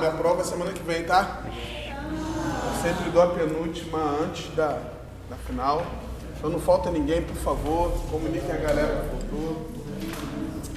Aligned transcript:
Minha 0.00 0.12
prova 0.12 0.42
é 0.42 0.44
semana 0.44 0.70
que 0.72 0.80
vem, 0.84 1.02
tá? 1.02 1.40
Eu 1.44 2.80
sempre 2.80 3.10
dou 3.10 3.20
a 3.20 3.26
penúltima 3.34 3.98
antes 4.22 4.48
da, 4.54 4.78
da 5.28 5.34
final. 5.44 5.84
Então 6.36 6.48
não 6.48 6.60
falta 6.60 6.88
ninguém, 6.88 7.20
por 7.22 7.34
favor. 7.34 7.90
Comuniquem 8.08 8.52
a 8.52 8.58
galera 8.58 9.02
que 9.02 9.08
faltou. 9.10 9.66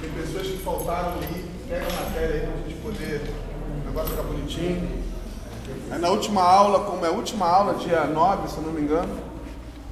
Tem 0.02 0.10
pessoas 0.10 0.48
que 0.48 0.58
faltaram 0.64 1.12
aí. 1.22 1.46
Pega 1.70 1.86
a 1.86 2.04
matéria 2.04 2.34
aí 2.34 2.48
pra 2.48 2.68
gente 2.68 2.82
poder. 2.82 3.22
O 3.84 3.88
negócio 3.90 4.10
ficar 4.10 4.24
bonitinho. 4.24 5.04
Aí 5.92 6.00
na 6.00 6.10
última 6.10 6.42
aula, 6.42 6.80
como 6.86 7.06
é 7.06 7.10
a 7.10 7.12
última 7.12 7.48
aula, 7.48 7.76
dia 7.76 8.06
9, 8.06 8.48
se 8.50 8.58
eu 8.58 8.64
não 8.64 8.72
me 8.74 8.82
engano, 8.82 9.20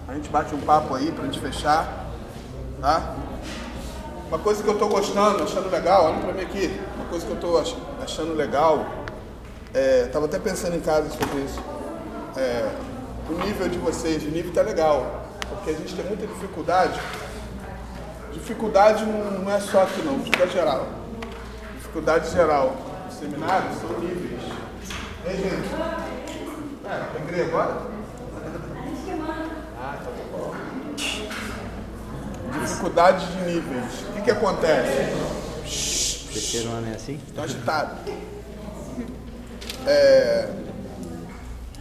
a 0.07 0.15
gente 0.15 0.27
bate 0.29 0.55
um 0.55 0.61
papo 0.61 0.95
aí 0.95 1.11
pra 1.11 1.25
gente 1.25 1.39
fechar. 1.39 2.07
Tá? 2.81 3.13
Uma 4.27 4.39
coisa 4.39 4.63
que 4.63 4.69
eu 4.69 4.77
tô 4.79 4.87
gostando, 4.87 5.43
achando 5.43 5.69
legal, 5.69 6.05
olha 6.05 6.19
pra 6.19 6.33
mim 6.33 6.41
aqui. 6.41 6.79
Uma 6.95 7.05
coisa 7.05 7.27
que 7.27 7.31
eu 7.31 7.39
tô 7.39 7.57
ach- 7.59 7.75
achando 8.01 8.33
legal 8.33 8.85
é, 9.73 10.07
tava 10.07 10.25
até 10.25 10.39
pensando 10.39 10.75
em 10.75 10.79
casa 10.79 11.09
sobre 11.09 11.41
isso. 11.41 11.61
É, 12.35 12.69
o 13.29 13.33
nível 13.45 13.69
de 13.69 13.77
vocês, 13.77 14.23
o 14.23 14.27
nível 14.27 14.51
tá 14.53 14.61
legal. 14.61 15.25
Porque 15.47 15.71
a 15.71 15.73
gente 15.73 15.95
tem 15.95 16.05
muita 16.05 16.25
dificuldade. 16.25 16.99
Dificuldade 18.33 19.05
não, 19.05 19.31
não 19.41 19.51
é 19.51 19.59
só 19.59 19.83
aqui 19.83 20.01
não, 20.01 20.17
dificuldade 20.19 20.53
geral. 20.53 20.87
Dificuldade 21.77 22.31
geral. 22.31 22.75
Os 23.09 23.15
seminários 23.15 23.75
são 23.79 23.99
níveis. 23.99 24.41
Ei, 25.25 25.37
gente? 25.37 25.69
É, 26.85 27.31
ler 27.31 27.45
agora? 27.45 27.81
Ah, 29.81 29.97
tá 30.03 30.11
bom. 30.31 30.53
Dificuldade 32.61 33.25
de 33.27 33.37
níveis. 33.45 34.05
O 34.09 34.13
que, 34.13 34.21
que 34.21 34.31
acontece? 34.31 35.13
Ano 36.67 36.87
é 36.91 36.95
assim? 36.95 37.19
Tô 37.35 37.41
agitado. 37.41 37.95
É, 39.87 40.49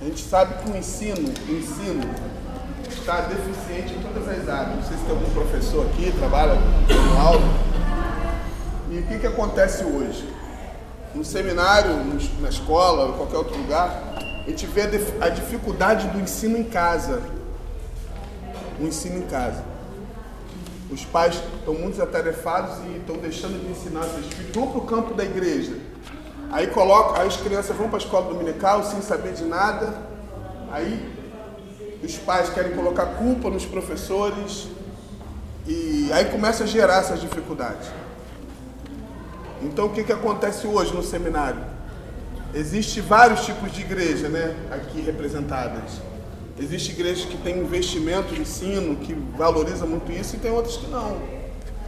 a 0.00 0.04
gente 0.04 0.22
sabe 0.22 0.62
que 0.62 0.70
o 0.70 0.76
ensino, 0.76 1.32
o 1.48 1.52
ensino 1.52 2.14
está 2.88 3.22
deficiente 3.22 3.94
em 3.94 4.00
todas 4.00 4.28
as 4.28 4.48
áreas. 4.48 4.76
Não 4.76 4.82
sei 4.84 4.96
se 4.96 5.04
tem 5.04 5.14
algum 5.14 5.30
professor 5.30 5.86
aqui, 5.86 6.12
trabalha 6.12 6.54
com 6.86 7.20
aula. 7.20 7.68
E 8.90 8.98
o 8.98 9.02
que, 9.06 9.18
que 9.18 9.26
acontece 9.26 9.84
hoje? 9.84 10.28
No 11.14 11.24
seminário, 11.24 11.90
na 12.40 12.48
escola, 12.48 13.08
em 13.08 13.16
qualquer 13.16 13.38
outro 13.38 13.56
lugar, 13.56 14.02
a 14.46 14.50
gente 14.50 14.66
vê 14.66 14.82
a 15.20 15.28
dificuldade 15.28 16.06
do 16.08 16.20
ensino 16.20 16.56
em 16.56 16.64
casa. 16.64 17.22
O 18.80 18.84
ensino 18.84 19.18
em 19.18 19.26
casa. 19.26 19.64
Os 20.90 21.04
pais 21.04 21.42
estão 21.58 21.74
muito 21.74 22.02
atarefados 22.02 22.78
e 22.86 22.98
estão 22.98 23.16
deixando 23.16 23.60
de 23.60 23.70
ensinar 23.70 24.04
seus 24.04 24.26
filhos. 24.26 24.54
Vão 24.54 24.68
para 24.68 24.78
o 24.78 24.86
campo 24.86 25.14
da 25.14 25.24
igreja. 25.24 25.72
Aí 26.50 26.66
coloca, 26.68 27.20
aí 27.20 27.28
as 27.28 27.36
crianças 27.36 27.76
vão 27.76 27.88
para 27.88 27.98
a 27.98 28.02
escola 28.02 28.32
dominical 28.32 28.82
sem 28.84 29.02
saber 29.02 29.34
de 29.34 29.44
nada. 29.44 29.94
Aí 30.70 31.08
os 32.02 32.16
pais 32.16 32.48
querem 32.50 32.72
colocar 32.74 33.06
culpa 33.06 33.50
nos 33.50 33.64
professores. 33.66 34.68
E 35.66 36.08
aí 36.12 36.26
começa 36.26 36.64
a 36.64 36.66
gerar 36.66 36.98
essas 37.00 37.20
dificuldades. 37.20 37.88
Então 39.62 39.86
o 39.86 39.90
que, 39.90 40.04
que 40.04 40.12
acontece 40.12 40.66
hoje 40.66 40.94
no 40.94 41.02
seminário? 41.02 41.60
Existem 42.54 43.02
vários 43.02 43.44
tipos 43.44 43.70
de 43.72 43.82
igreja, 43.82 44.28
né? 44.28 44.54
Aqui 44.70 45.00
representadas. 45.02 46.00
Existem 46.58 46.94
igrejas 46.94 47.24
que 47.26 47.36
têm 47.36 47.58
investimento 47.58 48.34
em 48.34 48.40
ensino, 48.40 48.96
que 48.96 49.12
valoriza 49.36 49.84
muito 49.84 50.10
isso, 50.10 50.36
e 50.36 50.38
tem 50.38 50.50
outras 50.50 50.76
que 50.78 50.86
não. 50.88 51.18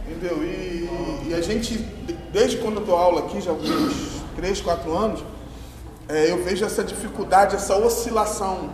Entendeu? 0.07 0.37
E, 0.43 1.27
e 1.29 1.33
a 1.33 1.41
gente, 1.41 1.77
de- 1.77 2.13
desde 2.31 2.57
quando 2.57 2.77
eu 2.79 2.85
dou 2.85 2.95
aula 2.95 3.21
aqui, 3.21 3.41
já 3.41 3.51
há 3.51 3.53
uns 3.53 4.20
3, 4.41 4.59
4 4.59 4.97
anos, 4.97 5.23
é, 6.09 6.31
eu 6.31 6.43
vejo 6.43 6.65
essa 6.65 6.83
dificuldade, 6.83 7.55
essa 7.55 7.75
oscilação. 7.77 8.71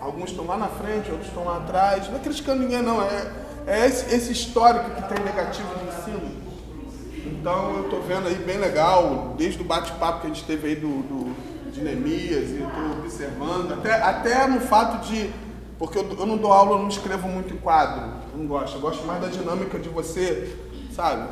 Alguns 0.00 0.30
estão 0.30 0.46
lá 0.46 0.56
na 0.56 0.68
frente, 0.68 1.10
outros 1.10 1.26
estão 1.28 1.44
lá 1.44 1.56
atrás. 1.58 2.08
Não 2.08 2.16
é 2.16 2.20
criticando 2.20 2.62
ninguém, 2.62 2.80
não. 2.80 3.02
É, 3.02 3.30
é 3.66 3.86
esse, 3.86 4.14
esse 4.14 4.32
histórico 4.32 4.88
que 4.92 5.02
tem 5.12 5.22
negativo 5.24 5.68
de 5.74 5.84
ensino. 5.88 6.30
Então 7.26 7.74
eu 7.78 7.84
estou 7.84 8.00
vendo 8.02 8.28
aí 8.28 8.36
bem 8.36 8.58
legal, 8.58 9.34
desde 9.36 9.60
o 9.60 9.64
bate-papo 9.64 10.20
que 10.20 10.26
a 10.28 10.30
gente 10.30 10.44
teve 10.44 10.68
aí 10.68 10.76
do, 10.76 10.88
do- 11.02 11.50
de 11.72 11.82
Neemias, 11.82 12.50
e 12.50 12.62
estou 12.62 12.98
observando, 13.00 13.72
até, 13.74 13.92
até 14.02 14.46
no 14.46 14.60
fato 14.60 15.06
de. 15.08 15.30
Porque 15.78 15.98
eu, 15.98 16.08
eu 16.18 16.26
não 16.26 16.36
dou 16.36 16.52
aula, 16.52 16.72
eu 16.72 16.78
não 16.78 16.88
escrevo 16.88 17.26
muito 17.28 17.52
em 17.52 17.56
quadro. 17.56 18.12
Não 18.36 18.46
gosto. 18.46 18.76
Eu 18.76 18.80
gosto 18.80 19.04
mais 19.04 19.20
da 19.20 19.28
dinâmica 19.28 19.76
de 19.78 19.88
você, 19.88 20.56
sabe? 20.94 21.28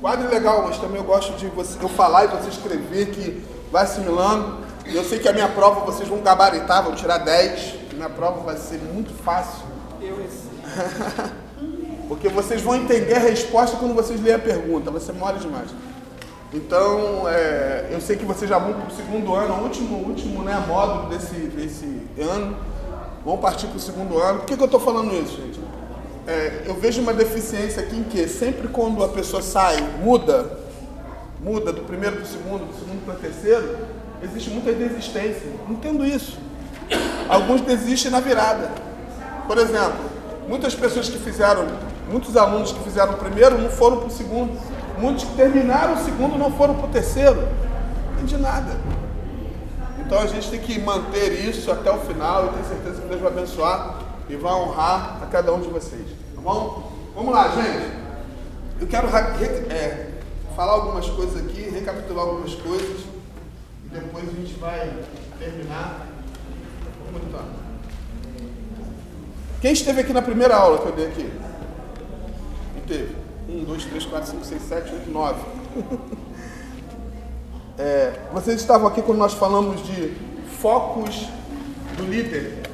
Quadro 0.00 0.30
legal, 0.30 0.62
mas 0.64 0.78
também 0.78 0.98
eu 0.98 1.04
gosto 1.04 1.36
de 1.36 1.48
você, 1.48 1.76
eu 1.82 1.88
falar 1.88 2.24
e 2.24 2.28
você 2.28 2.50
escrever, 2.50 3.10
que 3.10 3.44
vai 3.72 3.82
assimilando. 3.82 4.58
E 4.86 4.94
eu 4.94 5.04
sei 5.04 5.18
que 5.18 5.28
a 5.28 5.32
minha 5.32 5.48
prova 5.48 5.80
vocês 5.80 6.08
vão 6.08 6.20
gabaritar, 6.20 6.84
vão 6.84 6.94
tirar 6.94 7.18
10. 7.18 7.74
Minha 7.92 8.08
prova 8.08 8.40
vai 8.42 8.56
ser 8.56 8.78
muito 8.78 9.12
fácil. 9.24 9.66
Porque 12.08 12.28
vocês 12.28 12.62
vão 12.62 12.76
entender 12.76 13.14
a 13.14 13.18
resposta 13.18 13.76
quando 13.76 13.92
vocês 13.92 14.22
lerem 14.22 14.36
a 14.36 14.38
pergunta, 14.38 15.00
ser 15.00 15.12
mole 15.12 15.38
demais. 15.38 15.68
Então, 16.54 17.28
é, 17.28 17.88
eu 17.90 18.00
sei 18.00 18.16
que 18.16 18.24
vocês 18.24 18.48
já 18.48 18.58
vão 18.58 18.72
para 18.72 18.88
o 18.88 18.96
segundo 18.96 19.34
ano, 19.34 19.54
o 19.54 19.64
último, 19.64 19.98
último 19.98 20.42
né, 20.42 20.64
módulo 20.66 21.10
desse, 21.10 21.34
desse 21.34 21.84
ano, 22.18 22.56
vão 23.22 23.36
partir 23.36 23.66
para 23.66 23.76
o 23.76 23.80
segundo 23.80 24.18
ano. 24.18 24.38
Por 24.38 24.46
que, 24.46 24.56
que 24.56 24.62
eu 24.62 24.66
estou 24.66 24.80
falando 24.80 25.12
isso, 25.12 25.36
gente? 25.36 25.60
É, 26.28 26.64
eu 26.66 26.74
vejo 26.74 27.00
uma 27.00 27.14
deficiência 27.14 27.82
aqui 27.82 27.96
em 27.96 28.02
que 28.02 28.28
sempre 28.28 28.68
quando 28.68 29.02
a 29.02 29.08
pessoa 29.08 29.40
sai, 29.40 29.78
muda, 30.02 30.58
muda 31.40 31.72
do 31.72 31.80
primeiro 31.84 32.16
para 32.16 32.24
o 32.24 32.28
segundo, 32.28 32.66
do 32.66 32.78
segundo 32.78 33.02
para 33.02 33.14
o 33.14 33.16
terceiro, 33.16 33.78
existe 34.22 34.50
muita 34.50 34.70
desistência. 34.72 35.50
Entendo 35.70 36.04
isso. 36.04 36.38
Alguns 37.30 37.62
desistem 37.62 38.12
na 38.12 38.20
virada. 38.20 38.70
Por 39.46 39.56
exemplo, 39.56 40.04
muitas 40.46 40.74
pessoas 40.74 41.08
que 41.08 41.18
fizeram, 41.18 41.66
muitos 42.10 42.36
alunos 42.36 42.72
que 42.72 42.80
fizeram 42.80 43.14
o 43.14 43.16
primeiro 43.16 43.56
não 43.56 43.70
foram 43.70 43.96
para 43.96 44.08
o 44.08 44.10
segundo. 44.10 44.52
Muitos 44.98 45.24
que 45.24 45.34
terminaram 45.34 45.94
o 45.94 46.04
segundo 46.04 46.36
não 46.36 46.52
foram 46.52 46.74
para 46.74 46.88
o 46.88 46.90
terceiro. 46.90 47.40
Não 47.40 48.12
entendi 48.16 48.36
nada. 48.36 48.76
Então 49.98 50.18
a 50.18 50.26
gente 50.26 50.50
tem 50.50 50.60
que 50.60 50.78
manter 50.78 51.48
isso 51.48 51.72
até 51.72 51.90
o 51.90 52.00
final 52.00 52.48
e 52.48 52.48
tenho 52.50 52.66
certeza 52.66 53.00
que 53.00 53.08
Deus 53.08 53.22
vai 53.22 53.32
abençoar 53.32 53.97
e 54.28 54.36
vai 54.36 54.52
honrar 54.52 55.22
a 55.22 55.26
cada 55.26 55.52
um 55.52 55.60
de 55.60 55.68
vocês. 55.68 56.06
Tá 56.34 56.40
bom? 56.40 56.92
Vamos 57.14 57.32
lá, 57.32 57.48
gente. 57.48 57.98
Eu 58.80 58.86
quero 58.86 59.08
é, 59.08 60.10
falar 60.54 60.72
algumas 60.72 61.08
coisas 61.08 61.36
aqui, 61.44 61.62
recapitular 61.62 62.26
algumas 62.26 62.54
coisas 62.54 63.00
e 63.84 63.88
depois 63.88 64.28
a 64.28 64.32
gente 64.32 64.54
vai 64.54 64.96
terminar. 65.38 66.06
Vamos. 67.12 67.58
Quem 69.60 69.72
esteve 69.72 70.02
aqui 70.02 70.12
na 70.12 70.22
primeira 70.22 70.54
aula 70.54 70.78
que 70.78 70.86
eu 70.86 70.92
dei 70.92 71.06
aqui? 71.06 71.32
Quem 72.74 72.82
teve? 72.86 73.16
Um, 73.48 73.64
dois, 73.64 73.84
três, 73.84 74.04
quatro, 74.04 74.30
cinco, 74.30 74.44
seis, 74.44 74.62
sete, 74.62 74.92
oito, 74.92 75.10
nove. 75.10 75.40
É, 77.80 78.12
vocês 78.32 78.60
estavam 78.60 78.88
aqui 78.88 79.00
quando 79.00 79.18
nós 79.18 79.34
falamos 79.34 79.80
de 79.86 80.12
focos 80.60 81.28
do 81.96 82.02
líder. 82.06 82.67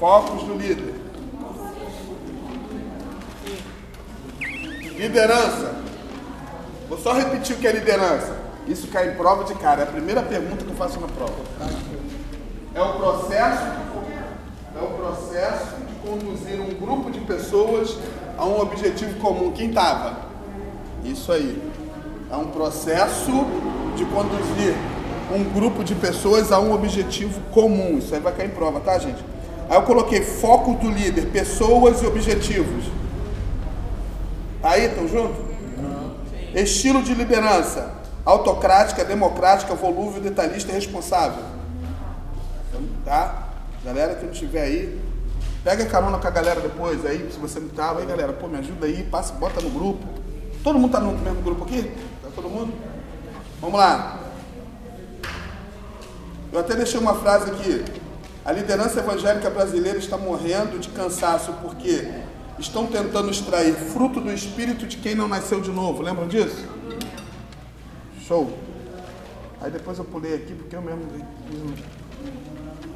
Focos 0.00 0.44
do 0.44 0.54
líder. 0.54 0.94
Liderança. 4.96 5.74
Vou 6.88 6.98
só 6.98 7.12
repetir 7.12 7.54
o 7.54 7.58
que 7.58 7.66
é 7.66 7.72
liderança. 7.72 8.34
Isso 8.66 8.88
cai 8.88 9.10
em 9.10 9.16
prova 9.16 9.44
de 9.44 9.54
cara. 9.56 9.82
É 9.82 9.84
a 9.84 9.86
primeira 9.86 10.22
pergunta 10.22 10.64
que 10.64 10.70
eu 10.70 10.76
faço 10.76 10.98
na 10.98 11.06
prova. 11.06 11.34
É 12.74 12.80
o 12.80 12.94
processo, 12.94 13.62
é 14.74 14.82
o 14.82 14.86
processo 14.96 15.76
de 15.76 16.08
conduzir 16.08 16.58
um 16.58 16.74
grupo 16.80 17.10
de 17.10 17.20
pessoas 17.20 17.98
a 18.38 18.46
um 18.46 18.58
objetivo 18.58 19.20
comum. 19.20 19.52
Quem 19.52 19.68
estava? 19.68 20.16
Isso 21.04 21.30
aí. 21.30 21.62
É 22.30 22.36
um 22.36 22.46
processo 22.46 23.32
de 23.96 24.06
conduzir 24.06 24.74
um 25.30 25.44
grupo 25.44 25.84
de 25.84 25.94
pessoas 25.94 26.50
a 26.50 26.58
um 26.58 26.72
objetivo 26.72 27.38
comum. 27.50 27.98
Isso 27.98 28.14
aí 28.14 28.20
vai 28.20 28.32
cair 28.32 28.46
em 28.46 28.54
prova, 28.54 28.80
tá, 28.80 28.98
gente? 28.98 29.29
Aí 29.70 29.76
eu 29.76 29.82
coloquei 29.82 30.20
foco 30.20 30.74
do 30.74 30.90
líder, 30.90 31.26
pessoas 31.26 32.02
e 32.02 32.06
objetivos. 32.06 32.86
Tá 34.60 34.70
aí, 34.70 34.86
estão 34.86 35.06
junto? 35.06 35.48
Estilo 36.52 37.04
de 37.04 37.14
liderança: 37.14 37.94
autocrática, 38.24 39.04
democrática, 39.04 39.72
volúvel, 39.76 40.20
detalhista 40.20 40.72
e 40.72 40.74
responsável. 40.74 41.44
Tá? 43.04 43.48
Galera 43.84 44.16
que 44.16 44.24
não 44.24 44.32
estiver 44.32 44.62
aí, 44.62 45.00
pega 45.62 45.86
carona 45.86 46.18
com 46.18 46.26
a 46.26 46.30
galera 46.30 46.60
depois 46.60 47.06
aí, 47.06 47.30
se 47.30 47.38
você 47.38 47.60
não 47.60 47.68
tava 47.68 48.00
aí, 48.00 48.06
galera, 48.06 48.32
pô, 48.32 48.48
me 48.48 48.58
ajuda 48.58 48.86
aí, 48.86 49.04
passa, 49.04 49.32
bota 49.34 49.60
no 49.60 49.70
grupo. 49.70 50.04
Todo 50.64 50.80
mundo 50.80 50.90
tá 50.90 50.98
no 50.98 51.12
mesmo 51.12 51.42
grupo 51.42 51.62
aqui? 51.62 51.92
Tá 52.20 52.28
todo 52.34 52.48
mundo? 52.48 52.74
Vamos 53.60 53.78
lá. 53.78 54.18
Eu 56.52 56.58
até 56.58 56.74
deixei 56.74 56.98
uma 56.98 57.14
frase 57.14 57.52
aqui. 57.52 57.99
A 58.50 58.52
liderança 58.52 58.98
evangélica 58.98 59.48
brasileira 59.48 59.96
está 59.96 60.18
morrendo 60.18 60.76
de 60.80 60.88
cansaço 60.88 61.52
porque 61.62 62.10
estão 62.58 62.84
tentando 62.84 63.30
extrair 63.30 63.72
fruto 63.74 64.20
do 64.20 64.32
espírito 64.32 64.88
de 64.88 64.96
quem 64.96 65.14
não 65.14 65.28
nasceu 65.28 65.60
de 65.60 65.70
novo. 65.70 66.02
Lembram 66.02 66.26
disso? 66.26 66.66
Show. 68.26 68.50
Aí 69.60 69.70
depois 69.70 69.98
eu 69.98 70.04
pulei 70.04 70.34
aqui 70.34 70.52
porque 70.52 70.74
eu 70.74 70.82
mesmo. 70.82 71.00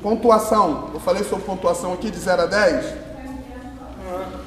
Pontuação. 0.03 0.91
Eu 0.93 0.99
falei 0.99 1.23
sobre 1.23 1.45
pontuação 1.45 1.93
aqui 1.93 2.11
de 2.11 2.19
0 2.19 2.43
a 2.43 2.47
10. 2.47 2.87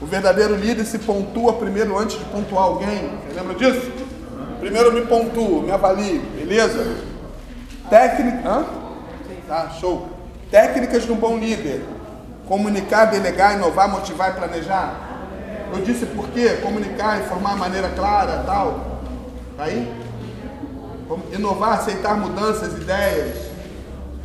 O 0.01 0.05
verdadeiro 0.05 0.57
líder 0.57 0.83
se 0.83 0.99
pontua 0.99 1.53
primeiro 1.53 1.97
antes 1.97 2.19
de 2.19 2.25
pontuar 2.25 2.65
alguém. 2.65 3.17
Você 3.29 3.39
lembra 3.39 3.55
disso? 3.55 3.91
Primeiro 4.59 4.91
me 4.91 5.05
pontuo, 5.05 5.61
me 5.61 5.71
avalio, 5.71 6.19
beleza? 6.35 6.97
Técnica. 7.89 8.45
Hã? 8.45 8.65
Tá, 9.47 9.69
show. 9.69 10.16
Técnicas 10.49 11.05
de 11.05 11.11
um 11.11 11.15
bom 11.15 11.37
líder. 11.37 11.83
Comunicar, 12.47 13.05
delegar, 13.05 13.55
inovar, 13.55 13.89
motivar 13.89 14.31
e 14.31 14.33
planejar. 14.33 15.07
Eu 15.73 15.81
disse 15.81 16.05
por 16.05 16.29
quê? 16.29 16.59
Comunicar, 16.61 17.21
informar 17.21 17.53
de 17.53 17.59
maneira 17.59 17.89
clara 17.89 18.43
tal. 18.45 19.01
Tá 19.57 19.65
aí? 19.65 19.91
Inovar, 21.33 21.79
aceitar 21.79 22.15
mudanças, 22.17 22.73
ideias. 22.73 23.47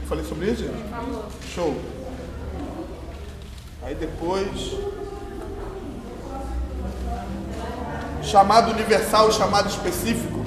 Falei 0.08 0.24
sobre 0.24 0.50
isso, 0.50 0.62
gente? 0.62 1.52
Show. 1.52 1.74
Aí 3.82 3.94
depois. 3.94 4.76
Chamado 8.22 8.70
universal 8.70 9.28
e 9.28 9.32
chamado 9.32 9.68
específico. 9.68 10.44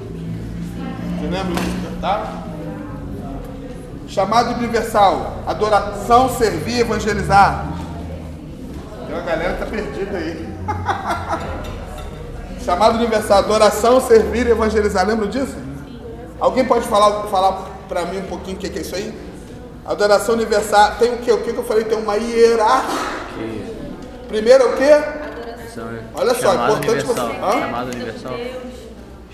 Você 1.19 1.28
lembra? 1.28 1.62
Tá? 2.00 2.44
Chamado 4.16 4.52
universal. 4.58 5.44
Adoração, 5.46 6.30
servir, 6.38 6.80
evangelizar. 6.80 7.66
Tem 9.06 9.14
uma 9.14 9.26
galera 9.26 9.54
que 9.56 9.60
tá 9.60 9.66
perdida 9.66 10.18
aí. 10.18 10.48
Chamado 12.64 12.96
universal. 12.98 13.40
Adoração, 13.40 14.00
servir 14.00 14.48
evangelizar. 14.48 15.06
Lembra 15.06 15.28
disso? 15.28 15.54
Alguém 16.40 16.64
pode 16.64 16.88
falar, 16.88 17.24
falar 17.24 17.66
para 17.90 18.06
mim 18.06 18.20
um 18.20 18.28
pouquinho 18.28 18.56
o 18.56 18.60
que, 18.62 18.70
que 18.70 18.80
é 18.80 18.82
isso 18.84 18.96
aí? 18.96 19.14
Adoração 19.86 20.36
universal. 20.36 20.92
Tem 20.98 21.14
o 21.14 21.18
quê? 21.18 21.34
O 21.34 21.44
que, 21.44 21.52
que 21.52 21.60
eu 21.60 21.66
falei? 21.66 21.84
Tem 21.84 21.98
uma 21.98 22.16
hierarquia. 22.16 23.76
Primeiro 24.30 24.64
é 24.64 24.68
o 24.68 24.78
quê? 24.78 24.92
Olha 26.16 26.34
só, 26.36 26.54
chamado 26.54 26.72
importante 26.86 27.04
universal. 27.04 27.28
você- 27.28 27.36
Hã? 27.44 27.52
Chamado 27.60 27.88
universal. 27.94 28.34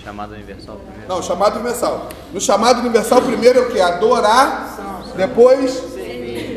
Chamado 0.03 0.33
universal 0.33 0.77
primeiro. 0.77 1.07
Não, 1.07 1.21
chamado 1.21 1.56
universal. 1.56 2.09
No 2.33 2.42
chamado 2.42 2.80
universal, 2.80 3.21
primeiro 3.21 3.59
é 3.59 3.62
o 3.62 3.71
quê? 3.71 3.80
Adorar, 3.80 5.06
depois, 5.15 5.83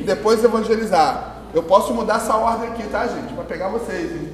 depois 0.05 0.43
evangelizar. 0.43 1.35
Eu 1.53 1.63
posso 1.63 1.93
mudar 1.93 2.17
essa 2.17 2.35
ordem 2.35 2.71
aqui, 2.71 2.83
tá, 2.85 3.07
gente? 3.07 3.33
Para 3.35 3.45
pegar 3.45 3.69
vocês, 3.69 4.11
hein? 4.11 4.33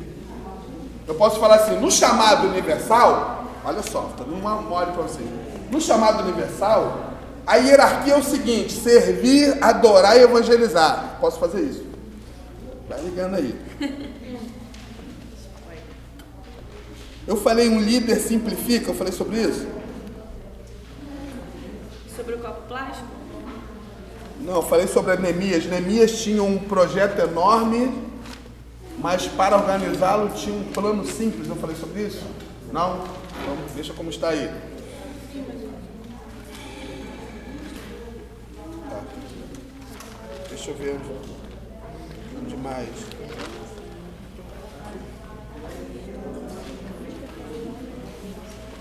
Eu 1.07 1.15
posso 1.17 1.41
falar 1.41 1.57
assim, 1.57 1.77
no 1.79 1.91
chamado 1.91 2.47
universal, 2.47 3.45
olha 3.65 3.83
só, 3.83 4.09
tô 4.17 4.25
dando 4.25 4.37
uma 4.37 4.57
mole 4.57 4.93
para 4.93 5.03
vocês. 5.03 5.29
No 5.71 5.81
chamado 5.81 6.23
universal, 6.23 7.11
a 7.47 7.57
hierarquia 7.57 8.15
é 8.15 8.17
o 8.17 8.23
seguinte: 8.23 8.73
servir, 8.73 9.59
adorar 9.61 10.17
e 10.17 10.23
evangelizar. 10.23 11.17
Posso 11.21 11.39
fazer 11.39 11.63
isso? 11.63 11.85
Vai 12.89 13.01
ligando 13.01 13.35
aí. 13.35 13.55
Eu 17.31 17.37
falei 17.37 17.69
um 17.69 17.81
líder 17.81 18.17
simplifica, 18.17 18.91
eu 18.91 18.95
falei 18.95 19.13
sobre 19.13 19.41
isso? 19.41 19.65
Sobre 22.17 22.35
o 22.35 22.39
copo 22.39 22.63
plástico? 22.67 23.07
Não, 24.41 24.57
eu 24.57 24.63
falei 24.63 24.89
sobre 24.89 25.13
a 25.13 25.17
Neemias. 25.17 25.65
Neemias 25.65 26.21
tinha 26.21 26.43
um 26.43 26.59
projeto 26.59 27.21
enorme, 27.21 28.03
mas 28.99 29.29
para 29.29 29.57
organizá-lo 29.57 30.31
tinha 30.31 30.57
um 30.57 30.65
plano 30.73 31.07
simples. 31.07 31.49
Eu 31.49 31.55
falei 31.55 31.77
sobre 31.77 32.03
isso? 32.03 32.27
Não? 32.73 32.97
Então, 32.97 33.57
deixa 33.77 33.93
como 33.93 34.11
está 34.11 34.31
aí. 34.31 34.51
Tá. 38.89 39.03
Deixa 40.49 40.71
eu 40.73 40.75
ver 40.75 40.99
onde, 42.43 42.57
mais. 42.57 43.20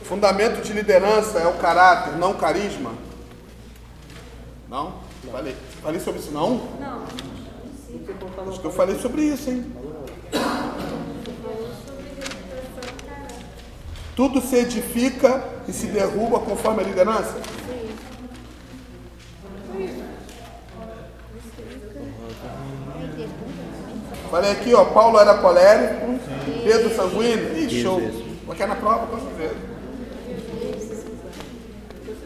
Fundamento 0.09 0.63
de 0.63 0.73
liderança 0.73 1.37
é 1.37 1.45
o 1.45 1.53
caráter, 1.59 2.17
não 2.17 2.31
o 2.31 2.33
carisma. 2.33 2.93
Não? 4.67 4.95
Falei. 5.31 5.55
Falei 5.83 5.99
sobre 5.99 6.19
isso 6.19 6.31
não? 6.31 6.67
Não. 6.79 7.03
Acho 8.49 8.59
que 8.59 8.65
eu 8.65 8.71
falei 8.71 8.97
sobre 8.97 9.21
isso, 9.21 9.51
hein? 9.51 9.71
Tudo 14.15 14.41
se 14.41 14.55
edifica 14.55 15.43
e 15.67 15.71
se 15.71 15.85
derruba 15.85 16.39
conforme 16.39 16.81
a 16.81 16.85
liderança? 16.85 17.35
Falei 24.31 24.51
aqui, 24.53 24.73
ó, 24.73 24.85
Paulo 24.85 25.19
era 25.19 25.37
colérico, 25.37 26.19
Pedro 26.63 26.95
sanguíneo. 26.95 27.59
Ih, 27.59 27.83
show. 27.83 28.01
Porque 28.47 28.65
na 28.65 28.75
prova, 28.75 29.05
com 29.05 29.19
certeza. 29.19 29.78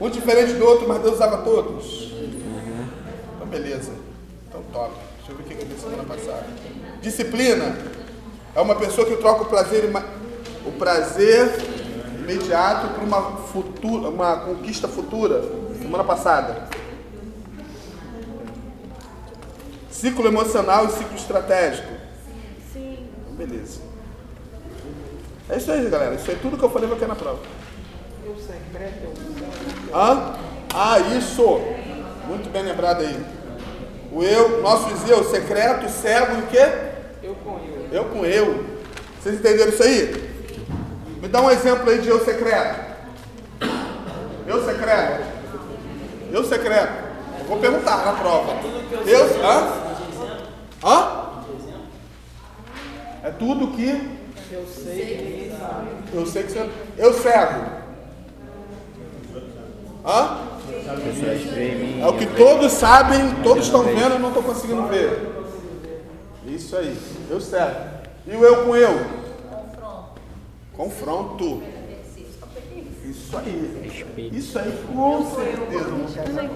Um 0.04 0.10
diferente 0.10 0.52
do 0.56 0.66
outro, 0.66 0.86
mas 0.86 1.02
Deus 1.02 1.14
usava 1.14 1.38
todos. 1.44 2.12
Então, 3.36 3.48
beleza. 3.48 3.94
Então, 4.50 4.62
top. 4.74 4.94
Deixa 5.16 5.32
eu 5.32 5.38
ver 5.38 5.44
o 5.44 5.46
que 5.46 5.64
eu 5.64 5.66
disse 5.66 5.80
semana 5.80 6.04
passada. 6.04 6.46
Disciplina 7.02 7.78
é 8.54 8.60
uma 8.60 8.76
pessoa 8.76 9.08
que 9.08 9.16
troca 9.16 9.44
o 9.44 9.46
prazer, 9.46 9.90
o 10.66 10.72
prazer 10.74 11.50
imediato 12.20 12.96
por 12.96 13.02
uma 13.02 13.38
futura, 13.48 14.10
uma 14.10 14.36
conquista 14.42 14.90
futura. 14.90 15.42
Semana 15.82 16.04
passada. 16.04 16.68
Ciclo 19.90 20.28
emocional 20.28 20.88
e 20.88 20.90
ciclo 20.90 21.16
estratégico. 21.16 21.94
Sim. 22.74 23.08
Então, 23.22 23.36
beleza. 23.36 23.80
É 25.50 25.56
isso 25.56 25.72
aí, 25.72 25.90
galera. 25.90 26.16
Isso 26.16 26.30
é 26.30 26.36
tudo 26.36 26.58
que 26.58 26.64
eu 26.64 26.70
falei 26.70 26.90
vai 26.90 27.00
cair 27.00 27.08
na 27.08 27.16
prova. 27.16 27.40
Hã? 29.94 30.34
Ah, 30.74 31.00
isso! 31.00 31.62
Muito 32.28 32.52
bem 32.52 32.64
lembrado 32.64 33.02
aí. 33.02 33.24
O 34.12 34.24
eu, 34.24 34.62
nossos 34.62 35.08
eu, 35.08 35.24
secreto, 35.24 35.88
cego 35.88 36.38
e 36.38 36.40
o 36.42 36.48
quê? 36.48 36.68
Eu 37.22 37.36
com 37.36 37.60
eu. 37.60 37.88
Eu 37.92 38.06
com 38.06 38.26
eu. 38.26 38.66
Vocês 39.22 39.36
entenderam 39.36 39.70
isso 39.70 39.84
aí? 39.84 40.34
Me 41.22 41.28
dá 41.28 41.42
um 41.42 41.52
exemplo 41.52 41.90
aí 41.90 42.00
de 42.00 42.10
eu 42.10 42.26
secreto. 42.26 42.80
Eu 44.48 44.66
secreto. 44.66 45.24
Eu 46.32 46.44
secreto. 46.44 46.94
Eu 47.40 47.46
vou 47.46 47.60
perguntar 47.60 48.06
na 48.06 48.14
prova. 48.14 48.54
Eu. 49.06 49.46
Hã? 49.46 49.74
Hã? 50.84 51.24
É 53.24 53.30
tudo 53.32 53.68
que. 53.76 54.20
Eu 54.52 54.66
sei 54.66 55.06
que. 55.06 56.16
Eu 56.16 56.26
sei 56.26 56.44
que 56.44 56.52
você. 56.52 56.70
Eu 56.98 57.14
cego. 57.14 57.83
Hã? 60.06 60.38
É 62.02 62.08
o 62.08 62.18
que 62.18 62.26
todos 62.26 62.72
sabem, 62.74 63.36
todos 63.44 63.66
estão 63.66 63.84
vendo, 63.84 64.20
não 64.20 64.30
estou 64.30 64.44
conseguindo 64.44 64.86
ver. 64.88 65.32
Isso 66.46 66.76
aí, 66.76 66.98
eu 67.30 67.40
cego. 67.40 67.76
E 68.28 68.36
o 68.36 68.44
eu 68.44 68.66
com 68.66 68.76
eu? 68.76 69.00
Confronto. 70.76 71.64
Isso 73.06 73.38
aí. 73.38 74.32
Isso 74.34 74.60
aí, 74.60 74.86
com 74.94 75.36
certeza. 75.36 76.50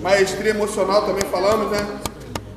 Maestria 0.00 0.50
emocional 0.50 1.04
também 1.04 1.28
falamos, 1.30 1.70
né? 1.70 2.00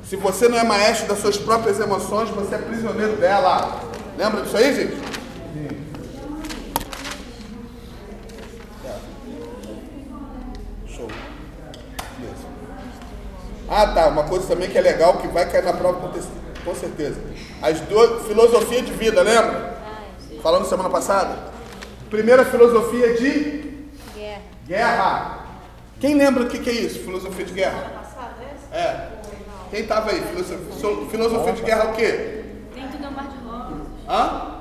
Se 0.04 0.16
você 0.16 0.48
não 0.48 0.58
é 0.58 0.64
maestro 0.64 1.08
das 1.08 1.20
suas 1.20 1.38
próprias 1.38 1.80
emoções, 1.80 2.30
você 2.30 2.56
é 2.56 2.58
prisioneiro 2.58 3.18
dela. 3.18 3.82
Lembra 4.18 4.42
disso 4.42 4.56
aí, 4.56 4.76
gente? 4.76 4.96
Show. 10.88 11.08
Beleza. 12.18 12.46
Ah, 13.76 13.88
tá. 13.88 14.08
Uma 14.08 14.24
coisa 14.24 14.48
também 14.48 14.70
que 14.70 14.78
é 14.78 14.82
legal, 14.82 15.18
que 15.18 15.28
vai 15.28 15.50
cair 15.50 15.64
na 15.64 15.74
prova 15.74 16.00
com 16.00 16.10
te- 16.20 16.28
com 16.64 16.76
certeza. 16.76 17.20
As 17.62 17.80
duas, 17.82 18.26
filosofia 18.28 18.82
de 18.82 18.92
vida, 18.94 19.22
lembra? 19.22 19.74
Falando 20.42 20.66
semana 20.66 20.90
passada. 20.90 21.36
Primeira 22.10 22.46
filosofia 22.46 23.14
de 23.16 23.74
Guerra. 24.16 24.42
guerra. 24.68 25.40
Quem 26.00 26.16
lembra 26.16 26.44
o 26.44 26.48
que, 26.48 26.60
que 26.60 26.70
é 26.70 26.74
isso? 26.74 27.00
Filosofia 27.00 27.46
de 27.46 27.54
guerra? 27.54 27.92
Passada 27.96 28.36
essa? 28.44 28.76
É. 28.76 29.10
Quem 29.72 29.88
tava 29.88 30.12
aí? 30.12 30.22
Filosofia, 30.22 30.60
so- 30.80 31.08
filosofia 31.10 31.54
de 31.54 31.62
guerra 31.64 31.84
é 31.86 31.88
o 31.88 31.94
quê? 31.94 32.44
Nem 32.76 32.88
tudo 32.90 33.06
é 33.06 33.10
mar 33.10 33.28
de 33.28 33.38
rosas. 33.38 33.88
Hã? 34.08 34.54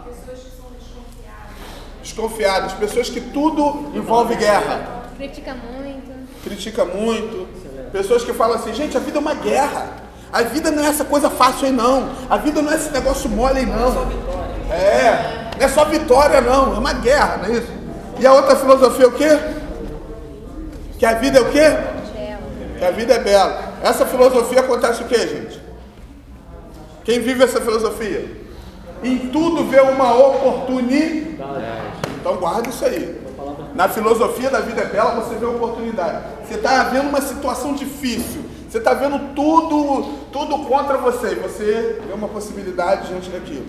Desconfiadas. 2.02 2.73
Pessoas 2.75 3.09
que 3.11 3.21
tudo 3.21 3.90
envolve 3.95 4.35
guerra. 4.37 5.02
Critica 5.16 5.54
muito. 5.54 6.42
critica 6.42 6.85
muito. 6.85 7.62
Pessoas 7.93 8.25
que 8.25 8.33
falam 8.33 8.57
assim, 8.57 8.73
gente, 8.73 8.97
a 8.97 9.01
vida 9.01 9.19
é 9.19 9.21
uma 9.21 9.35
guerra. 9.35 10.03
A 10.33 10.43
vida 10.43 10.71
não 10.71 10.83
é 10.83 10.89
essa 10.89 11.05
coisa 11.05 11.29
fácil 11.29 11.67
aí 11.67 11.73
não. 11.73 12.09
A 12.31 12.39
vida 12.39 12.63
não 12.63 12.73
é 12.73 12.77
esse 12.77 12.91
negócio 12.91 13.29
mole 13.29 13.59
aí 13.59 13.67
não. 13.67 14.11
É, 14.71 15.51
não 15.59 15.67
é 15.67 15.69
só 15.69 15.85
vitória 15.85 16.41
não, 16.41 16.75
é 16.75 16.79
uma 16.79 16.95
guerra, 16.95 17.37
não 17.37 17.55
é 17.55 17.59
isso? 17.59 17.69
E 18.19 18.27
a 18.27 18.33
outra 18.33 18.57
filosofia 18.57 19.05
é 19.05 19.09
o 19.09 19.13
quê? 19.13 19.39
Que 20.99 21.05
a 21.05 21.15
vida 21.15 21.39
é 21.39 21.43
o 21.43 21.51
quê? 21.51 21.77
Que 22.79 22.85
a 22.85 22.91
vida 22.91 23.15
é 23.15 23.19
bela. 23.19 23.61
Essa 23.83 24.07
filosofia 24.07 24.61
acontece 24.61 25.03
o 25.03 25.07
quê, 25.07 25.19
gente? 25.19 25.61
Quem 27.05 27.21
vive 27.21 27.45
essa 27.45 27.61
filosofia? 27.61 28.43
Em 29.03 29.19
tudo 29.29 29.65
vê 29.65 29.81
uma 29.81 30.15
oportunidade. 30.15 31.37
Então 32.21 32.37
guarda 32.37 32.69
isso 32.69 32.85
aí. 32.85 33.21
Na 33.75 33.89
filosofia 33.89 34.49
da 34.49 34.61
vida 34.61 34.83
é 34.83 34.87
bela, 34.87 35.21
você 35.21 35.35
vê 35.35 35.45
oportunidade. 35.45 36.25
Você 36.52 36.59
está 36.59 36.85
vendo 36.85 37.09
uma 37.09 37.23
situação 37.23 37.73
difícil. 37.73 38.44
Você 38.68 38.76
está 38.76 38.92
vendo 38.92 39.35
tudo, 39.35 40.18
tudo 40.30 40.59
contra 40.66 40.99
você. 40.99 41.28
E 41.28 41.37
você 41.37 41.99
vê 42.06 42.12
uma 42.12 42.28
possibilidade 42.28 43.09
diante 43.09 43.30
daquilo. 43.30 43.64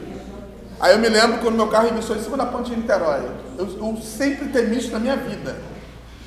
Aí 0.82 0.92
eu 0.92 1.00
me 1.00 1.08
lembro 1.08 1.38
quando 1.38 1.56
meu 1.56 1.70
carro 1.70 1.88
emissou 1.88 2.14
em 2.14 2.22
cima 2.22 2.36
da 2.36 2.46
ponte 2.46 2.72
de 2.72 2.76
Niterói. 2.76 3.22
Eu, 3.58 3.68
eu 3.68 3.98
sempre 4.02 4.50
temi 4.50 4.80
isso 4.80 4.92
na 4.92 5.00
minha 5.00 5.16
vida. 5.16 5.56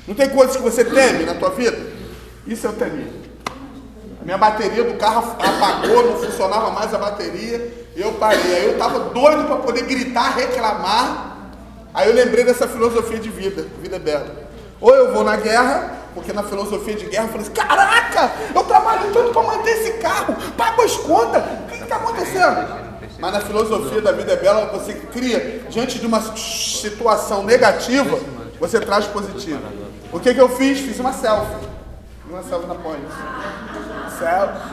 Não 0.07 0.15
tem 0.15 0.29
coisas 0.29 0.55
que 0.55 0.63
você 0.63 0.83
teme 0.83 1.25
na 1.25 1.35
tua 1.35 1.51
vida? 1.51 1.77
Isso 2.47 2.65
eu 2.65 2.73
temi. 2.73 3.05
A 4.19 4.25
minha 4.25 4.37
bateria 4.39 4.83
do 4.83 4.97
carro 4.97 5.35
apagou, 5.37 6.07
não 6.07 6.17
funcionava 6.17 6.71
mais 6.71 6.91
a 6.91 6.97
bateria. 6.97 7.71
Eu 7.95 8.13
parei. 8.13 8.55
Aí 8.55 8.65
eu 8.65 8.71
estava 8.71 9.11
doido 9.11 9.45
para 9.45 9.57
poder 9.57 9.83
gritar, 9.83 10.35
reclamar. 10.35 11.37
Aí 11.93 12.09
eu 12.09 12.15
lembrei 12.15 12.43
dessa 12.43 12.67
filosofia 12.67 13.19
de 13.19 13.29
vida, 13.29 13.63
vida 13.79 13.99
bela. 13.99 14.47
Ou 14.81 14.95
eu 14.95 15.13
vou 15.13 15.23
na 15.23 15.35
guerra, 15.35 16.06
porque 16.17 16.33
na 16.33 16.41
filosofia 16.41 16.95
de 16.95 17.05
guerra 17.05 17.25
eu 17.25 17.29
falei 17.29 17.43
assim, 17.43 17.53
caraca, 17.53 18.31
eu 18.55 18.63
trabalho 18.63 19.13
tanto 19.13 19.31
para 19.31 19.43
manter 19.43 19.69
esse 19.69 19.91
carro, 19.99 20.35
pago 20.57 20.81
as 20.81 20.97
contas, 20.97 21.43
o 21.43 21.67
que 21.67 21.75
está 21.75 21.97
acontecendo? 21.97 22.87
Mas 23.19 23.33
na 23.33 23.39
filosofia 23.39 24.01
da 24.01 24.11
vida 24.13 24.33
é 24.33 24.35
bela, 24.35 24.65
você 24.65 24.95
cria, 24.95 25.61
diante 25.69 25.99
de 25.99 26.07
uma 26.07 26.19
situação 26.35 27.43
negativa, 27.43 28.17
você 28.59 28.79
traz 28.79 29.05
positivo. 29.05 29.61
O 30.11 30.19
que, 30.19 30.33
que 30.33 30.41
eu 30.41 30.49
fiz? 30.49 30.79
Fiz 30.79 30.99
uma 30.99 31.13
selfie. 31.13 31.67
Uma 32.27 32.41
selfie 32.41 32.67
na 32.67 32.75
ponte. 32.75 33.01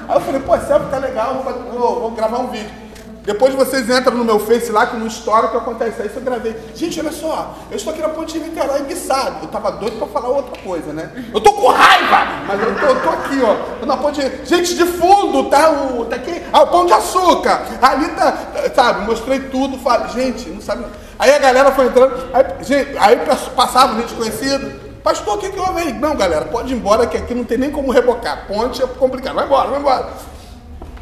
Aí 0.09 0.17
eu 0.17 0.21
falei, 0.23 0.41
pô, 0.41 0.59
selfie 0.59 0.91
tá 0.91 0.97
legal, 0.97 1.43
vou, 1.43 2.01
vou 2.01 2.11
gravar 2.13 2.39
um 2.39 2.47
vídeo. 2.47 2.84
Depois 3.25 3.55
vocês 3.55 3.89
entram 3.89 4.19
no 4.19 4.25
meu 4.25 4.39
Face 4.39 4.71
lá, 4.71 4.87
que 4.87 4.97
no 4.97 5.07
histórico 5.07 5.57
acontece 5.57 6.07
isso, 6.07 6.17
eu 6.17 6.23
gravei. 6.23 6.55
Gente, 6.75 7.01
olha 7.01 7.11
só, 7.11 7.55
eu 7.71 7.77
estou 7.77 7.93
aqui 7.93 8.03
na 8.03 8.11
ponte 8.11 8.35
de 8.35 8.41
Niterói, 8.41 8.81
enguiçado. 8.81 9.39
Eu 9.43 9.49
tava 9.49 9.73
doido 9.73 9.97
para 9.97 10.09
falar 10.09 10.29
outra 10.29 10.61
coisa, 10.63 10.93
né? 10.93 11.11
Eu 11.33 11.41
tô 11.41 11.55
com 11.55 11.69
raiva, 11.69 12.45
mas 12.47 12.61
eu 12.61 12.75
tô, 12.79 12.87
eu 12.87 13.03
tô 13.03 13.09
aqui, 13.09 13.41
ó. 13.43 13.79
Tô 13.81 13.87
na 13.87 13.97
ponte. 13.97 14.21
Gente, 14.45 14.75
de 14.75 14.85
fundo, 14.85 15.49
tá 15.49 15.71
o. 15.71 16.05
Tá 16.05 16.17
aqui, 16.17 16.43
ah, 16.53 16.63
o 16.65 16.67
pão 16.67 16.85
de 16.85 16.93
açúcar. 16.93 17.63
Ali 17.81 18.09
tá, 18.11 18.37
sabe, 18.75 19.07
mostrei 19.07 19.41
tudo, 19.41 19.79
falei, 19.79 20.09
gente, 20.11 20.51
não 20.51 20.61
sabe. 20.61 20.85
Aí 21.19 21.33
a 21.33 21.39
galera 21.39 21.73
foi 21.73 21.87
entrando, 21.87 22.13
aí, 22.35 22.45
gente, 22.63 22.99
aí 22.99 23.19
passava 23.57 23.99
gente 24.01 24.13
conhecido. 24.13 24.85
Pastor, 25.03 25.37
o 25.37 25.39
que, 25.39 25.51
que 25.51 25.59
houve? 25.59 25.93
Não, 25.95 26.15
galera, 26.15 26.47
pode 26.47 26.73
ir 26.73 26.77
embora, 26.77 27.07
que 27.07 27.17
aqui 27.17 27.35
não 27.35 27.45
tem 27.45 27.57
nem 27.57 27.71
como 27.71 27.91
rebocar. 27.91 28.47
Ponte 28.47 28.83
é 28.83 28.87
complicado. 28.87 29.35
Vai 29.35 29.47
embora, 29.47 29.69
vai 29.69 29.81
embora. 29.81 30.34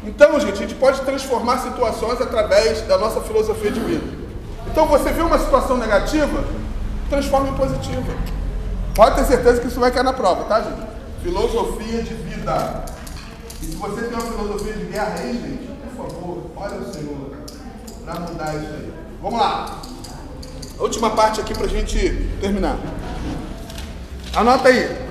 Então, 0.05 0.39
gente, 0.39 0.53
a 0.53 0.55
gente 0.55 0.75
pode 0.75 1.01
transformar 1.01 1.59
situações 1.59 2.19
através 2.21 2.81
da 2.81 2.97
nossa 2.97 3.21
filosofia 3.21 3.71
de 3.71 3.79
vida. 3.79 4.03
Então, 4.67 4.85
você 4.85 5.11
vê 5.11 5.21
uma 5.21 5.39
situação 5.39 5.77
negativa, 5.77 6.43
transforma 7.09 7.49
em 7.49 7.53
positiva. 7.53 8.13
Pode 8.95 9.15
ter 9.15 9.25
certeza 9.25 9.61
que 9.61 9.67
isso 9.67 9.79
vai 9.79 9.91
cair 9.91 10.03
na 10.03 10.13
prova, 10.13 10.43
tá, 10.43 10.61
gente? 10.61 10.81
Filosofia 11.23 12.03
de 12.03 12.13
vida. 12.13 12.85
E 13.61 13.65
se 13.65 13.75
você 13.75 14.01
tem 14.01 14.13
uma 14.13 14.21
filosofia 14.21 14.73
de 14.73 14.85
guerra 14.85 15.15
aí, 15.19 15.33
gente, 15.33 15.69
por 15.95 16.05
favor, 16.05 16.43
olha 16.55 16.77
o 16.77 16.93
Senhor 16.93 17.31
para 18.03 18.19
mudar 18.19 18.55
isso 18.55 18.73
aí. 18.73 18.93
Vamos 19.21 19.39
lá. 19.39 19.81
A 20.77 20.83
última 20.83 21.11
parte 21.11 21.39
aqui 21.39 21.53
para 21.53 21.65
a 21.65 21.69
gente 21.69 21.97
terminar. 22.41 22.77
Anota 24.35 24.67
aí. 24.67 25.03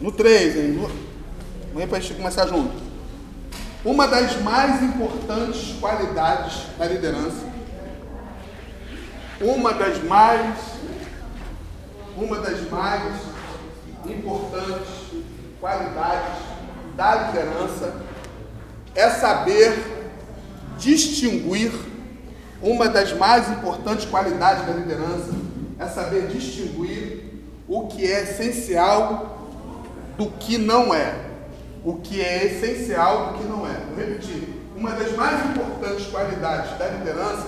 No 0.00 0.10
3, 0.10 0.56
hein? 0.56 0.88
Vem 1.74 1.86
para 1.86 1.96
a 1.96 2.00
gente 2.00 2.14
começar 2.14 2.46
junto. 2.46 2.70
Uma 3.82 4.06
das 4.06 4.38
mais 4.42 4.82
importantes 4.82 5.74
qualidades 5.80 6.66
da 6.78 6.84
liderança, 6.84 7.46
uma 9.40 9.72
das 9.72 10.04
mais, 10.04 10.54
uma 12.14 12.38
das 12.40 12.70
mais 12.70 13.14
importantes 14.04 14.90
qualidades 15.58 16.42
da 16.94 17.14
liderança 17.14 17.94
é 18.94 19.08
saber 19.08 19.74
distinguir. 20.78 21.72
Uma 22.60 22.88
das 22.88 23.14
mais 23.14 23.50
importantes 23.50 24.04
qualidades 24.04 24.66
da 24.66 24.74
liderança 24.74 25.32
é 25.78 25.86
saber 25.86 26.28
distinguir 26.28 27.42
o 27.66 27.86
que 27.86 28.04
é 28.04 28.24
essencial 28.24 29.48
do 30.18 30.26
que 30.26 30.58
não 30.58 30.94
é 30.94 31.31
o 31.84 31.94
que 31.96 32.20
é 32.20 32.46
essencial 32.46 33.32
do 33.32 33.38
que 33.38 33.44
não 33.44 33.66
é. 33.66 33.74
Vou 33.94 33.96
repetir. 33.96 34.48
Uma 34.76 34.92
das 34.92 35.12
mais 35.16 35.44
importantes 35.46 36.06
qualidades 36.06 36.78
da 36.78 36.88
liderança 36.88 37.46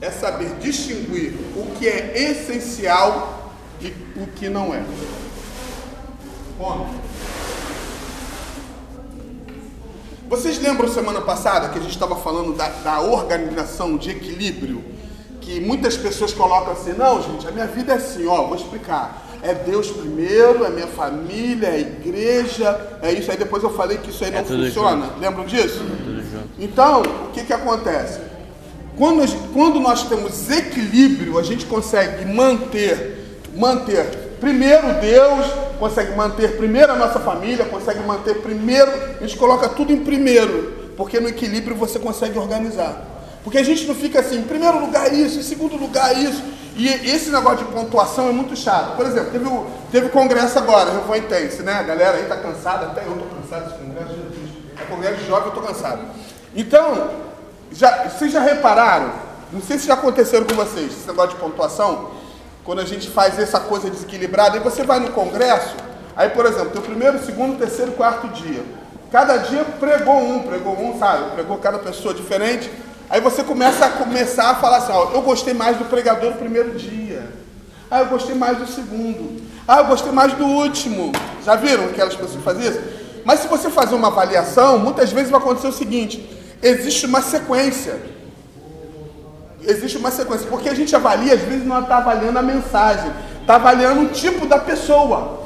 é 0.00 0.10
saber 0.10 0.56
distinguir 0.56 1.34
o 1.56 1.74
que 1.78 1.88
é 1.88 2.30
essencial 2.30 3.52
e 3.80 3.88
o 4.16 4.26
que 4.28 4.48
não 4.48 4.74
é. 4.74 4.82
Ponto. 6.58 7.04
Vocês 10.28 10.58
lembram 10.58 10.88
semana 10.88 11.20
passada 11.20 11.68
que 11.68 11.78
a 11.78 11.82
gente 11.82 11.92
estava 11.92 12.16
falando 12.16 12.56
da, 12.56 12.68
da 12.68 13.00
organização 13.00 13.96
de 13.96 14.10
equilíbrio? 14.10 14.82
Que 15.40 15.60
muitas 15.60 15.96
pessoas 15.96 16.32
colocam 16.32 16.72
assim, 16.72 16.94
não, 16.94 17.22
gente, 17.22 17.46
a 17.46 17.50
minha 17.50 17.66
vida 17.66 17.92
é 17.92 17.96
assim, 17.96 18.26
ó, 18.26 18.46
vou 18.46 18.56
explicar 18.56 19.24
é 19.44 19.52
Deus 19.52 19.90
primeiro, 19.90 20.64
é 20.64 20.70
minha 20.70 20.86
família, 20.86 21.68
é 21.68 21.74
a 21.74 21.78
igreja, 21.78 22.98
é 23.02 23.12
isso. 23.12 23.30
Aí 23.30 23.36
depois 23.36 23.62
eu 23.62 23.70
falei 23.70 23.98
que 23.98 24.10
isso 24.10 24.24
aí 24.24 24.30
é 24.30 24.38
não 24.38 24.44
funciona. 24.44 25.06
Junto. 25.06 25.20
Lembram 25.20 25.44
disso? 25.44 25.84
Então, 26.58 27.02
o 27.02 27.32
que, 27.32 27.44
que 27.44 27.52
acontece? 27.52 28.20
Quando, 28.96 29.52
quando 29.52 29.80
nós 29.80 30.08
temos 30.08 30.50
equilíbrio, 30.50 31.38
a 31.38 31.42
gente 31.42 31.66
consegue 31.66 32.24
manter, 32.24 33.40
manter 33.54 34.06
primeiro 34.40 35.00
Deus, 35.00 35.46
consegue 35.78 36.16
manter 36.16 36.56
primeiro 36.56 36.92
a 36.92 36.96
nossa 36.96 37.20
família, 37.20 37.64
consegue 37.66 38.00
manter 38.00 38.40
primeiro, 38.40 38.90
a 39.20 39.26
gente 39.26 39.36
coloca 39.36 39.68
tudo 39.68 39.92
em 39.92 40.04
primeiro, 40.04 40.72
porque 40.96 41.20
no 41.20 41.28
equilíbrio 41.28 41.76
você 41.76 41.98
consegue 41.98 42.38
organizar. 42.38 43.13
Porque 43.44 43.58
a 43.58 43.62
gente 43.62 43.86
não 43.86 43.94
fica 43.94 44.20
assim, 44.20 44.38
em 44.38 44.42
primeiro 44.42 44.80
lugar 44.80 45.12
isso, 45.12 45.38
em 45.38 45.42
segundo 45.42 45.76
lugar 45.76 46.16
isso. 46.16 46.42
E 46.76 46.88
esse 46.88 47.30
negócio 47.30 47.58
de 47.58 47.64
pontuação 47.66 48.28
é 48.28 48.32
muito 48.32 48.56
chato. 48.56 48.96
Por 48.96 49.06
exemplo, 49.06 49.30
teve 49.30 49.46
o, 49.46 49.66
teve 49.92 50.06
o 50.06 50.10
congresso 50.10 50.58
agora, 50.58 50.90
eu 50.90 51.02
vou 51.02 51.14
intense, 51.14 51.62
né? 51.62 51.74
A 51.74 51.82
galera 51.82 52.16
aí 52.16 52.24
tá 52.24 52.36
cansada, 52.36 52.86
até 52.86 53.02
eu 53.02 53.12
tô 53.12 53.36
cansado 53.36 53.66
desse 53.66 53.78
congresso. 53.78 54.18
É 54.80 54.84
congresso 54.86 55.16
de 55.18 55.26
jovem, 55.26 55.48
eu 55.48 55.52
tô 55.52 55.60
cansado. 55.60 56.00
Então, 56.56 57.10
já, 57.70 58.08
vocês 58.08 58.32
já 58.32 58.40
repararam, 58.40 59.12
não 59.52 59.60
sei 59.60 59.78
se 59.78 59.86
já 59.86 59.94
aconteceram 59.94 60.46
com 60.46 60.54
vocês, 60.54 60.90
esse 60.90 61.06
negócio 61.06 61.32
de 61.32 61.36
pontuação, 61.36 62.10
quando 62.64 62.80
a 62.80 62.84
gente 62.84 63.08
faz 63.10 63.38
essa 63.38 63.60
coisa 63.60 63.90
desequilibrada, 63.90 64.56
aí 64.56 64.64
você 64.64 64.82
vai 64.82 64.98
no 64.98 65.10
congresso, 65.12 65.76
aí, 66.16 66.30
por 66.30 66.46
exemplo, 66.46 66.70
tem 66.70 66.80
o 66.80 66.84
primeiro, 66.84 67.24
segundo, 67.24 67.58
terceiro, 67.58 67.92
quarto 67.92 68.26
dia. 68.28 68.64
Cada 69.12 69.36
dia 69.36 69.64
pregou 69.78 70.18
um, 70.18 70.42
pregou 70.42 70.76
um, 70.76 70.98
sabe? 70.98 71.30
Pregou 71.34 71.58
cada 71.58 71.78
pessoa 71.78 72.12
diferente. 72.12 72.68
Aí 73.08 73.20
você 73.20 73.42
começa 73.42 73.84
a 73.86 73.90
começar 73.90 74.50
a 74.50 74.54
falar 74.54 74.78
assim, 74.78 74.92
ó, 74.92 75.10
eu 75.12 75.22
gostei 75.22 75.54
mais 75.54 75.76
do 75.76 75.84
pregador 75.84 76.32
do 76.32 76.38
primeiro 76.38 76.76
dia. 76.76 77.28
Ah, 77.90 78.00
eu 78.00 78.06
gostei 78.06 78.34
mais 78.34 78.58
do 78.58 78.66
segundo. 78.66 79.42
Ah, 79.68 79.78
eu 79.78 79.86
gostei 79.86 80.10
mais 80.10 80.32
do 80.34 80.44
último. 80.44 81.12
Já 81.44 81.54
viram 81.54 81.84
aquelas 81.84 82.14
pessoas 82.14 82.36
que 82.36 82.42
fazem 82.42 82.68
isso? 82.68 82.80
Mas 83.24 83.40
se 83.40 83.48
você 83.48 83.70
fazer 83.70 83.94
uma 83.94 84.08
avaliação, 84.08 84.78
muitas 84.78 85.12
vezes 85.12 85.30
vai 85.30 85.40
acontecer 85.40 85.68
o 85.68 85.72
seguinte: 85.72 86.28
existe 86.62 87.06
uma 87.06 87.22
sequência. 87.22 88.00
Existe 89.66 89.96
uma 89.96 90.10
sequência, 90.10 90.46
porque 90.48 90.68
a 90.68 90.74
gente 90.74 90.94
avalia, 90.94 91.34
às 91.34 91.40
vezes 91.40 91.66
não 91.66 91.80
está 91.80 91.96
avaliando 91.96 92.38
a 92.38 92.42
mensagem, 92.42 93.10
está 93.40 93.54
avaliando 93.54 94.02
o 94.02 94.08
tipo 94.08 94.46
da 94.46 94.58
pessoa. 94.58 95.42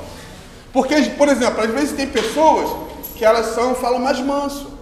Porque, 0.73 0.95
por 1.17 1.29
exemplo, 1.29 1.63
às 1.63 1.71
vezes 1.71 1.93
tem 1.93 2.07
pessoas 2.07 2.69
que 3.15 3.25
elas 3.25 3.55
são, 3.55 3.75
falam 3.77 4.01
mais 4.01 4.19
manso. 4.21 4.73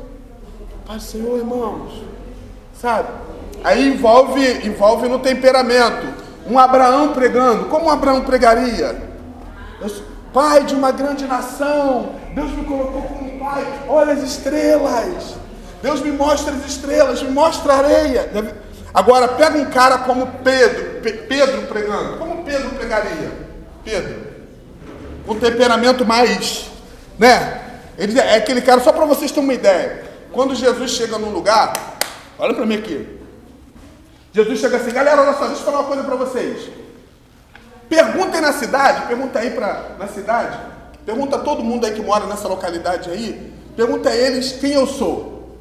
Pai 0.86 1.00
Senhor, 1.00 1.36
irmãos, 1.36 1.92
Sabe? 2.80 3.08
Aí 3.64 3.88
envolve, 3.88 4.66
envolve 4.66 5.08
no 5.08 5.18
temperamento. 5.18 6.06
Um 6.48 6.58
Abraão 6.58 7.12
pregando. 7.12 7.64
Como 7.66 7.86
um 7.86 7.90
Abraão 7.90 8.22
pregaria? 8.22 8.96
Pai 10.32 10.64
de 10.64 10.74
uma 10.74 10.92
grande 10.92 11.26
nação. 11.26 12.14
Deus 12.34 12.50
me 12.52 12.64
colocou 12.64 13.02
como 13.02 13.38
pai. 13.38 13.66
Olha 13.88 14.12
as 14.12 14.22
estrelas. 14.22 15.34
Deus 15.82 16.00
me 16.00 16.10
mostra 16.10 16.52
as 16.52 16.66
estrelas, 16.66 17.22
me 17.22 17.30
mostra 17.30 17.72
a 17.72 17.78
areia. 17.78 18.30
Agora, 18.92 19.28
pega 19.28 19.58
um 19.58 19.66
cara 19.66 19.98
como 19.98 20.26
Pedro, 20.42 21.00
Pedro 21.28 21.62
pregando. 21.62 22.18
Como 22.18 22.42
Pedro 22.44 22.70
pregaria? 22.70 23.30
Pedro. 23.84 24.26
Um 25.28 25.38
temperamento 25.38 26.04
mais, 26.04 26.66
né? 27.18 27.62
Ele 27.98 28.18
é 28.18 28.36
aquele 28.36 28.60
cara, 28.62 28.80
só 28.80 28.92
para 28.92 29.04
vocês 29.04 29.30
terem 29.30 29.44
uma 29.44 29.54
ideia. 29.54 30.04
Quando 30.32 30.54
Jesus 30.54 30.92
chega 30.92 31.18
num 31.18 31.30
lugar, 31.30 31.72
Olha 32.38 32.54
para 32.54 32.66
mim 32.66 32.76
aqui. 32.76 33.18
Jesus 34.32 34.58
chega 34.58 34.76
assim, 34.76 34.90
galera, 34.90 35.22
olha 35.22 35.32
só, 35.32 35.46
deixa 35.46 35.62
eu 35.62 35.64
falar 35.64 35.78
uma 35.80 35.88
coisa 35.88 36.04
para 36.04 36.16
vocês. 36.16 36.68
Perguntem 37.88 38.40
na 38.40 38.52
cidade, 38.52 39.06
pergunta 39.06 39.38
aí 39.38 39.50
pra, 39.50 39.96
na 39.98 40.06
cidade, 40.08 40.58
pergunta 41.06 41.36
a 41.36 41.38
todo 41.38 41.64
mundo 41.64 41.86
aí 41.86 41.94
que 41.94 42.02
mora 42.02 42.26
nessa 42.26 42.46
localidade 42.46 43.08
aí, 43.08 43.54
pergunta 43.74 44.10
a 44.10 44.14
eles 44.14 44.52
quem 44.52 44.72
eu 44.72 44.86
sou. 44.86 45.58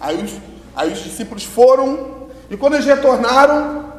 Aí 0.00 0.22
os, 0.22 0.32
aí 0.74 0.92
os 0.92 1.00
discípulos 1.00 1.44
foram, 1.44 2.28
e 2.48 2.56
quando 2.56 2.74
eles 2.74 2.86
retornaram, 2.86 3.92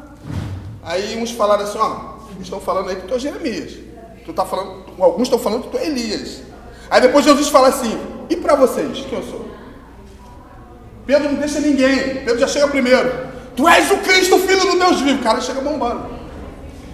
aí 0.82 1.22
uns 1.22 1.30
falaram 1.30 1.64
assim, 1.64 1.78
ó, 1.78 2.16
estão 2.40 2.60
falando 2.60 2.88
aí 2.88 2.96
que 2.96 3.06
tu 3.06 3.14
é 3.14 3.18
Jeremias. 3.18 3.78
Tu 4.24 4.32
tá 4.32 4.44
falando, 4.44 4.84
alguns 4.98 5.22
estão 5.22 5.38
falando 5.38 5.64
que 5.64 5.70
tu 5.70 5.78
é 5.78 5.86
Elias. 5.86 6.42
Aí 6.90 7.00
depois 7.00 7.24
Jesus 7.24 7.48
fala 7.48 7.68
assim, 7.68 7.98
e 8.28 8.36
para 8.36 8.56
vocês, 8.56 9.06
quem 9.08 9.18
eu 9.18 9.24
sou? 9.24 9.47
Pedro 11.08 11.32
não 11.32 11.36
deixa 11.36 11.58
ninguém, 11.58 12.16
Pedro 12.16 12.38
já 12.38 12.46
chega 12.46 12.68
primeiro. 12.68 13.10
Tu 13.56 13.66
és 13.66 13.90
o 13.90 13.96
Cristo, 13.96 14.38
filho 14.40 14.60
do 14.60 14.78
Deus 14.78 15.00
vivo. 15.00 15.20
O 15.20 15.22
cara 15.22 15.40
chega 15.40 15.58
bombando. 15.58 16.06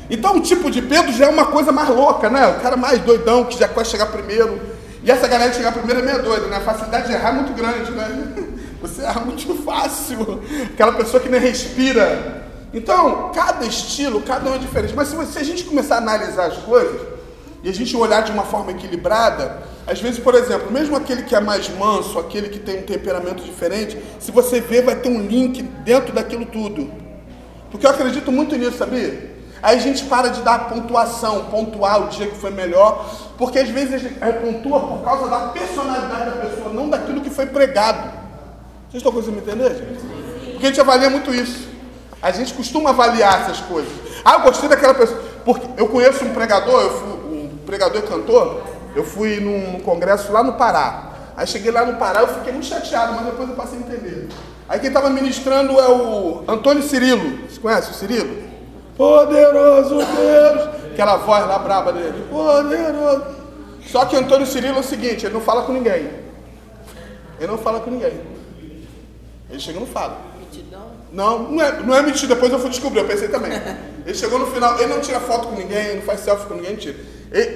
Então 0.09 0.37
o 0.37 0.40
tipo 0.40 0.71
de 0.71 0.80
Pedro 0.80 1.12
já 1.12 1.26
é 1.26 1.28
uma 1.28 1.47
coisa 1.47 1.73
mais 1.73 1.88
louca, 1.88 2.30
né? 2.30 2.47
O 2.47 2.61
cara 2.61 2.76
mais 2.76 3.00
doidão, 3.00 3.44
que 3.44 3.59
já 3.59 3.66
quer 3.66 3.85
chegar 3.85 4.06
primeiro. 4.06 4.61
E 5.02 5.11
essa 5.11 5.26
galera 5.26 5.50
de 5.50 5.56
chegar 5.56 5.73
primeiro 5.73 6.00
é 6.00 6.04
meio 6.04 6.23
doida, 6.23 6.47
né? 6.47 6.59
A 6.59 6.61
facilidade 6.61 7.09
de 7.09 7.12
errar 7.12 7.30
é 7.30 7.33
muito 7.33 7.52
grande, 7.54 7.90
né? 7.90 8.35
Você 8.80 9.02
erra 9.02 9.21
muito 9.21 9.52
fácil. 9.64 10.40
Aquela 10.73 10.92
pessoa 10.92 11.21
que 11.21 11.28
nem 11.28 11.40
respira. 11.40 12.44
Então, 12.73 13.33
cada 13.35 13.66
estilo, 13.66 14.23
cada 14.23 14.49
um 14.49 14.54
é 14.54 14.59
diferente. 14.59 14.94
Mas 14.94 15.09
se, 15.09 15.26
se 15.26 15.38
a 15.40 15.44
gente 15.44 15.64
começar 15.64 15.97
a 15.97 15.99
analisar 15.99 16.47
as 16.47 16.59
coisas, 16.59 17.00
e 17.64 17.68
a 17.68 17.73
gente 17.73 17.97
olhar 17.97 18.23
de 18.23 18.30
uma 18.30 18.44
forma 18.44 18.71
equilibrada, 18.71 19.61
às 19.87 20.00
vezes, 20.00 20.19
por 20.19 20.35
exemplo, 20.35 20.73
mesmo 20.73 20.97
aquele 20.97 21.23
que 21.25 21.35
é 21.35 21.41
mais 21.41 21.69
manso, 21.69 22.19
aquele 22.19 22.49
que 22.49 22.59
tem 22.59 22.79
um 22.79 22.83
temperamento 22.83 23.43
diferente, 23.45 23.99
se 24.19 24.31
você 24.31 24.61
ver, 24.61 24.83
vai 24.83 24.97
ter 24.97 25.09
um 25.09 25.21
link 25.21 25.62
dentro 25.62 26.12
daquilo 26.12 26.47
tudo. 26.47 26.91
Porque 27.71 27.87
eu 27.87 27.91
acredito 27.91 28.33
muito 28.33 28.57
nisso, 28.57 28.79
sabia? 28.79 29.35
Aí 29.62 29.76
a 29.76 29.81
gente 29.81 30.05
para 30.05 30.29
de 30.29 30.43
dar 30.43 30.69
pontuação, 30.69 31.47
pontuar 31.47 32.05
o 32.05 32.09
dia 32.09 32.26
que 32.26 32.37
foi 32.37 32.50
melhor, 32.50 33.11
porque 33.37 33.59
às 33.59 33.69
vezes 33.69 33.95
a 33.95 33.99
gente 33.99 34.14
pontua 34.41 34.81
por 34.81 35.03
causa 35.03 35.29
da 35.29 35.49
personalidade 35.49 36.31
da 36.31 36.47
pessoa, 36.47 36.73
não 36.73 36.88
daquilo 36.88 37.21
que 37.21 37.31
foi 37.31 37.47
pregado. 37.47 38.11
Vocês 38.88 39.03
estão 39.03 39.12
conseguindo 39.12 39.43
me 39.43 39.43
entender, 39.43 39.71
gente? 39.75 40.53
Porque 40.53 40.67
a 40.67 40.69
gente 40.69 40.81
avalia 40.81 41.11
muito 41.11 41.35
isso. 41.35 41.69
A 42.23 42.31
gente 42.31 42.55
costuma 42.55 42.91
avaliar 42.91 43.43
essas 43.43 43.61
coisas. 43.61 43.91
Ah, 44.25 44.35
eu 44.35 44.41
gostei 44.41 44.69
daquela 44.69 44.95
pessoa. 44.95 45.21
Porque 45.45 45.67
eu 45.76 45.88
conheço 45.88 46.25
um 46.25 46.33
pregador, 46.33 46.81
eu 46.81 46.91
fui 46.91 47.09
um 47.37 47.59
pregador 47.67 48.03
e 48.03 48.07
cantor, 48.07 48.62
eu 48.94 49.04
fui 49.04 49.40
num 49.40 49.80
congresso 49.80 50.32
lá 50.32 50.42
no 50.42 50.54
Pará. 50.54 51.12
Aí 51.36 51.46
cheguei 51.46 51.70
lá 51.70 51.84
no 51.84 51.96
Pará, 51.98 52.20
eu 52.20 52.28
fiquei 52.28 52.52
muito 52.52 52.66
chateado, 52.66 53.14
mas 53.14 53.26
depois 53.26 53.48
eu 53.48 53.56
passei 53.56 53.78
a 53.78 53.82
entender. 53.82 54.28
Aí 54.68 54.78
quem 54.78 54.88
estava 54.88 55.10
ministrando 55.10 55.78
é 55.78 55.88
o 55.88 56.44
Antônio 56.48 56.82
Cirilo. 56.82 57.48
Você 57.48 57.60
conhece 57.60 57.90
o 57.90 57.94
Cirilo? 57.94 58.44
Poderoso 58.96 59.96
Deus. 59.96 60.92
Aquela 60.92 61.16
voz 61.16 61.46
lá 61.46 61.58
braba 61.58 61.92
dele. 61.92 62.24
Poderoso. 62.30 63.24
Só 63.86 64.04
que 64.06 64.16
Antônio 64.16 64.46
Cirilo 64.46 64.76
é 64.76 64.80
o 64.80 64.84
seguinte, 64.84 65.26
ele 65.26 65.34
não 65.34 65.40
fala 65.40 65.62
com 65.62 65.72
ninguém. 65.72 66.08
Ele 67.38 67.46
não 67.46 67.58
fala 67.58 67.80
com 67.80 67.90
ninguém. 67.90 68.20
Ele 69.50 69.60
chega 69.60 69.76
e 69.76 69.80
não 69.80 69.86
fala. 69.86 70.18
Não, 71.12 71.50
não 71.50 71.62
é, 71.62 71.72
não 71.80 71.94
é 71.94 72.02
mentira, 72.02 72.34
depois 72.34 72.52
eu 72.52 72.58
fui 72.58 72.70
descobrir, 72.70 73.00
eu 73.00 73.06
pensei 73.06 73.28
também. 73.28 73.52
Ele 74.04 74.14
chegou 74.14 74.38
no 74.38 74.46
final, 74.48 74.78
ele 74.78 74.92
não 74.92 75.00
tira 75.00 75.20
foto 75.20 75.48
com 75.48 75.54
ninguém, 75.54 75.96
não 75.96 76.02
faz 76.02 76.20
selfie 76.20 76.46
com 76.46 76.54
ninguém, 76.54 76.76
tira. 76.76 76.96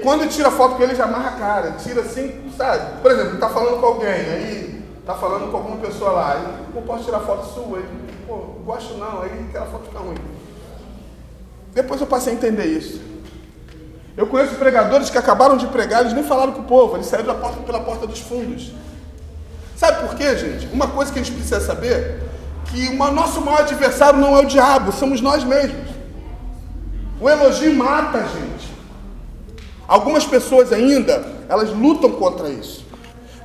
Quando 0.02 0.28
tira 0.28 0.50
foto 0.50 0.74
com 0.74 0.82
ele, 0.82 0.96
já 0.96 1.04
amarra 1.04 1.28
a 1.28 1.38
cara, 1.38 1.70
tira 1.72 2.00
assim, 2.00 2.50
sabe? 2.56 3.00
Por 3.00 3.12
exemplo, 3.12 3.38
tá 3.38 3.48
falando 3.48 3.78
com 3.78 3.86
alguém, 3.86 4.08
aí 4.08 4.82
tá 5.06 5.14
falando 5.14 5.50
com 5.50 5.56
alguma 5.56 5.76
pessoa 5.76 6.10
lá, 6.10 6.32
aí, 6.32 6.72
pô, 6.72 6.82
posso 6.82 7.04
tirar 7.04 7.20
foto 7.20 7.46
sua? 7.54 7.78
Ele, 7.78 7.88
pô, 8.26 8.36
gosto 8.64 8.94
não, 8.94 9.22
aí 9.22 9.46
aquela 9.48 9.66
foto 9.66 9.84
fica 9.84 10.00
ruim. 10.00 10.16
Depois 11.72 12.00
eu 12.00 12.08
passei 12.08 12.32
a 12.32 12.36
entender 12.36 12.64
isso. 12.64 13.00
Eu 14.16 14.26
conheço 14.26 14.56
pregadores 14.56 15.10
que 15.10 15.16
acabaram 15.16 15.56
de 15.56 15.68
pregar, 15.68 16.00
eles 16.00 16.12
nem 16.12 16.24
falaram 16.24 16.52
com 16.52 16.62
o 16.62 16.64
povo, 16.64 16.96
eles 16.96 17.06
saíram 17.06 17.38
porta, 17.38 17.60
pela 17.60 17.78
porta 17.78 18.04
dos 18.04 18.18
fundos. 18.18 18.72
Sabe 19.76 20.00
por 20.04 20.16
quê, 20.16 20.36
gente? 20.36 20.66
Uma 20.72 20.88
coisa 20.88 21.12
que 21.12 21.20
a 21.20 21.22
gente 21.22 21.36
precisa 21.36 21.60
saber, 21.60 22.20
que 22.64 22.88
o 22.88 23.12
nosso 23.12 23.40
maior 23.40 23.60
adversário 23.60 24.18
não 24.18 24.36
é 24.36 24.40
o 24.40 24.46
diabo, 24.46 24.90
somos 24.90 25.20
nós 25.20 25.44
mesmos. 25.44 25.86
O 27.20 27.30
elogio 27.30 27.72
mata 27.76 28.18
a 28.18 28.22
gente. 28.22 28.77
Algumas 29.88 30.26
pessoas 30.26 30.70
ainda, 30.70 31.24
elas 31.48 31.70
lutam 31.70 32.12
contra 32.12 32.50
isso. 32.50 32.86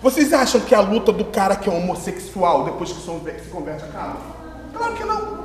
Vocês 0.01 0.33
acham 0.33 0.59
que 0.59 0.75
a 0.75 0.81
luta 0.81 1.13
do 1.13 1.23
cara 1.23 1.55
que 1.55 1.69
é 1.69 1.71
homossexual, 1.73 2.65
depois 2.65 2.91
que 2.91 2.99
se 2.99 3.49
converte, 3.49 3.85
acaba? 3.85 4.17
Claro 4.73 4.93
que 4.93 5.05
não. 5.05 5.43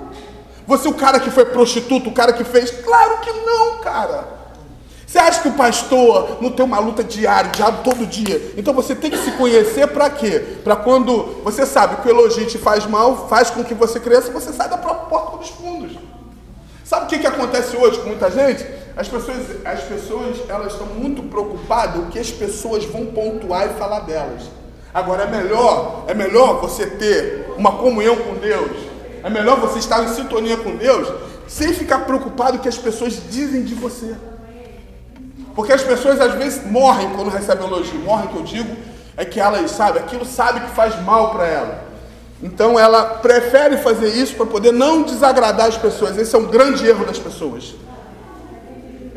Você, 0.67 0.89
o 0.89 0.95
cara 0.95 1.21
que 1.21 1.31
foi 1.31 1.45
prostituto, 1.45 2.11
o 2.11 2.13
cara 2.13 2.33
que 2.33 2.43
fez? 2.43 2.73
Claro 2.73 3.21
que 3.21 3.31
não, 3.31 3.79
cara. 3.79 4.39
Você 5.07 5.19
acha 5.19 5.41
que 5.41 5.49
o 5.49 5.53
pastor 5.53 6.39
não 6.43 6.51
tem 6.51 6.65
uma 6.67 6.81
luta 6.81 7.05
diária, 7.05 7.51
diário 7.53 7.79
todo 7.85 8.05
dia? 8.05 8.53
Então 8.57 8.75
você 8.75 8.95
tem 8.95 9.11
que 9.11 9.19
se 9.19 9.31
conhecer 9.33 9.87
para 9.87 10.11
quê? 10.11 10.59
Para 10.65 10.77
quando 10.77 11.41
você 11.45 11.65
sabe 11.65 12.03
que 12.03 12.09
o 12.09 12.11
elogio 12.11 12.45
te 12.47 12.59
faz 12.59 12.85
mal, 12.85 13.29
faz 13.29 13.49
com 13.49 13.63
que 13.65 13.73
você 13.73 14.01
cresça, 14.01 14.33
você 14.33 14.53
sai 14.53 14.69
da 14.69 14.77
própria 14.77 15.07
porta 15.07 15.39
dos 15.39 15.49
fundos. 15.49 15.97
Sabe 16.85 17.07
o 17.07 17.09
que, 17.09 17.21
que 17.21 17.27
acontece 17.27 17.77
hoje 17.77 18.01
com 18.01 18.09
muita 18.09 18.31
gente? 18.31 18.67
As 18.99 19.07
pessoas, 19.07 19.39
as 19.65 19.81
pessoas 19.85 20.37
elas 20.49 20.73
estão 20.73 20.89
muito 20.89 21.23
preocupadas 21.23 22.03
o 22.03 22.07
que 22.07 22.19
as 22.19 22.33
pessoas 22.33 22.85
vão 22.85 23.07
pontuar 23.07 23.71
e 23.71 23.79
falar 23.79 24.01
delas. 24.01 24.43
Agora 24.93 25.23
é 25.23 25.27
melhor, 25.29 26.05
é 26.09 26.15
melhor 26.15 26.61
você 26.61 26.85
ter 26.85 27.55
uma 27.57 27.77
comunhão 27.77 28.17
com 28.17 28.35
Deus, 28.35 28.73
é 29.23 29.31
melhor 29.31 29.61
você 29.61 29.79
estar 29.79 30.03
em 30.03 30.09
sintonia 30.09 30.57
com 30.57 30.75
Deus 30.75 31.09
sem 31.47 31.73
ficar 31.73 32.01
preocupado 32.01 32.57
o 32.57 32.61
que 32.61 32.69
as 32.69 32.77
pessoas 32.77 33.21
dizem 33.31 33.63
de 33.63 33.75
você. 33.77 34.17
Porque 35.55 35.73
as 35.73 35.83
pessoas 35.83 36.21
às 36.21 36.35
vezes 36.35 36.67
morrem 36.67 37.09
quando 37.15 37.31
recebem 37.31 37.67
elogio. 37.67 38.01
Morrem, 38.01 38.29
que 38.29 38.37
eu 38.37 38.43
digo, 38.43 38.77
é 39.17 39.25
que 39.25 39.39
elas, 39.39 39.71
sabe, 39.71 40.01
aquilo 40.01 40.25
sabe 40.25 40.61
que 40.61 40.75
faz 40.75 41.01
mal 41.03 41.31
para 41.31 41.47
ela. 41.47 41.85
Então 42.43 42.77
ela 42.77 43.05
prefere 43.05 43.77
fazer 43.77 44.09
isso 44.09 44.35
para 44.35 44.47
poder 44.47 44.73
não 44.73 45.03
desagradar 45.03 45.67
as 45.67 45.77
pessoas. 45.77 46.19
Esse 46.19 46.35
é 46.35 46.39
um 46.39 46.47
grande 46.47 46.85
erro 46.85 47.05
das 47.05 47.19
pessoas. 47.19 47.75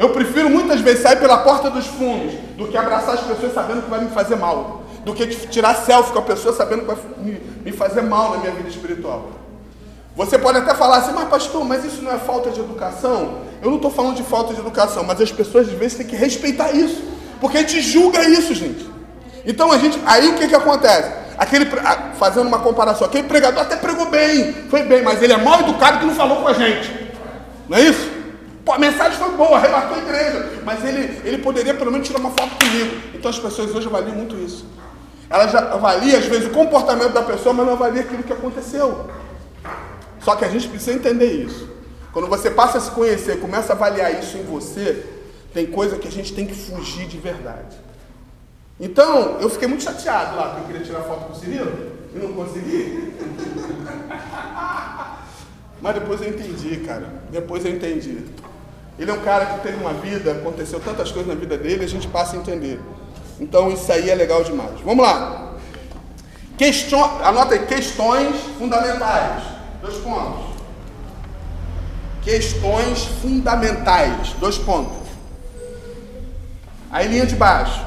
Eu 0.01 0.09
prefiro 0.09 0.49
muitas 0.49 0.81
vezes 0.81 1.03
sair 1.03 1.17
pela 1.17 1.37
porta 1.37 1.69
dos 1.69 1.85
fundos 1.85 2.33
do 2.57 2.67
que 2.67 2.75
abraçar 2.75 3.13
as 3.13 3.21
pessoas 3.21 3.53
sabendo 3.53 3.83
que 3.83 3.89
vai 3.91 4.03
me 4.03 4.09
fazer 4.09 4.35
mal. 4.35 4.81
Do 5.05 5.13
que 5.13 5.27
tirar 5.27 5.75
selfie 5.75 6.11
com 6.11 6.17
a 6.17 6.23
pessoa 6.23 6.55
sabendo 6.55 6.79
que 6.79 6.87
vai 6.87 6.97
me 7.63 7.71
fazer 7.71 8.01
mal 8.01 8.31
na 8.31 8.37
minha 8.37 8.51
vida 8.51 8.67
espiritual. 8.67 9.29
Você 10.15 10.39
pode 10.39 10.57
até 10.57 10.73
falar 10.73 10.97
assim, 10.97 11.11
mas 11.13 11.29
pastor, 11.29 11.63
mas 11.63 11.85
isso 11.85 12.01
não 12.01 12.11
é 12.11 12.17
falta 12.17 12.49
de 12.49 12.59
educação? 12.59 13.41
Eu 13.61 13.69
não 13.69 13.75
estou 13.75 13.91
falando 13.91 14.15
de 14.15 14.23
falta 14.23 14.55
de 14.55 14.59
educação, 14.59 15.03
mas 15.03 15.21
as 15.21 15.31
pessoas 15.31 15.67
às 15.67 15.73
vezes 15.75 15.95
têm 15.97 16.07
que 16.07 16.15
respeitar 16.15 16.71
isso, 16.71 17.03
porque 17.39 17.59
a 17.59 17.61
gente 17.61 17.79
julga 17.79 18.27
isso, 18.27 18.55
gente. 18.55 18.89
Então 19.45 19.71
a 19.71 19.77
gente, 19.77 20.01
aí 20.03 20.29
o 20.29 20.33
que, 20.33 20.47
que 20.47 20.55
acontece? 20.55 21.11
Aquele, 21.37 21.67
fazendo 22.17 22.47
uma 22.47 22.59
comparação, 22.59 23.05
aquele 23.05 23.27
pregador 23.27 23.61
até 23.61 23.75
pregou 23.75 24.07
bem, 24.07 24.51
foi 24.67 24.81
bem, 24.81 25.03
mas 25.03 25.21
ele 25.21 25.33
é 25.33 25.37
mal 25.37 25.59
educado 25.59 25.99
que 25.99 26.05
não 26.07 26.15
falou 26.15 26.37
com 26.37 26.47
a 26.47 26.53
gente. 26.53 26.91
Não 27.69 27.77
é 27.77 27.81
isso? 27.81 28.20
Pô, 28.65 28.73
a 28.73 28.79
mensagem 28.79 29.17
foi 29.17 29.31
boa, 29.31 29.57
arrebatou 29.57 29.97
a 29.97 29.99
igreja, 29.99 30.61
mas 30.63 30.83
ele, 30.83 31.21
ele 31.23 31.37
poderia 31.39 31.73
pelo 31.73 31.91
menos 31.91 32.07
tirar 32.07 32.19
uma 32.19 32.31
foto 32.31 32.55
comigo. 32.57 33.01
Então 33.13 33.29
as 33.29 33.39
pessoas 33.39 33.73
hoje 33.73 33.87
avaliam 33.87 34.15
muito 34.15 34.35
isso. 34.35 34.65
Elas 35.29 35.53
avaliam 35.55 36.19
às 36.19 36.25
vezes 36.25 36.47
o 36.47 36.51
comportamento 36.51 37.13
da 37.13 37.23
pessoa, 37.23 37.53
mas 37.53 37.65
não 37.65 37.73
avaliam 37.73 38.03
aquilo 38.03 38.23
que 38.23 38.33
aconteceu. 38.33 39.09
Só 40.19 40.35
que 40.35 40.45
a 40.45 40.49
gente 40.49 40.67
precisa 40.67 40.93
entender 40.93 41.31
isso. 41.31 41.69
Quando 42.11 42.27
você 42.27 42.51
passa 42.51 42.77
a 42.77 42.81
se 42.81 42.91
conhecer, 42.91 43.39
começa 43.39 43.73
a 43.73 43.75
avaliar 43.75 44.19
isso 44.19 44.37
em 44.37 44.43
você, 44.43 45.05
tem 45.53 45.65
coisa 45.65 45.97
que 45.97 46.07
a 46.07 46.11
gente 46.11 46.33
tem 46.33 46.45
que 46.45 46.53
fugir 46.53 47.07
de 47.07 47.17
verdade. 47.17 47.77
Então, 48.79 49.39
eu 49.39 49.49
fiquei 49.49 49.67
muito 49.67 49.83
chateado 49.83 50.35
lá, 50.35 50.55
que 50.55 50.61
eu 50.61 50.65
queria 50.65 50.81
tirar 50.81 51.01
foto 51.01 51.25
com 51.25 51.33
o 51.33 51.35
Cirilo 51.35 51.91
e 52.13 52.19
não 52.19 52.33
consegui. 52.33 53.13
Mas 55.81 55.95
depois 55.95 56.21
eu 56.21 56.29
entendi, 56.29 56.77
cara. 56.77 57.21
Depois 57.31 57.65
eu 57.65 57.71
entendi. 57.71 58.19
Ele 59.01 59.09
é 59.09 59.13
um 59.15 59.21
cara 59.21 59.47
que 59.47 59.61
teve 59.61 59.77
uma 59.77 59.93
vida, 59.93 60.31
aconteceu 60.31 60.79
tantas 60.79 61.11
coisas 61.11 61.27
na 61.27 61.33
vida 61.33 61.57
dele, 61.57 61.83
a 61.83 61.87
gente 61.87 62.07
passa 62.07 62.35
a 62.35 62.39
entender. 62.39 62.79
Então 63.39 63.71
isso 63.71 63.91
aí 63.91 64.07
é 64.07 64.13
legal 64.13 64.43
demais. 64.43 64.79
Vamos 64.85 65.03
lá. 65.03 65.55
Question... 66.55 67.03
Anota 67.23 67.55
aí, 67.55 67.65
questões 67.65 68.35
fundamentais. 68.59 69.41
Dois 69.81 69.97
pontos. 69.97 70.51
Questões 72.21 73.05
fundamentais. 73.23 74.35
Dois 74.39 74.59
pontos. 74.59 75.07
Aí 76.91 77.07
linha 77.07 77.25
de 77.25 77.35
baixo. 77.35 77.83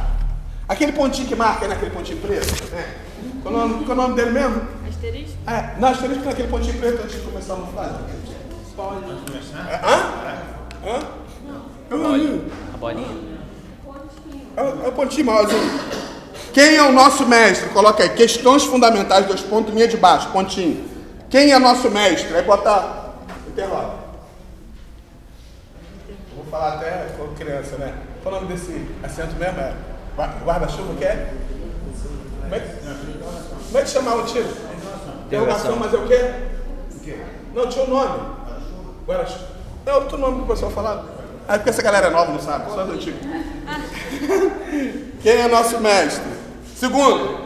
Aquele 0.68 0.90
pontinho 0.90 1.28
que 1.28 1.36
marca 1.36 1.64
aí 1.64 1.68
naquele 1.68 1.92
pontinho 1.92 2.18
preto. 2.18 2.74
É. 2.74 2.88
Qual, 3.40 3.54
é 3.54 3.56
o 3.56 3.68
nome, 3.68 3.84
qual 3.84 3.96
é 3.96 4.00
o 4.00 4.02
nome 4.02 4.16
dele 4.16 4.32
mesmo? 4.32 4.62
Asterisco? 4.88 5.36
É, 5.46 5.78
não, 5.78 5.90
asterisco 5.90 6.24
naquele 6.24 6.48
pontinho 6.48 6.76
preto 6.76 7.04
antes 7.04 7.14
de 7.14 7.22
começar 7.22 7.54
a 7.54 7.66
frase. 7.66 7.98
Pode. 8.74 9.04
É, 9.70 9.76
hã? 9.76 9.94
Hã? 9.94 10.53
Hã? 10.86 10.98
A 12.74 12.76
bolinha. 12.76 13.08
É, 14.56 14.62
o- 14.62 14.84
é 14.84 14.88
o 14.88 14.92
pontinho 14.92 15.26
maiorzinho. 15.26 15.80
Quem 16.52 16.76
é 16.76 16.82
o 16.82 16.92
nosso 16.92 17.26
mestre? 17.26 17.68
Coloca 17.70 18.02
aí. 18.02 18.10
Questões 18.10 18.64
fundamentais, 18.64 19.26
dois 19.26 19.40
pontos, 19.40 19.72
linha 19.74 19.88
de 19.88 19.96
baixo, 19.96 20.30
pontinho. 20.30 20.88
Quem 21.28 21.52
é 21.52 21.58
nosso 21.58 21.90
mestre? 21.90 22.34
Aí 22.36 22.42
bota 22.42 23.12
interroga. 23.48 24.04
Vou 26.36 26.44
falar 26.50 26.74
até 26.74 27.08
com 27.18 27.28
criança, 27.34 27.76
né? 27.76 27.94
Qual 28.22 28.34
o 28.36 28.40
nome 28.40 28.52
desse 28.52 28.86
assento 29.02 29.34
mesmo? 29.36 29.58
É 29.60 29.74
gua- 30.14 30.34
guarda-chuva 30.44 30.94
que 30.94 31.04
é? 31.04 31.32
Como 32.42 32.54
é 32.54 32.60
que, 32.60 32.68
como 33.66 33.78
é 33.78 33.82
que 33.82 33.88
chamava 33.88 34.22
o 34.22 34.26
tio? 34.26 34.46
Interrogação, 35.26 35.76
mas 35.76 35.92
é 35.94 35.96
o 35.96 36.06
quê? 36.06 36.34
Não, 37.54 37.68
tinha 37.68 37.84
um 37.84 37.88
nome. 37.90 38.20
Guarda-chuva. 39.06 39.53
É 39.86 39.92
outro 39.92 40.16
nome 40.16 40.38
que 40.38 40.44
o 40.44 40.46
pessoal 40.46 40.70
falava. 40.70 41.04
Ah, 41.46 41.54
é 41.54 41.58
porque 41.58 41.70
essa 41.70 41.82
galera 41.82 42.06
é 42.06 42.10
nova, 42.10 42.32
não 42.32 42.40
sabe, 42.40 42.72
só 42.72 42.84
do 42.84 42.92
antigo. 42.92 43.18
Quem 45.22 45.32
é 45.32 45.48
nosso 45.48 45.78
mestre? 45.78 46.24
Segundo, 46.74 47.44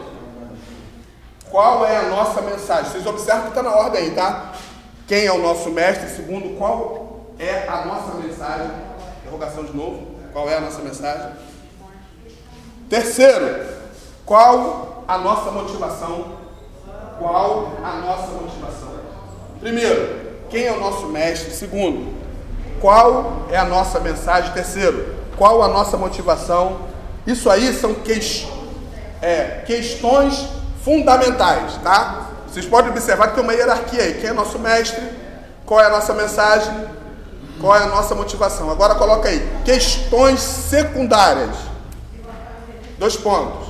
qual 1.49 1.85
é 1.85 1.97
a 1.97 2.03
nossa 2.03 2.41
mensagem? 2.41 2.91
Vocês 2.91 3.05
observam 3.05 3.43
que 3.43 3.49
está 3.49 3.63
na 3.63 3.75
ordem 3.75 4.03
aí, 4.03 4.11
tá? 4.11 4.53
Quem 5.07 5.25
é 5.25 5.31
o 5.31 5.41
nosso 5.41 5.69
mestre? 5.71 6.09
Segundo, 6.09 6.57
qual 6.57 7.25
é 7.37 7.67
a 7.67 7.85
nossa 7.85 8.15
mensagem? 8.15 8.71
Interrogação 9.21 9.65
de 9.65 9.75
novo. 9.75 10.07
Qual 10.31 10.49
é 10.49 10.55
a 10.55 10.61
nossa 10.61 10.81
mensagem? 10.81 11.31
Terceiro, 12.89 13.65
qual 14.25 15.03
a 15.07 15.17
nossa 15.17 15.51
motivação? 15.51 16.39
Qual 17.17 17.73
a 17.83 17.93
nossa 17.97 18.31
motivação? 18.33 18.89
Primeiro, 19.59 20.19
quem 20.49 20.65
é 20.65 20.71
o 20.71 20.79
nosso 20.79 21.07
mestre? 21.07 21.51
Segundo, 21.51 22.18
qual 22.79 23.45
é 23.49 23.57
a 23.57 23.65
nossa 23.65 23.99
mensagem? 23.99 24.51
Terceiro, 24.53 25.15
qual 25.37 25.61
a 25.61 25.67
nossa 25.67 25.97
motivação? 25.97 26.81
Isso 27.25 27.49
aí 27.49 27.73
são 27.73 27.95
é, 29.21 29.63
questões 29.65 30.47
fundamentais, 30.83 31.77
tá? 31.83 32.29
Vocês 32.47 32.65
podem 32.65 32.89
observar 32.91 33.27
que 33.27 33.35
tem 33.35 33.43
uma 33.43 33.53
hierarquia 33.53 34.01
aí. 34.01 34.13
Quem 34.15 34.29
é 34.29 34.33
nosso 34.33 34.57
mestre? 34.57 35.01
Qual 35.65 35.79
é 35.79 35.85
a 35.85 35.89
nossa 35.89 36.13
mensagem? 36.13 36.73
Qual 37.61 37.75
é 37.75 37.83
a 37.83 37.87
nossa 37.87 38.15
motivação? 38.15 38.71
Agora 38.71 38.95
coloca 38.95 39.29
aí, 39.29 39.47
questões 39.63 40.39
secundárias. 40.39 41.55
Dois 42.97 43.15
pontos. 43.15 43.68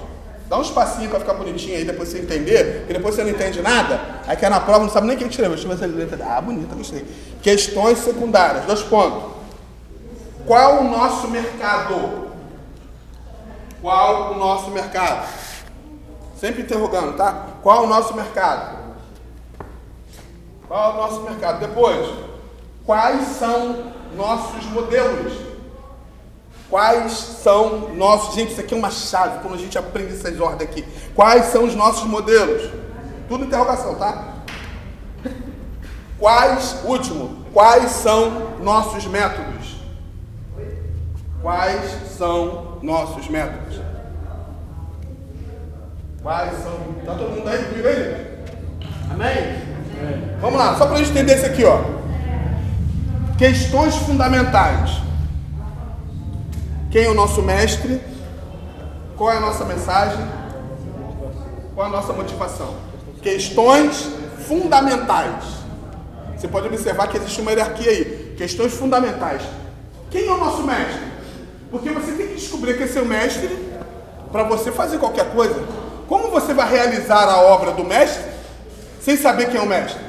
Dá 0.49 0.57
um 0.57 0.63
espacinho 0.63 1.07
para 1.11 1.19
ficar 1.19 1.33
bonitinho 1.35 1.77
aí, 1.77 1.85
depois 1.85 2.09
você 2.09 2.17
entender, 2.17 2.79
porque 2.79 2.93
depois 2.93 3.13
você 3.13 3.23
não 3.23 3.29
entende 3.29 3.61
nada, 3.61 4.01
aí 4.25 4.35
que 4.35 4.43
é 4.43 4.49
na 4.49 4.59
prova 4.59 4.79
não 4.79 4.89
sabe 4.89 5.05
nem 5.05 5.15
quem 5.15 5.27
escreveu. 5.27 5.55
Deixa 5.55 5.71
eu 5.71 5.77
ver 5.77 5.87
se 5.87 5.95
letra. 5.95 6.25
Ah, 6.27 6.41
bonita, 6.41 6.73
gostei. 6.73 7.05
Questões 7.43 7.99
secundárias, 7.99 8.65
dois 8.65 8.81
pontos. 8.81 9.31
Qual 10.47 10.79
o 10.79 10.89
nosso 10.89 11.27
mercado? 11.27 12.29
Qual 13.79 14.33
o 14.33 14.37
nosso 14.39 14.71
mercado? 14.71 15.29
Sempre 16.35 16.63
interrogando, 16.63 17.15
tá? 17.15 17.45
Qual 17.61 17.83
o 17.83 17.87
nosso 17.87 18.15
mercado? 18.15 18.79
Qual 20.67 20.93
o 20.93 20.97
nosso 20.97 21.21
mercado? 21.21 21.59
Depois, 21.59 22.09
quais 22.85 23.21
são 23.27 23.93
nossos 24.15 24.65
modelos? 24.65 25.48
Quais 26.69 27.13
são 27.13 27.95
nossos. 27.95 28.35
Gente, 28.35 28.51
isso 28.51 28.61
aqui 28.61 28.73
é 28.73 28.77
uma 28.77 28.91
chave 28.91 29.39
quando 29.39 29.55
a 29.55 29.57
gente 29.57 29.77
aprende 29.77 30.13
essas 30.13 30.39
ordens 30.39 30.69
aqui. 30.69 30.85
Quais 31.15 31.45
são 31.45 31.65
os 31.65 31.73
nossos 31.73 32.03
modelos? 32.03 32.69
Tudo 33.27 33.45
interrogação, 33.45 33.95
tá? 33.95 34.35
Quais, 36.19 36.75
último, 36.83 37.45
quais 37.53 37.91
são 37.91 38.57
nossos 38.61 39.05
métodos? 39.05 39.77
Quais 41.41 41.81
são 42.17 42.77
nossos 42.83 43.27
métodos? 43.29 43.79
Quais 46.21 46.51
são. 46.61 46.73
Tá 47.05 47.13
todo 47.13 47.31
mundo 47.31 47.47
aí 47.47 47.63
comigo 47.63 47.87
aí, 47.87 47.95
gente? 47.95 48.29
Amém? 49.11 49.69
Vamos 50.41 50.59
lá, 50.59 50.77
só 50.77 50.85
para 50.85 50.95
a 50.95 50.97
gente 50.99 51.11
entender 51.11 51.35
isso 51.37 51.45
aqui, 51.45 51.63
ó. 51.63 51.81
Questões 53.37 53.95
fundamentais. 53.95 55.08
Quem 56.91 57.03
é 57.03 57.09
o 57.09 57.13
nosso 57.13 57.43
mestre? 57.43 58.01
Qual 59.15 59.31
é 59.31 59.37
a 59.37 59.39
nossa 59.39 59.63
mensagem? 59.63 60.25
Qual 61.75 61.85
é 61.85 61.89
a 61.89 61.91
nossa 61.91 62.11
motivação? 62.13 62.73
Questões 63.21 64.09
fundamentais. 64.47 65.43
Você 66.35 66.47
pode 66.47 66.65
observar 66.65 67.07
que 67.07 67.17
existe 67.17 67.41
uma 67.41 67.51
hierarquia 67.51 67.91
aí. 67.91 68.33
Questões 68.35 68.73
fundamentais. 68.73 69.43
Quem 70.09 70.27
é 70.27 70.31
o 70.31 70.37
nosso 70.37 70.63
mestre? 70.63 70.99
Porque 71.69 71.91
você 71.91 72.13
tem 72.13 72.29
que 72.29 72.33
descobrir 72.33 72.75
que 72.75 72.83
é 72.83 72.87
seu 72.87 73.05
mestre 73.05 73.49
para 74.31 74.41
você 74.41 74.71
fazer 74.71 74.97
qualquer 74.97 75.31
coisa. 75.31 75.63
Como 76.07 76.31
você 76.31 76.55
vai 76.55 76.67
realizar 76.71 77.29
a 77.29 77.39
obra 77.39 77.71
do 77.71 77.83
mestre 77.83 78.23
sem 78.99 79.15
saber 79.15 79.51
quem 79.51 79.59
é 79.59 79.63
o 79.63 79.67
mestre? 79.67 80.01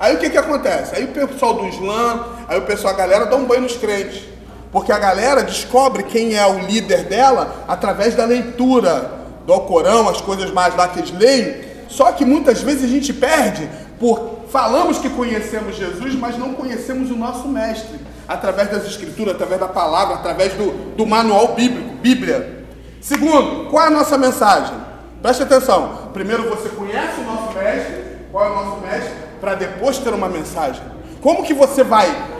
Aí 0.00 0.14
o 0.14 0.18
que 0.18 0.30
que 0.30 0.38
acontece? 0.38 0.96
Aí 0.96 1.04
o 1.04 1.08
pessoal 1.08 1.52
do 1.52 1.66
Islã, 1.66 2.24
aí 2.48 2.58
o 2.58 2.62
pessoal, 2.62 2.94
a 2.94 2.96
galera 2.96 3.26
dá 3.26 3.36
um 3.36 3.44
banho 3.44 3.60
nos 3.60 3.76
crentes. 3.76 4.33
Porque 4.74 4.90
a 4.90 4.98
galera 4.98 5.44
descobre 5.44 6.02
quem 6.02 6.34
é 6.34 6.44
o 6.44 6.58
líder 6.58 7.04
dela 7.04 7.64
através 7.68 8.16
da 8.16 8.24
leitura 8.24 9.08
do 9.46 9.52
Alcorão, 9.52 10.08
as 10.08 10.20
coisas 10.20 10.50
mais 10.50 10.74
lá 10.74 10.88
que 10.88 10.98
eles 10.98 11.12
leem. 11.12 11.60
Só 11.86 12.10
que 12.10 12.24
muitas 12.24 12.60
vezes 12.60 12.82
a 12.82 12.88
gente 12.88 13.12
perde 13.12 13.70
por 14.00 14.40
falamos 14.48 14.98
que 14.98 15.08
conhecemos 15.08 15.76
Jesus, 15.76 16.16
mas 16.16 16.36
não 16.36 16.54
conhecemos 16.54 17.12
o 17.12 17.14
nosso 17.14 17.46
mestre. 17.46 18.00
Através 18.26 18.68
das 18.68 18.84
escrituras, 18.84 19.36
através 19.36 19.60
da 19.60 19.68
palavra, 19.68 20.16
através 20.16 20.54
do, 20.54 20.96
do 20.96 21.06
manual 21.06 21.54
bíblico, 21.54 21.94
Bíblia. 21.98 22.64
Segundo, 23.00 23.70
qual 23.70 23.84
é 23.84 23.86
a 23.86 23.90
nossa 23.90 24.18
mensagem? 24.18 24.74
Preste 25.22 25.44
atenção. 25.44 26.10
Primeiro 26.12 26.50
você 26.50 26.68
conhece 26.70 27.20
o 27.20 27.24
nosso 27.24 27.56
mestre, 27.56 28.02
qual 28.32 28.44
é 28.44 28.50
o 28.50 28.54
nosso 28.56 28.80
mestre, 28.80 29.12
para 29.40 29.54
depois 29.54 29.98
ter 29.98 30.12
uma 30.12 30.28
mensagem. 30.28 30.82
Como 31.22 31.44
que 31.44 31.54
você 31.54 31.84
vai 31.84 32.33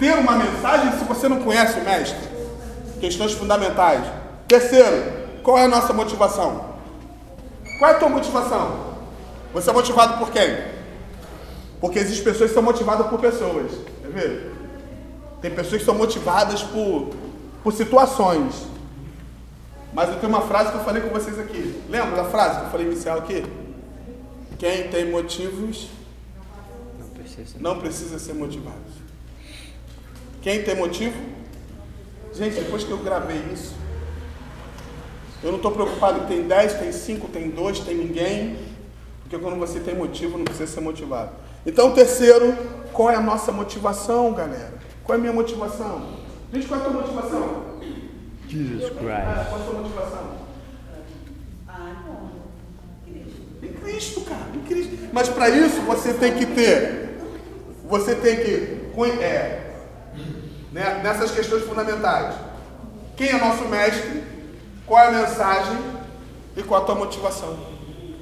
ter 0.00 0.18
uma 0.18 0.32
mensagem 0.32 0.98
se 0.98 1.04
você 1.04 1.28
não 1.28 1.40
conhece 1.42 1.78
o 1.78 1.84
mestre? 1.84 2.28
Questões 2.98 3.32
fundamentais. 3.32 4.02
Terceiro, 4.48 5.12
qual 5.42 5.58
é 5.58 5.64
a 5.64 5.68
nossa 5.68 5.92
motivação? 5.92 6.70
Qual 7.78 7.90
é 7.90 7.94
a 7.94 7.98
tua 7.98 8.08
motivação? 8.08 8.96
Você 9.52 9.68
é 9.70 9.72
motivado 9.72 10.18
por 10.18 10.30
quem? 10.30 10.58
Porque 11.80 11.98
existem 11.98 12.24
pessoas 12.24 12.50
que 12.50 12.54
são 12.54 12.62
motivadas 12.62 13.06
por 13.06 13.20
pessoas. 13.20 13.70
Quer 14.02 14.10
ver? 14.10 14.52
Tem 15.40 15.50
pessoas 15.50 15.80
que 15.80 15.86
são 15.86 15.94
motivadas 15.94 16.62
por, 16.62 17.10
por 17.62 17.72
situações. 17.72 18.66
Mas 19.92 20.08
eu 20.08 20.16
tenho 20.16 20.32
uma 20.32 20.42
frase 20.42 20.70
que 20.70 20.76
eu 20.78 20.84
falei 20.84 21.02
com 21.02 21.08
vocês 21.08 21.38
aqui. 21.38 21.82
Lembra 21.88 22.16
da 22.22 22.24
frase 22.24 22.60
que 22.60 22.66
eu 22.66 22.70
falei 22.70 22.86
inicial 22.86 23.18
aqui? 23.18 23.44
Quem 24.58 24.88
tem 24.88 25.10
motivos 25.10 25.88
Não 26.98 27.08
precisa. 27.08 27.58
não 27.58 27.78
precisa 27.78 28.18
ser 28.18 28.34
motivado. 28.34 28.76
Quem 30.42 30.62
tem 30.62 30.74
motivo? 30.74 31.14
Gente, 32.34 32.54
depois 32.54 32.84
que 32.84 32.90
eu 32.90 32.98
gravei 32.98 33.42
isso, 33.52 33.74
eu 35.42 35.50
não 35.50 35.56
estou 35.56 35.72
preocupado 35.72 36.20
que 36.20 36.26
tem 36.28 36.42
10, 36.46 36.74
tem 36.74 36.92
5, 36.92 37.28
tem 37.28 37.50
2, 37.50 37.80
tem 37.80 37.96
ninguém. 37.96 38.56
Porque 39.22 39.38
quando 39.38 39.58
você 39.58 39.80
tem 39.80 39.94
motivo, 39.94 40.36
não 40.38 40.44
precisa 40.44 40.66
ser 40.72 40.80
motivado. 40.80 41.30
Então, 41.64 41.92
terceiro, 41.92 42.56
qual 42.92 43.10
é 43.10 43.16
a 43.16 43.20
nossa 43.20 43.52
motivação, 43.52 44.32
galera? 44.32 44.74
Qual 45.04 45.14
é 45.16 45.18
a 45.18 45.20
minha 45.20 45.32
motivação? 45.32 46.18
Gente, 46.52 46.66
qual 46.66 46.80
é 46.80 46.82
a 46.82 46.86
tua 46.86 47.00
motivação? 47.00 47.64
Jesus 48.48 48.84
Ah, 48.84 48.88
Christ. 48.88 48.98
qual 48.98 49.60
é 49.60 49.62
a 49.62 49.64
tua 49.66 49.80
motivação? 49.80 50.40
Em 53.62 53.72
Cristo, 53.74 54.20
cara, 54.22 54.46
em 54.54 54.60
Cristo. 54.60 54.96
Mas 55.12 55.28
para 55.28 55.50
isso 55.50 55.80
você 55.82 56.14
tem 56.14 56.34
que 56.34 56.46
ter, 56.46 57.18
você 57.88 58.14
tem 58.14 58.36
que, 58.36 59.22
é, 59.22 59.69
né, 60.72 61.00
nessas 61.02 61.30
questões 61.30 61.64
fundamentais, 61.64 62.34
quem 63.16 63.28
é 63.28 63.38
nosso 63.38 63.64
mestre, 63.64 64.22
qual 64.86 65.04
é 65.04 65.08
a 65.08 65.12
mensagem 65.12 65.78
e 66.56 66.62
qual 66.62 66.82
a 66.82 66.84
tua 66.84 66.94
motivação. 66.94 67.56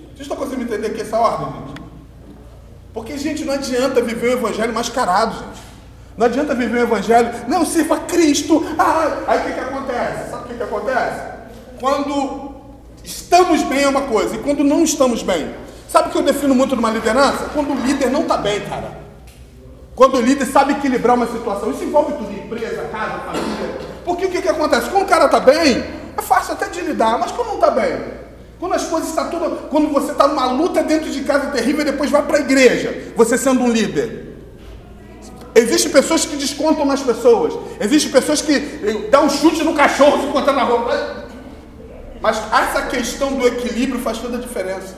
Vocês 0.08 0.20
estão 0.22 0.36
conseguindo 0.36 0.72
entender 0.72 0.88
aqui 0.88 1.02
essa 1.02 1.18
ordem, 1.18 1.46
gente? 1.46 1.80
Porque, 2.92 3.16
gente, 3.16 3.44
não 3.44 3.54
adianta 3.54 4.02
viver 4.02 4.28
o 4.28 4.32
evangelho 4.32 4.74
mascarado, 4.74 5.32
gente. 5.32 5.68
Não 6.16 6.26
adianta 6.26 6.54
viver 6.54 6.78
o 6.78 6.82
evangelho, 6.82 7.30
não, 7.46 7.64
sirva 7.64 7.98
Cristo. 8.00 8.66
Ah, 8.76 9.22
aí 9.28 9.38
o 9.38 9.44
que, 9.44 9.52
que 9.52 9.60
acontece? 9.60 10.30
Sabe 10.30 10.42
o 10.42 10.46
que, 10.48 10.54
que 10.54 10.62
acontece? 10.64 11.20
Quando 11.80 12.54
estamos 13.04 13.62
bem 13.62 13.84
é 13.84 13.88
uma 13.88 14.02
coisa, 14.02 14.34
e 14.34 14.38
quando 14.38 14.64
não 14.64 14.82
estamos 14.82 15.22
bem. 15.22 15.54
Sabe 15.88 16.08
o 16.08 16.10
que 16.10 16.18
eu 16.18 16.22
defino 16.22 16.54
muito 16.54 16.74
numa 16.74 16.90
liderança? 16.90 17.50
Quando 17.54 17.72
o 17.72 17.86
líder 17.86 18.10
não 18.10 18.22
está 18.22 18.36
bem, 18.36 18.60
cara. 18.62 18.98
Quando 19.98 20.18
o 20.18 20.20
líder 20.20 20.46
sabe 20.46 20.74
equilibrar 20.74 21.16
uma 21.16 21.26
situação, 21.26 21.72
isso 21.72 21.82
envolve 21.82 22.12
tudo, 22.12 22.32
empresa, 22.32 22.82
casa, 22.92 23.18
família. 23.18 23.78
Porque 24.04 24.26
o 24.26 24.30
que, 24.30 24.42
que 24.42 24.48
acontece? 24.48 24.88
Quando 24.90 25.02
o 25.02 25.08
cara 25.08 25.24
está 25.24 25.40
bem, 25.40 25.84
é 26.16 26.22
fácil 26.22 26.52
até 26.52 26.68
de 26.68 26.82
lidar, 26.82 27.18
mas 27.18 27.32
quando 27.32 27.48
não 27.48 27.54
está 27.56 27.72
bem, 27.72 27.98
quando 28.60 28.74
as 28.74 28.84
coisas 28.84 29.08
estão 29.08 29.28
tudo. 29.28 29.68
Quando 29.68 29.88
você 29.88 30.12
está 30.12 30.28
numa 30.28 30.52
luta 30.52 30.84
dentro 30.84 31.10
de 31.10 31.24
casa 31.24 31.50
terrível 31.50 31.80
e 31.80 31.86
depois 31.86 32.12
vai 32.12 32.22
para 32.22 32.36
a 32.36 32.40
igreja, 32.40 33.12
você 33.16 33.36
sendo 33.36 33.60
um 33.60 33.72
líder. 33.72 34.36
Existem 35.52 35.90
pessoas 35.90 36.24
que 36.24 36.36
descontam 36.36 36.84
nas 36.84 37.02
pessoas. 37.02 37.58
Existem 37.80 38.12
pessoas 38.12 38.40
que 38.40 38.52
eh, 38.54 39.08
dão 39.10 39.24
um 39.24 39.28
chute 39.28 39.64
no 39.64 39.74
cachorro 39.74 40.20
se 40.20 40.26
encontrar 40.28 40.52
na 40.52 40.62
rua. 40.62 41.26
Mas 42.20 42.40
essa 42.52 42.82
questão 42.82 43.32
do 43.32 43.44
equilíbrio 43.44 44.00
faz 44.00 44.18
toda 44.18 44.36
a 44.36 44.40
diferença. 44.40 44.96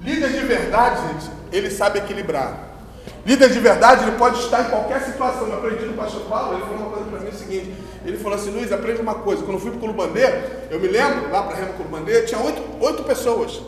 Líder 0.00 0.30
de 0.30 0.46
verdade, 0.46 1.00
gente, 1.08 1.28
ele 1.50 1.72
sabe 1.72 1.98
equilibrar. 1.98 2.75
Líder 3.24 3.50
de 3.50 3.58
verdade, 3.58 4.04
ele 4.04 4.16
pode 4.16 4.38
estar 4.40 4.62
em 4.62 4.70
qualquer 4.70 5.02
situação. 5.02 5.48
Eu 5.48 5.58
aprendi 5.58 5.84
no 5.84 5.94
pastor 5.94 6.22
Paulo, 6.22 6.54
ele 6.54 6.62
falou 6.62 6.78
uma 6.78 6.90
coisa 6.90 7.10
para 7.10 7.20
mim 7.20 7.26
é 7.26 7.30
o 7.30 7.34
seguinte. 7.34 7.74
Ele 8.04 8.16
falou 8.18 8.38
assim, 8.38 8.50
Luiz, 8.50 8.70
aprende 8.70 9.00
uma 9.00 9.16
coisa. 9.16 9.42
Quando 9.42 9.54
eu 9.54 9.60
fui 9.60 9.70
para 9.70 9.78
o 9.78 9.80
Culubandê, 9.80 10.26
eu 10.70 10.80
me 10.80 10.86
lembro, 10.86 11.30
lá 11.30 11.42
para 11.42 11.56
Rema 11.56 11.72
Culubandê, 11.72 12.22
tinha 12.22 12.40
oito, 12.40 12.62
oito 12.80 13.02
pessoas. 13.02 13.60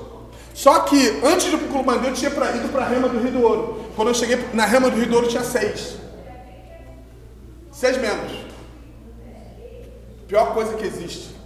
Só 0.55 0.81
que 0.81 1.21
antes 1.25 1.47
de 1.47 1.55
ir 1.55 1.59
para 1.59 1.67
o 1.67 1.71
Culubandê, 1.71 2.09
eu 2.09 2.15
tinha 2.15 2.31
pra, 2.31 2.53
ido 2.53 2.69
para 2.69 2.85
a 2.85 2.89
Rema 2.89 3.09
do 3.09 3.19
Rio 3.19 3.33
do 3.33 3.43
Ouro. 3.43 3.81
Quando 3.97 4.09
eu 4.09 4.15
cheguei 4.15 4.45
na 4.53 4.65
Rema 4.65 4.91
do 4.91 4.97
Rio 4.97 5.07
do 5.07 5.15
Ouro, 5.17 5.29
tinha 5.29 5.43
seis. 5.43 5.97
Seis 7.73 7.97
membros. 7.97 8.33
Pior 10.29 10.53
coisa 10.53 10.75
que 10.75 10.87
existe 10.87 11.37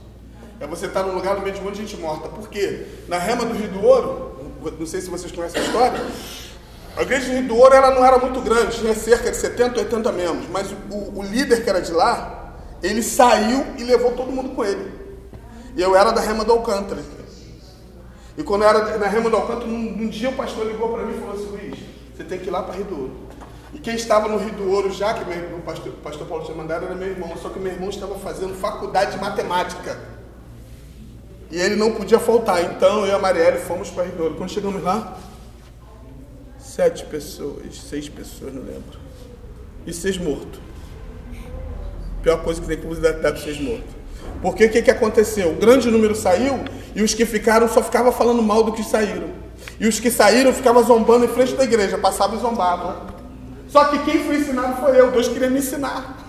é 0.60 0.66
você 0.66 0.86
estar 0.86 1.02
num 1.02 1.14
lugar 1.14 1.34
no 1.34 1.42
meio 1.42 1.54
de 1.54 1.60
um 1.60 1.64
monte 1.64 1.74
de 1.76 1.86
gente 1.86 1.96
morta. 2.00 2.28
Por 2.28 2.48
quê? 2.48 2.86
Na 3.08 3.18
Rema 3.18 3.44
do 3.44 3.54
Rio 3.54 3.68
do 3.68 3.84
Ouro, 3.84 4.52
não 4.78 4.86
sei 4.86 5.00
se 5.00 5.10
vocês 5.10 5.32
conhecem 5.32 5.60
a 5.60 5.64
história, 5.64 6.00
a 6.96 7.02
igreja 7.02 7.26
do 7.26 7.32
Rio 7.32 7.48
do 7.48 7.56
Ouro 7.56 7.74
ela 7.74 7.94
não 7.94 8.04
era 8.04 8.18
muito 8.18 8.40
grande, 8.40 8.78
tinha 8.78 8.94
cerca 8.94 9.30
de 9.30 9.36
70, 9.36 9.78
80 9.78 10.12
membros, 10.12 10.46
mas 10.50 10.70
o, 10.90 11.18
o 11.18 11.22
líder 11.22 11.64
que 11.64 11.70
era 11.70 11.80
de 11.80 11.92
lá, 11.92 12.56
ele 12.82 13.02
saiu 13.02 13.66
e 13.78 13.84
levou 13.84 14.12
todo 14.12 14.30
mundo 14.30 14.54
com 14.54 14.64
ele. 14.64 14.92
E 15.74 15.80
eu 15.80 15.96
era 15.96 16.10
da 16.10 16.20
Rema 16.20 16.44
do 16.44 16.52
Alcântara. 16.52 17.02
E 18.36 18.42
quando 18.42 18.62
eu 18.62 18.68
era 18.68 18.98
na 18.98 19.06
Rema 19.06 19.30
do 19.30 19.36
Alcântara, 19.36 19.66
um, 19.66 20.02
um 20.02 20.08
dia 20.08 20.30
o 20.30 20.34
pastor 20.34 20.66
ligou 20.66 20.92
para 20.92 21.04
mim 21.04 21.16
e 21.16 21.20
falou 21.20 21.34
assim, 21.34 21.46
Luiz, 21.46 21.78
você 22.14 22.24
tem 22.24 22.38
que 22.38 22.48
ir 22.48 22.50
lá 22.50 22.62
para 22.62 22.74
Rio 22.74 22.84
do 22.84 23.00
Ouro. 23.00 23.12
E 23.74 23.78
quem 23.78 23.94
estava 23.94 24.28
no 24.28 24.36
Rio 24.36 24.52
do 24.52 24.70
Ouro 24.70 24.90
já, 24.90 25.14
que 25.14 25.24
meu, 25.24 25.56
o, 25.56 25.62
pastor, 25.62 25.92
o 25.92 25.96
pastor 25.96 26.26
Paulo 26.26 26.44
tinha 26.44 26.56
mandado, 26.56 26.84
era 26.84 26.94
meu 26.94 27.08
irmão. 27.08 27.34
Só 27.40 27.48
que 27.48 27.58
meu 27.58 27.72
irmão 27.72 27.88
estava 27.88 28.16
fazendo 28.16 28.54
faculdade 28.54 29.12
de 29.12 29.18
matemática. 29.18 29.98
E 31.50 31.58
ele 31.58 31.76
não 31.76 31.92
podia 31.92 32.18
faltar. 32.18 32.62
Então 32.62 33.00
eu 33.00 33.06
e 33.06 33.12
a 33.12 33.18
Marielle 33.18 33.58
fomos 33.58 33.88
para 33.90 34.04
Rio 34.04 34.16
do 34.16 34.22
Ouro. 34.24 34.34
Quando 34.36 34.50
chegamos 34.50 34.82
lá, 34.82 35.18
Sete 36.74 37.04
pessoas, 37.04 37.82
seis 37.86 38.08
pessoas, 38.08 38.54
não 38.54 38.62
lembro. 38.62 38.98
E 39.86 39.92
seis 39.92 40.16
mortos. 40.16 40.58
Pior 42.22 42.42
coisa 42.42 42.62
que 42.62 42.66
tem 42.66 42.78
que 42.78 42.94
dar 42.94 43.12
para 43.12 43.36
seis 43.36 43.60
mortos. 43.60 43.94
Porque 44.40 44.64
o 44.64 44.70
que, 44.70 44.80
que 44.80 44.90
aconteceu? 44.90 45.50
O 45.50 45.56
grande 45.56 45.90
número 45.90 46.14
saiu 46.14 46.64
e 46.94 47.02
os 47.02 47.12
que 47.12 47.26
ficaram 47.26 47.68
só 47.68 47.82
ficavam 47.82 48.10
falando 48.10 48.42
mal 48.42 48.62
do 48.62 48.72
que 48.72 48.82
saíram. 48.82 49.28
E 49.78 49.86
os 49.86 50.00
que 50.00 50.10
saíram 50.10 50.50
ficavam 50.50 50.82
zombando 50.82 51.26
em 51.26 51.28
frente 51.28 51.54
da 51.54 51.64
igreja, 51.64 51.98
passavam 51.98 52.38
e 52.38 52.40
zombavam. 52.40 53.06
Só 53.68 53.84
que 53.90 53.98
quem 54.06 54.24
foi 54.24 54.36
ensinado 54.36 54.80
foi 54.80 54.98
eu, 54.98 55.10
Deus 55.10 55.28
queria 55.28 55.50
me 55.50 55.58
ensinar. 55.58 56.21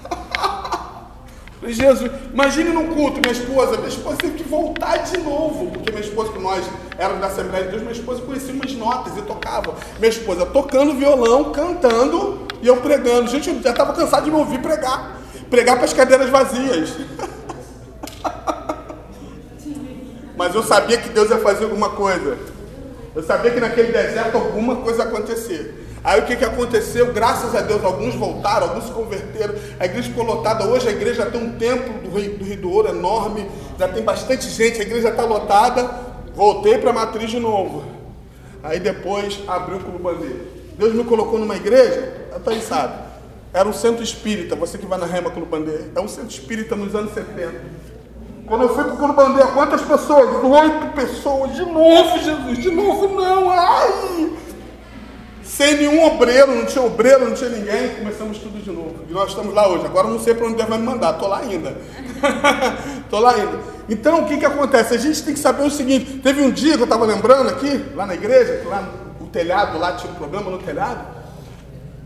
Jesus, 1.67 2.11
imagine 2.33 2.71
num 2.71 2.87
culto, 2.93 3.21
minha 3.21 3.31
esposa, 3.31 3.77
minha 3.77 3.87
esposa 3.87 4.17
teve 4.17 4.33
que 4.33 4.43
voltar 4.43 4.97
de 4.97 5.17
novo, 5.19 5.71
porque 5.71 5.91
minha 5.91 6.03
esposa, 6.03 6.33
que 6.33 6.39
nós 6.39 6.65
éramos 6.97 7.21
da 7.21 7.27
Assembleia 7.27 7.65
de 7.65 7.71
Deus, 7.71 7.81
minha 7.81 7.93
esposa 7.93 8.21
conhecia 8.21 8.53
umas 8.53 8.73
notas 8.73 9.17
e 9.17 9.21
tocava. 9.21 9.75
Minha 9.97 10.09
esposa 10.09 10.45
tocando 10.45 10.93
violão, 10.93 11.51
cantando 11.51 12.47
e 12.61 12.67
eu 12.67 12.77
pregando. 12.77 13.29
Gente, 13.29 13.49
eu 13.49 13.61
já 13.61 13.71
estava 13.71 13.93
cansado 13.93 14.25
de 14.25 14.31
me 14.31 14.37
ouvir 14.37 14.59
pregar. 14.59 15.21
Pregar 15.49 15.75
para 15.77 15.85
as 15.85 15.93
cadeiras 15.93 16.29
vazias. 16.29 16.95
Mas 20.35 20.55
eu 20.55 20.63
sabia 20.63 20.97
que 20.97 21.09
Deus 21.09 21.29
ia 21.29 21.37
fazer 21.37 21.65
alguma 21.65 21.91
coisa. 21.91 22.37
Eu 23.15 23.21
sabia 23.21 23.51
que 23.51 23.59
naquele 23.59 23.91
deserto 23.91 24.35
alguma 24.35 24.77
coisa 24.77 25.03
ia 25.03 25.09
acontecer. 25.09 25.83
Aí 26.03 26.19
o 26.19 26.25
que, 26.25 26.35
que 26.35 26.43
aconteceu? 26.43 27.13
Graças 27.13 27.55
a 27.55 27.61
Deus, 27.61 27.81
alguns 27.83 28.13
voltaram, 28.15 28.67
alguns 28.67 28.85
se 28.85 28.91
converteram. 28.91 29.55
A 29.79 29.85
igreja 29.85 30.09
ficou 30.09 30.25
lotada. 30.25 30.65
Hoje 30.65 30.89
a 30.89 30.91
igreja 30.91 31.25
tem 31.27 31.41
um 31.41 31.53
templo 31.57 31.93
do 31.99 32.17
Rio, 32.17 32.37
do 32.37 32.43
Rio 32.43 32.57
do 32.57 32.69
Ouro 32.69 32.89
enorme, 32.89 33.49
já 33.79 33.87
tem 33.87 34.03
bastante 34.03 34.49
gente, 34.49 34.79
a 34.79 34.83
igreja 34.83 35.09
está 35.09 35.23
lotada. 35.23 35.89
Voltei 36.35 36.77
para 36.77 36.89
a 36.89 36.93
matriz 36.93 37.31
de 37.31 37.39
novo. 37.39 37.85
Aí 38.61 38.79
depois 38.79 39.39
abriu 39.47 39.77
o 39.77 39.79
Clubandê. 39.79 40.35
Deus 40.77 40.93
me 40.93 41.05
colocou 41.05 41.39
numa 41.39 41.55
igreja, 41.55 42.27
até 42.35 42.59
sabe. 42.59 43.01
Era 43.53 43.69
um 43.69 43.73
centro 43.73 44.03
espírita, 44.03 44.55
você 44.55 44.77
que 44.77 44.85
vai 44.85 44.99
na 44.99 45.05
Rema 45.05 45.29
Clubandê. 45.29 45.85
É 45.95 46.01
um 46.01 46.07
centro 46.07 46.31
espírita 46.31 46.75
nos 46.75 46.93
anos 46.95 47.13
70. 47.13 47.53
Quando 48.45 48.63
eu 48.63 48.75
fui 48.75 48.83
para 48.83 48.93
o 48.93 48.97
Clubandê, 48.97 49.43
quantas 49.53 49.81
pessoas? 49.81 50.43
Oito 50.43 50.93
pessoas. 50.95 51.55
De 51.55 51.65
novo, 51.65 52.19
Jesus, 52.19 52.57
de 52.57 52.71
novo 52.71 53.07
não. 53.15 53.49
Ai! 53.49 54.42
Sem 55.55 55.77
nenhum 55.77 56.03
obreiro, 56.03 56.55
não 56.55 56.65
tinha 56.65 56.83
obreiro, 56.83 57.29
não 57.29 57.35
tinha 57.35 57.51
ninguém, 57.51 57.95
começamos 57.97 58.39
tudo 58.39 58.59
de 58.59 58.71
novo. 58.71 59.05
E 59.07 59.13
nós 59.13 59.29
estamos 59.29 59.53
lá 59.53 59.67
hoje. 59.67 59.85
Agora 59.85 60.07
não 60.07 60.19
sei 60.19 60.33
para 60.33 60.47
onde 60.47 60.55
Deus 60.55 60.67
vai 60.67 60.79
me 60.79 60.83
mandar, 60.83 61.13
estou 61.13 61.29
lá 61.29 61.39
ainda. 61.41 61.77
Estou 63.05 63.19
lá 63.19 63.35
ainda. 63.35 63.59
Então 63.87 64.23
o 64.23 64.25
que, 64.25 64.37
que 64.37 64.45
acontece? 64.45 64.95
A 64.95 64.97
gente 64.97 65.21
tem 65.21 65.33
que 65.33 65.39
saber 65.39 65.63
o 65.63 65.69
seguinte: 65.69 66.19
teve 66.23 66.41
um 66.41 66.49
dia 66.49 66.73
que 66.75 66.81
eu 66.81 66.85
estava 66.85 67.05
lembrando 67.05 67.49
aqui, 67.49 67.85
lá 67.93 68.07
na 68.07 68.15
igreja, 68.15 68.63
lá 68.65 68.89
o 69.21 69.27
telhado, 69.27 69.77
lá 69.77 69.93
tinha 69.95 70.11
um 70.11 70.15
problema 70.15 70.49
no 70.49 70.57
telhado. 70.57 71.05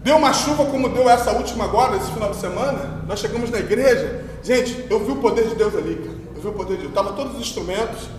Deu 0.03 0.17
uma 0.17 0.33
chuva 0.33 0.65
como 0.65 0.89
deu 0.89 1.09
essa 1.09 1.31
última 1.31 1.63
agora, 1.63 1.95
esse 1.95 2.11
final 2.11 2.31
de 2.31 2.37
semana. 2.37 3.03
Nós 3.07 3.19
chegamos 3.19 3.49
na 3.49 3.59
igreja. 3.59 4.25
Gente, 4.43 4.87
eu 4.89 5.05
vi 5.05 5.11
o 5.13 5.17
poder 5.17 5.47
de 5.47 5.55
Deus 5.55 5.73
ali, 5.73 5.95
cara. 5.95 6.17
Eu 6.35 6.41
vi 6.41 6.47
o 6.49 6.53
poder 6.53 6.75
de 6.75 6.81
Deus. 6.81 6.89
Estavam 6.89 7.13
todos 7.13 7.35
os 7.35 7.39
instrumentos 7.39 8.09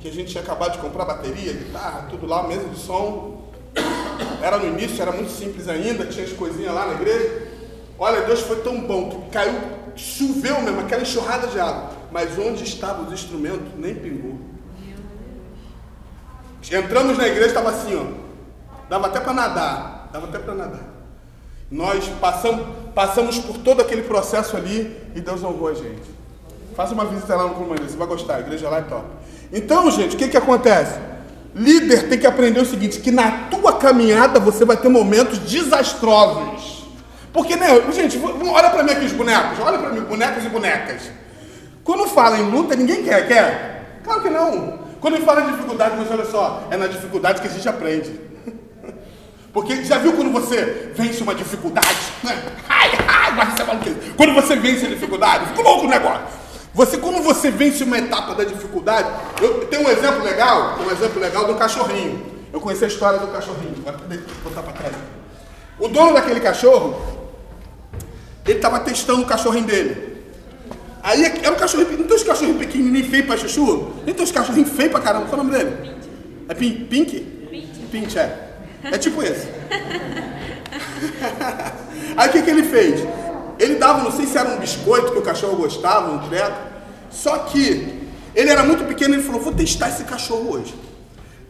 que 0.00 0.08
a 0.08 0.12
gente 0.12 0.30
tinha 0.30 0.42
acabado 0.42 0.72
de 0.72 0.78
comprar, 0.78 1.04
bateria, 1.04 1.52
guitarra, 1.52 2.06
tudo 2.08 2.26
lá, 2.26 2.46
mesa 2.46 2.64
de 2.64 2.78
som. 2.78 3.37
Era 4.42 4.58
no 4.58 4.66
início, 4.66 5.00
era 5.00 5.12
muito 5.12 5.30
simples 5.30 5.68
ainda, 5.68 6.06
tinha 6.06 6.24
as 6.24 6.32
coisinhas 6.32 6.74
lá 6.74 6.86
na 6.86 6.94
igreja. 6.94 7.48
Olha, 7.98 8.22
Deus 8.22 8.40
foi 8.40 8.56
tão 8.60 8.80
bom 8.80 9.10
que 9.10 9.30
caiu, 9.30 9.58
choveu 9.96 10.60
mesmo, 10.62 10.80
aquela 10.80 11.02
enxurrada 11.02 11.48
de 11.48 11.58
água. 11.58 11.90
Mas 12.10 12.38
onde 12.38 12.64
estavam 12.64 13.06
os 13.06 13.12
instrumentos, 13.12 13.68
nem 13.76 13.94
pingou. 13.94 14.38
Entramos 16.70 17.16
na 17.16 17.26
igreja, 17.26 17.48
estava 17.48 17.70
assim, 17.70 17.96
ó. 17.96 18.28
Dava 18.88 19.06
até 19.06 19.20
para 19.20 19.32
nadar. 19.32 20.10
Dava 20.12 20.26
até 20.26 20.38
para 20.38 20.54
nadar. 20.54 20.98
Nós 21.70 22.08
passamos, 22.20 22.66
passamos 22.94 23.38
por 23.38 23.58
todo 23.58 23.82
aquele 23.82 24.02
processo 24.02 24.56
ali 24.56 24.96
e 25.14 25.20
Deus 25.20 25.42
honrou 25.42 25.68
a 25.68 25.74
gente. 25.74 26.18
Faça 26.74 26.94
uma 26.94 27.04
visita 27.04 27.34
lá 27.34 27.44
no 27.48 27.54
Comando, 27.54 27.82
você 27.82 27.96
vai 27.96 28.06
gostar, 28.06 28.36
a 28.36 28.40
igreja 28.40 28.68
lá 28.68 28.78
é 28.78 28.82
top. 28.82 29.04
Então, 29.52 29.90
gente, 29.90 30.14
o 30.14 30.18
que, 30.18 30.28
que 30.28 30.36
acontece? 30.36 30.98
Líder 31.54 32.08
tem 32.08 32.18
que 32.18 32.26
aprender 32.26 32.60
o 32.60 32.64
seguinte: 32.64 33.00
que 33.00 33.10
na 33.10 33.48
caminhada 33.78 34.38
você 34.38 34.64
vai 34.64 34.76
ter 34.76 34.88
momentos 34.88 35.38
desastrosos. 35.38 36.84
Porque, 37.32 37.56
né, 37.56 37.68
gente, 37.92 38.20
olha 38.20 38.70
para 38.70 38.82
mim 38.82 38.92
aqui 38.92 39.06
os 39.06 39.12
bonecos, 39.12 39.58
olha 39.60 39.78
para 39.78 39.90
mim, 39.90 40.00
bonecos 40.00 40.44
e 40.44 40.48
bonecas. 40.48 41.02
Quando 41.84 42.06
fala 42.08 42.38
em 42.38 42.50
luta, 42.50 42.76
ninguém 42.76 43.02
quer, 43.02 43.26
quer? 43.26 44.00
Claro 44.04 44.22
que 44.22 44.30
não. 44.30 44.78
Quando 45.00 45.24
fala 45.24 45.42
de 45.42 45.52
dificuldade, 45.52 45.94
mas 45.96 46.10
olha 46.10 46.24
só, 46.24 46.66
é 46.70 46.76
na 46.76 46.86
dificuldade 46.86 47.40
que 47.40 47.46
a 47.46 47.50
gente 47.50 47.68
aprende. 47.68 48.20
Porque 49.52 49.84
já 49.84 49.98
viu 49.98 50.12
quando 50.12 50.32
você 50.32 50.92
vence 50.94 51.22
uma 51.22 51.34
dificuldade? 51.34 51.96
Ai, 52.68 52.90
ai, 53.06 53.34
mas 53.36 53.54
você 53.54 53.64
fala 53.64 53.78
o 53.78 53.82
quê? 53.82 53.94
Quando 54.16 54.34
você 54.34 54.56
vence 54.56 54.86
a 54.86 54.88
dificuldade, 54.88 55.46
ficou 55.46 55.64
louco 55.64 55.86
o 55.86 55.88
negócio. 55.88 56.26
Você, 56.74 56.96
quando 56.98 57.22
você 57.22 57.50
vence 57.50 57.82
uma 57.84 57.98
etapa 57.98 58.34
da 58.34 58.44
dificuldade, 58.44 59.08
eu 59.40 59.66
tenho 59.66 59.86
um 59.86 59.90
exemplo 59.90 60.22
legal, 60.22 60.78
um 60.80 60.90
exemplo 60.90 61.20
legal 61.20 61.46
do 61.46 61.54
cachorrinho. 61.54 62.37
Eu 62.52 62.60
conheci 62.60 62.84
a 62.84 62.88
história 62.88 63.18
do 63.18 63.28
cachorrinho. 63.28 63.74
Vou 63.84 63.94
botar 64.44 64.62
para 64.62 64.72
trás. 64.72 64.94
O 65.78 65.88
dono 65.88 66.14
daquele 66.14 66.40
cachorro, 66.40 67.00
ele 68.44 68.56
estava 68.56 68.80
testando 68.80 69.22
o 69.22 69.26
cachorrinho 69.26 69.66
dele. 69.66 70.18
Aí 71.02 71.24
era 71.24 71.52
um 71.52 71.56
cachorrinho, 71.56 71.98
não 71.98 72.06
tem 72.06 72.16
os 72.16 72.24
cachorrinhos 72.24 72.58
pequenininhos 72.58 73.08
feios 73.08 73.26
para 73.26 73.36
chuchu? 73.36 73.92
Nem 74.04 74.14
tem 74.14 74.24
os 74.24 74.32
cachorrinhos 74.32 74.70
feios 74.70 74.90
para 74.90 75.00
caramba. 75.00 75.26
Qual 75.26 75.40
é 75.40 75.42
o 75.42 75.44
nome 75.44 75.56
dele? 75.56 75.96
É 76.48 76.54
Pink? 76.54 76.84
Pink? 76.84 77.20
Pink, 77.90 78.18
é. 78.18 78.48
É 78.84 78.98
tipo 78.98 79.22
esse. 79.22 79.48
Aí 82.16 82.28
o 82.28 82.32
que, 82.32 82.42
que 82.42 82.50
ele 82.50 82.64
fez? 82.64 83.06
Ele 83.58 83.76
dava, 83.76 84.02
não 84.02 84.10
sei 84.10 84.26
se 84.26 84.36
era 84.38 84.50
um 84.50 84.58
biscoito 84.58 85.12
que 85.12 85.18
o 85.18 85.22
cachorro 85.22 85.56
gostava, 85.56 86.10
um 86.10 86.28
treco. 86.28 86.56
Só 87.10 87.38
que 87.38 88.08
ele 88.34 88.50
era 88.50 88.62
muito 88.64 88.84
pequeno, 88.84 89.14
ele 89.14 89.22
falou: 89.22 89.40
"Vou 89.40 89.52
testar 89.52 89.88
esse 89.88 90.04
cachorro 90.04 90.52
hoje". 90.52 90.74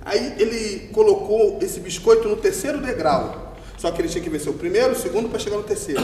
Aí 0.08 0.36
ele 0.38 0.88
colocou 0.90 1.58
esse 1.60 1.78
biscoito 1.80 2.26
no 2.26 2.36
terceiro 2.36 2.78
degrau. 2.78 3.54
Só 3.76 3.90
que 3.90 4.00
ele 4.00 4.08
tinha 4.08 4.24
que 4.24 4.30
vencer 4.30 4.48
o 4.50 4.54
primeiro, 4.54 4.92
o 4.92 4.96
segundo 4.96 5.28
para 5.28 5.38
chegar 5.38 5.58
no 5.58 5.62
terceiro. 5.62 6.02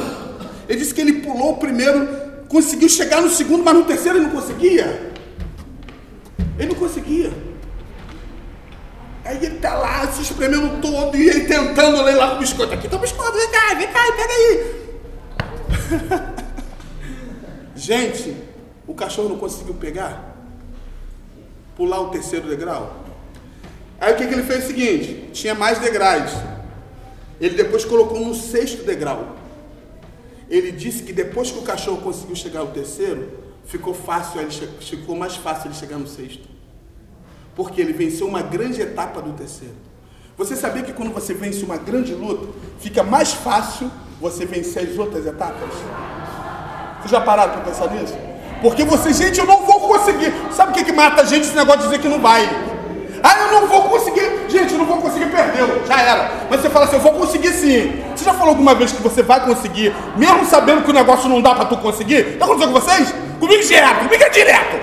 Ele 0.69 0.79
disse 0.79 0.93
que 0.93 1.01
ele 1.01 1.23
pulou 1.23 1.53
o 1.53 1.57
primeiro, 1.57 2.07
conseguiu 2.47 2.88
chegar 2.88 3.23
no 3.23 3.31
segundo, 3.31 3.64
mas 3.64 3.75
no 3.75 3.85
terceiro 3.85 4.19
ele 4.19 4.27
não 4.27 4.33
conseguia. 4.35 5.11
Ele 6.59 6.69
não 6.69 6.75
conseguia. 6.75 7.33
Aí 9.25 9.38
ele 9.38 9.59
tá 9.59 9.75
lá 9.75 10.07
se 10.12 10.21
espremendo 10.21 10.83
todo 10.83 11.17
e 11.17 11.27
ele 11.27 11.45
tentando 11.45 12.03
ler 12.03 12.14
lá 12.14 12.37
o 12.37 12.38
biscoito. 12.38 12.75
Aqui 12.75 12.87
tá 12.87 12.97
o 12.97 13.01
biscoito, 13.01 13.33
vem 13.33 13.51
cá, 13.51 13.75
vem 13.75 13.88
cá, 13.88 14.12
pega 14.12 14.33
aí. 14.35 14.75
Gente, 17.75 18.37
o 18.87 18.93
cachorro 18.95 19.31
não 19.31 19.38
conseguiu 19.38 19.75
pegar? 19.75 20.37
Pular 21.75 22.01
o 22.03 22.11
terceiro 22.11 22.47
degrau? 22.47 23.04
Aí 24.05 24.12
o 24.12 24.17
que, 24.17 24.27
que 24.27 24.35
ele 24.35 24.43
fez 24.43 24.64
o 24.64 24.67
seguinte: 24.67 25.31
tinha 25.33 25.55
mais 25.55 25.79
degraus. 25.79 26.31
Ele 27.40 27.55
depois 27.57 27.87
colocou 27.87 28.21
no 28.21 28.35
sexto 28.35 28.85
degrau. 28.85 29.35
Ele 30.49 30.71
disse 30.71 31.03
que 31.03 31.12
depois 31.12 31.51
que 31.51 31.59
o 31.59 31.62
cachorro 31.62 32.03
conseguiu 32.03 32.37
chegar 32.37 32.61
ao 32.61 32.67
terceiro, 32.67 33.31
ficou 33.64 33.95
fácil, 33.95 34.43
ele 34.43 34.51
ficou 34.79 35.17
mais 35.17 35.37
fácil 35.37 35.69
ele 35.69 35.75
chegar 35.75 35.97
no 35.97 36.07
sexto. 36.07 36.47
Porque 37.57 37.81
ele 37.81 37.95
venceu 37.95 38.27
uma 38.27 38.43
grande 38.43 38.83
etapa 38.83 39.23
do 39.23 39.33
terceiro. 39.33 39.75
Você 40.37 40.55
sabia 40.55 40.83
que 40.83 40.93
quando 40.93 41.11
você 41.11 41.33
vence 41.33 41.64
uma 41.64 41.79
grande 41.79 42.14
luta, 42.14 42.47
fica 42.79 43.03
mais 43.03 43.33
fácil 43.33 43.90
você 44.21 44.45
vencer 44.45 44.90
as 44.90 44.99
outras 44.99 45.25
etapas. 45.25 45.71
Vocês 46.99 47.11
já 47.11 47.23
pararam 47.23 47.55
para 47.55 47.62
pensar 47.62 47.90
nisso? 47.90 48.14
Porque 48.61 48.85
você, 48.85 49.14
gente, 49.14 49.38
eu 49.40 49.47
não 49.47 49.64
vou 49.64 49.81
conseguir. 49.88 50.31
Sabe 50.53 50.73
o 50.73 50.75
que, 50.75 50.85
que 50.85 50.93
mata 50.93 51.23
a 51.23 51.25
gente 51.25 51.47
esse 51.47 51.57
negócio 51.57 51.81
de 51.83 51.87
dizer 51.87 52.03
que 52.03 52.09
não 52.09 52.21
vai? 52.21 52.74
Ah, 53.27 53.39
eu 53.41 53.53
não 53.59 53.67
vou 53.67 53.85
conseguir. 53.85 54.45
Gente, 54.51 54.73
eu 54.75 54.79
não 54.79 54.85
vou 54.85 54.99
conseguir, 54.99 55.31
perdeu. 55.31 55.83
Já 55.87 55.99
era. 55.99 56.31
Mas 56.51 56.61
você 56.61 56.69
fala 56.69 56.85
assim, 56.85 56.97
eu 56.97 57.01
vou 57.01 57.13
conseguir 57.13 57.49
sim. 57.53 58.05
Você 58.25 58.31
já 58.31 58.39
falou 58.39 58.53
alguma 58.53 58.75
vez 58.75 58.91
que 58.91 59.03
você 59.03 59.23
vai 59.23 59.45
conseguir, 59.45 59.95
mesmo 60.17 60.47
sabendo 60.47 60.83
que 60.83 60.89
o 60.89 60.95
negócio 60.95 61.29
não 61.29 61.43
dá 61.43 61.55
para 61.55 61.67
tu 61.67 61.77
conseguir? 61.77 62.39
Já 62.39 62.47
aconteceu 62.47 62.73
com 62.73 62.81
vocês? 62.81 63.15
Comigo 63.39 63.63
direto, 63.63 63.99
comigo 63.99 64.25
é 64.25 64.31
direto. 64.31 64.77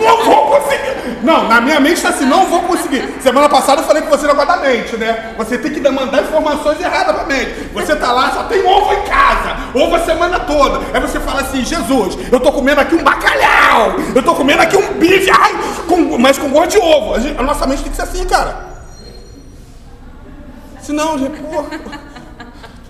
Não 0.00 0.24
vou 0.24 0.46
conseguir. 0.46 1.20
Não, 1.22 1.46
na 1.46 1.60
minha 1.60 1.78
mente 1.78 1.96
está 1.96 2.08
assim, 2.08 2.24
não 2.24 2.46
vou 2.46 2.62
conseguir. 2.62 3.20
Semana 3.20 3.50
passada 3.50 3.82
eu 3.82 3.86
falei 3.86 4.00
que 4.00 4.08
você 4.08 4.26
negócio 4.26 4.48
da 4.48 4.56
mente, 4.56 4.96
né? 4.96 5.34
Você 5.36 5.58
tem 5.58 5.74
que 5.74 5.90
mandar 5.90 6.22
informações 6.22 6.80
erradas 6.80 7.14
pra 7.14 7.26
mente. 7.26 7.68
Você 7.74 7.94
tá 7.96 8.12
lá, 8.12 8.30
só 8.30 8.44
tem 8.44 8.66
ovo 8.66 8.94
em 8.94 9.02
casa, 9.02 9.56
ovo 9.74 9.94
a 9.96 10.00
semana 10.00 10.40
toda. 10.40 10.80
Aí 10.94 11.00
você 11.02 11.20
fala 11.20 11.42
assim, 11.42 11.62
Jesus, 11.62 12.16
eu 12.32 12.40
tô 12.40 12.50
comendo 12.50 12.80
aqui 12.80 12.94
um 12.94 13.04
bacalhau, 13.04 13.96
eu 14.14 14.22
tô 14.22 14.34
comendo 14.34 14.62
aqui 14.62 14.78
um 14.78 14.94
bife, 14.94 15.30
ai, 15.30 15.52
com, 15.86 16.16
mas 16.16 16.38
com 16.38 16.48
gosto 16.48 16.70
de 16.70 16.78
ovo. 16.78 17.12
A, 17.12 17.18
gente, 17.18 17.38
a 17.38 17.42
nossa 17.42 17.66
mente 17.66 17.82
tem 17.82 17.90
que 17.90 17.96
ser 17.96 18.04
assim, 18.04 18.24
cara. 18.24 18.72
Senão, 20.80 21.18
gente, 21.18 21.38
porra. 21.42 22.13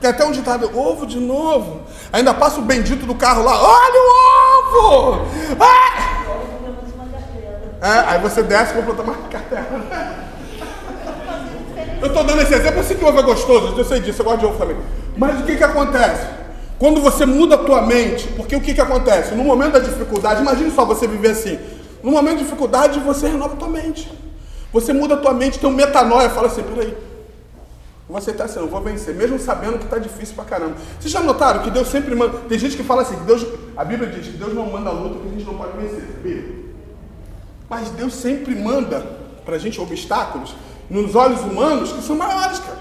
Tem 0.04 0.10
até 0.10 0.22
um 0.22 0.32
ditado, 0.32 0.70
ovo 0.78 1.06
de 1.06 1.18
novo. 1.18 1.80
Ainda 2.12 2.34
passa 2.34 2.60
o 2.60 2.62
bendito 2.62 3.06
do 3.06 3.14
carro 3.14 3.42
lá, 3.42 3.58
olha 3.58 4.00
o 4.02 5.16
ovo! 5.16 5.26
Ah! 5.58 6.24
É, 7.80 8.10
aí 8.10 8.18
você 8.20 8.42
desce 8.42 8.72
e 8.72 8.76
compra 8.76 8.92
tomar 8.96 9.16
cartela. 9.30 9.82
Eu 12.02 12.08
estou 12.08 12.22
dando 12.22 12.42
esse 12.42 12.52
exemplo, 12.52 12.80
eu 12.80 12.84
sei 12.84 12.98
que 12.98 13.04
ovo 13.06 13.18
é 13.18 13.22
gostoso, 13.22 13.74
eu 13.78 13.82
sei 13.86 14.00
disso, 14.00 14.20
eu 14.20 14.26
gosto 14.26 14.40
de 14.40 14.44
ovo 14.44 14.58
também. 14.58 14.76
Mas 15.16 15.40
o 15.40 15.44
que, 15.44 15.56
que 15.56 15.64
acontece? 15.64 16.26
Quando 16.78 17.00
você 17.00 17.24
muda 17.24 17.54
a 17.54 17.58
tua 17.64 17.80
mente, 17.80 18.28
porque 18.36 18.54
o 18.54 18.60
que, 18.60 18.74
que 18.74 18.82
acontece? 18.82 19.34
No 19.34 19.42
momento 19.42 19.72
da 19.72 19.78
dificuldade, 19.78 20.42
imagine 20.42 20.70
só 20.70 20.84
você 20.84 21.06
viver 21.06 21.30
assim. 21.30 21.58
No 22.02 22.10
momento 22.10 22.36
de 22.36 22.44
dificuldade, 22.44 23.00
você 23.00 23.28
renova 23.28 23.54
a 23.54 23.56
tua 23.56 23.68
mente. 23.68 24.12
Você 24.70 24.92
muda 24.92 25.14
a 25.14 25.16
tua 25.16 25.32
mente, 25.32 25.58
tem 25.58 25.70
um 25.70 25.72
metanoia, 25.72 26.28
fala 26.28 26.48
assim, 26.48 26.62
peraí, 26.62 26.94
vou 28.08 28.18
aceitar 28.18 28.48
eu 28.56 28.68
vou 28.68 28.80
vencer, 28.82 29.14
mesmo 29.14 29.38
sabendo 29.38 29.78
que 29.78 29.84
está 29.84 29.98
difícil 29.98 30.34
pra 30.34 30.44
caramba. 30.44 30.76
Vocês 30.98 31.12
já 31.12 31.20
notaram 31.20 31.62
que 31.62 31.70
Deus 31.70 31.88
sempre 31.88 32.14
manda. 32.14 32.38
Tem 32.40 32.58
gente 32.58 32.76
que 32.76 32.82
fala 32.82 33.02
assim, 33.02 33.16
que 33.16 33.24
Deus, 33.24 33.46
a 33.76 33.84
Bíblia 33.84 34.10
diz 34.10 34.26
que 34.26 34.36
Deus 34.36 34.54
não 34.54 34.70
manda 34.70 34.90
luta 34.90 35.20
que 35.20 35.28
a 35.28 35.30
gente 35.30 35.44
não 35.44 35.54
pode 35.54 35.76
vencer, 35.76 36.02
sabia? 36.14 36.64
Mas 37.68 37.90
Deus 37.90 38.14
sempre 38.14 38.54
manda 38.54 39.00
pra 39.44 39.58
gente 39.58 39.80
obstáculos 39.80 40.54
nos 40.88 41.14
olhos 41.14 41.40
humanos 41.40 41.92
que 41.92 42.02
são 42.02 42.16
maiores, 42.16 42.58
cara. 42.58 42.78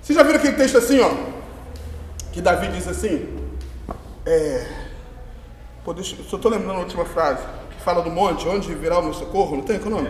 Vocês 0.00 0.16
já 0.16 0.22
viram 0.22 0.38
aquele 0.38 0.56
texto 0.56 0.78
assim, 0.78 1.00
ó? 1.00 1.10
Que 2.32 2.40
Davi 2.40 2.68
diz 2.68 2.88
assim, 2.88 3.28
é. 4.24 4.66
Pô, 5.84 5.92
deixa, 5.92 6.16
só 6.28 6.36
estou 6.36 6.50
lembrando 6.50 6.76
a 6.76 6.80
última 6.80 7.04
frase, 7.04 7.42
que 7.70 7.82
fala 7.82 8.02
do 8.02 8.10
monte, 8.10 8.48
onde 8.48 8.74
virá 8.74 8.98
o 8.98 9.02
meu 9.02 9.14
socorro, 9.14 9.56
não 9.56 9.62
tem? 9.62 9.76
É 9.76 9.80
o 9.80 9.90
nome? 9.90 10.08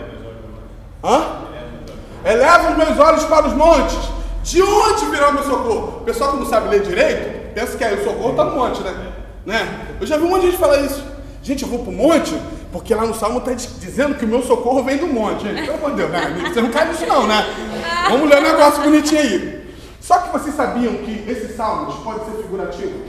Hã? 1.04 1.45
Eleva 2.26 2.72
os 2.72 2.76
meus 2.76 2.98
olhos 2.98 3.24
para 3.24 3.46
os 3.46 3.52
montes. 3.52 3.96
De 4.42 4.60
onde 4.60 5.06
virá 5.06 5.28
o 5.28 5.34
meu 5.34 5.44
socorro? 5.44 5.98
O 6.00 6.04
pessoal 6.04 6.32
que 6.32 6.38
não 6.38 6.46
sabe 6.46 6.68
ler 6.68 6.82
direito, 6.82 7.54
pensa 7.54 7.76
que 7.76 7.84
aí 7.84 8.00
o 8.00 8.04
socorro 8.04 8.30
está 8.30 8.44
no 8.44 8.56
monte, 8.56 8.82
né? 8.82 9.12
né? 9.46 9.86
Eu 10.00 10.06
já 10.06 10.16
vi 10.16 10.24
um 10.24 10.30
monte 10.30 10.42
de 10.42 10.46
gente 10.48 10.58
falar 10.58 10.80
isso. 10.80 11.02
Gente, 11.40 11.62
eu 11.62 11.68
vou 11.68 11.78
para 11.80 11.90
o 11.90 11.94
monte, 11.94 12.36
porque 12.72 12.92
lá 12.92 13.06
no 13.06 13.14
Salmo 13.14 13.38
está 13.38 13.52
dizendo 13.52 14.16
que 14.16 14.24
o 14.24 14.28
meu 14.28 14.42
socorro 14.42 14.82
vem 14.82 14.98
do 14.98 15.06
monte. 15.06 15.44
Gente, 15.44 15.64
pelo 15.64 15.78
amor 15.78 15.90
de 15.90 15.96
Deus, 15.98 16.10
né? 16.10 16.50
você 16.52 16.60
não 16.60 16.70
cai 16.70 16.88
nisso 16.88 17.06
não, 17.06 17.26
né? 17.28 17.46
Vamos 18.10 18.28
ler 18.28 18.38
um 18.38 18.42
negócio 18.42 18.82
bonitinho 18.82 19.20
aí. 19.20 19.76
Só 20.00 20.18
que 20.18 20.32
vocês 20.32 20.54
sabiam 20.56 20.94
que 20.94 21.24
esse 21.28 21.56
Salmo 21.56 21.92
pode 22.02 22.24
ser 22.24 22.42
figurativo? 22.42 23.04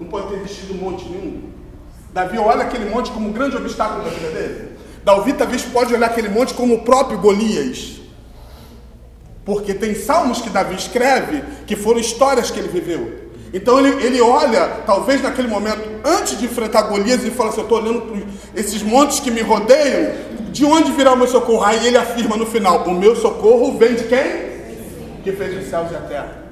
Não 0.00 0.06
pode 0.06 0.28
ter 0.28 0.36
existido 0.36 0.74
monte 0.74 1.04
nenhum. 1.08 1.50
Davi 2.12 2.38
olha 2.38 2.62
aquele 2.62 2.88
monte 2.88 3.10
como 3.10 3.28
um 3.28 3.32
grande 3.32 3.56
obstáculo 3.56 4.04
da 4.04 4.10
vida 4.10 4.30
dele. 4.30 4.76
Davi 5.04 5.32
talvez 5.32 5.62
pode 5.62 5.92
olhar 5.94 6.06
aquele 6.06 6.28
monte 6.28 6.54
como 6.54 6.74
o 6.74 6.82
próprio 6.82 7.18
Golias. 7.18 8.01
Porque 9.44 9.74
tem 9.74 9.94
salmos 9.94 10.40
que 10.40 10.50
Davi 10.50 10.74
escreve 10.74 11.42
que 11.66 11.74
foram 11.74 11.98
histórias 11.98 12.50
que 12.50 12.58
ele 12.58 12.68
viveu. 12.68 13.22
Então 13.52 13.78
ele, 13.78 14.04
ele 14.04 14.20
olha, 14.20 14.66
talvez 14.86 15.22
naquele 15.22 15.48
momento, 15.48 15.82
antes 16.04 16.38
de 16.38 16.46
enfrentar 16.46 16.82
Golias, 16.82 17.24
e 17.24 17.30
fala 17.30 17.50
assim: 17.50 17.60
Eu 17.60 17.64
estou 17.64 17.78
olhando 17.78 18.00
para 18.02 18.20
esses 18.54 18.82
montes 18.82 19.20
que 19.20 19.30
me 19.30 19.42
rodeiam, 19.42 20.12
de 20.50 20.64
onde 20.64 20.90
virá 20.92 21.12
o 21.12 21.16
meu 21.16 21.26
socorro? 21.26 21.62
Aí 21.62 21.86
ele 21.86 21.98
afirma 21.98 22.36
no 22.36 22.46
final: 22.46 22.84
O 22.84 22.94
meu 22.94 23.14
socorro 23.14 23.76
vem 23.76 23.94
de 23.94 24.04
quem? 24.04 24.52
Que 25.22 25.32
fez 25.32 25.62
os 25.62 25.68
céus 25.68 25.90
e 25.90 25.96
a 25.96 26.00
terra. 26.00 26.42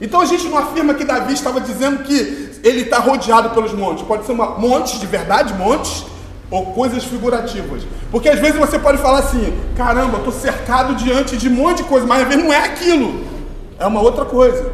Então 0.00 0.20
a 0.20 0.24
gente 0.24 0.48
não 0.48 0.58
afirma 0.58 0.94
que 0.94 1.04
Davi 1.04 1.34
estava 1.34 1.60
dizendo 1.60 2.02
que 2.04 2.60
ele 2.62 2.82
está 2.82 2.98
rodeado 2.98 3.50
pelos 3.50 3.72
montes. 3.72 4.04
Pode 4.06 4.24
ser 4.24 4.32
uma, 4.32 4.58
montes 4.58 4.98
de 4.98 5.06
verdade, 5.06 5.54
montes, 5.54 6.04
ou 6.50 6.66
coisas 6.66 7.04
figurativas. 7.04 7.82
Porque 8.10 8.28
às 8.28 8.38
vezes 8.38 8.56
você 8.56 8.78
pode 8.78 8.98
falar 8.98 9.20
assim: 9.20 9.52
caramba, 9.76 10.18
estou 10.18 10.32
cercado 10.32 10.94
diante 10.94 11.36
de 11.36 11.48
um 11.48 11.52
monte 11.52 11.78
de 11.78 11.84
coisa, 11.84 12.06
mas 12.06 12.22
às 12.22 12.28
vezes 12.28 12.44
não 12.44 12.52
é 12.52 12.64
aquilo, 12.64 13.24
é 13.78 13.86
uma 13.86 14.00
outra 14.00 14.24
coisa. 14.24 14.72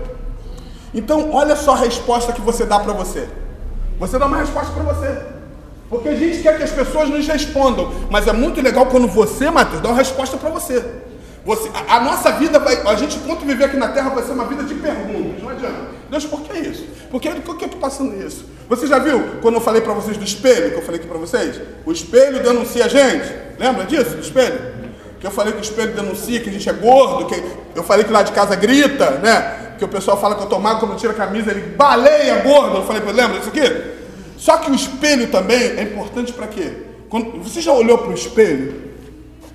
Então, 0.94 1.32
olha 1.32 1.56
só 1.56 1.72
a 1.72 1.78
resposta 1.78 2.32
que 2.32 2.40
você 2.40 2.66
dá 2.66 2.78
para 2.78 2.92
você. 2.92 3.28
Você 3.98 4.18
dá 4.18 4.26
uma 4.26 4.36
resposta 4.38 4.72
para 4.72 4.82
você. 4.82 5.22
Porque 5.88 6.08
a 6.08 6.14
gente 6.14 6.42
quer 6.42 6.56
que 6.56 6.62
as 6.62 6.70
pessoas 6.70 7.08
nos 7.08 7.26
respondam, 7.26 7.90
mas 8.10 8.26
é 8.26 8.32
muito 8.32 8.60
legal 8.60 8.86
quando 8.86 9.06
você, 9.06 9.50
Matheus, 9.50 9.80
dá 9.80 9.88
uma 9.88 9.98
resposta 9.98 10.36
para 10.36 10.50
você. 10.50 10.84
Você, 11.44 11.68
a, 11.74 11.96
a, 11.96 12.00
nossa 12.00 12.30
vida 12.32 12.58
vai, 12.58 12.80
a 12.86 12.94
gente 12.94 13.16
enquanto 13.16 13.44
viver 13.44 13.64
aqui 13.64 13.76
na 13.76 13.88
Terra 13.88 14.10
vai 14.10 14.22
ser 14.22 14.32
uma 14.32 14.44
vida 14.44 14.62
de 14.62 14.74
perguntas, 14.74 15.42
não 15.42 15.48
adianta. 15.48 15.92
Deus, 16.08 16.24
por 16.24 16.42
que 16.42 16.56
isso? 16.56 16.86
Por 17.10 17.20
que, 17.20 17.30
por 17.40 17.56
que 17.56 17.64
eu 17.64 17.66
estou 17.66 17.80
passando 17.80 18.14
isso? 18.24 18.44
Você 18.68 18.86
já 18.86 18.98
viu 18.98 19.20
quando 19.40 19.56
eu 19.56 19.60
falei 19.60 19.80
para 19.80 19.92
vocês 19.92 20.16
do 20.16 20.24
espelho, 20.24 20.70
que 20.70 20.76
eu 20.76 20.82
falei 20.82 21.00
aqui 21.00 21.08
para 21.08 21.18
vocês? 21.18 21.60
O 21.84 21.90
espelho 21.90 22.42
denuncia 22.42 22.84
a 22.84 22.88
gente. 22.88 23.32
Lembra 23.58 23.84
disso, 23.84 24.10
do 24.10 24.20
espelho? 24.20 24.72
Que 25.18 25.26
eu 25.26 25.30
falei 25.30 25.52
que 25.52 25.58
o 25.58 25.62
espelho 25.62 25.92
denuncia 25.94 26.38
que 26.40 26.48
a 26.48 26.52
gente 26.52 26.68
é 26.68 26.72
gordo, 26.72 27.26
que 27.26 27.42
eu 27.74 27.82
falei 27.82 28.04
que 28.04 28.12
lá 28.12 28.22
de 28.22 28.32
casa 28.32 28.54
grita, 28.54 29.10
né? 29.18 29.74
Que 29.78 29.84
o 29.84 29.88
pessoal 29.88 30.20
fala 30.20 30.36
que 30.36 30.42
eu 30.42 30.48
tô 30.48 30.58
magro, 30.58 30.80
quando 30.80 30.92
eu 30.92 30.98
tiro 30.98 31.12
a 31.12 31.16
camisa, 31.16 31.50
ele 31.50 31.74
baleia 31.76 32.36
gordo. 32.42 32.76
Eu 32.76 32.84
falei, 32.84 33.02
lembra 33.12 33.38
disso 33.38 33.48
aqui? 33.48 33.92
Só 34.36 34.58
que 34.58 34.70
o 34.70 34.74
espelho 34.74 35.28
também 35.28 35.78
é 35.78 35.82
importante 35.82 36.32
para 36.32 36.46
quê? 36.46 36.72
Quando, 37.08 37.42
você 37.42 37.60
já 37.60 37.72
olhou 37.72 37.98
para 37.98 38.10
o 38.10 38.14
espelho? 38.14 38.91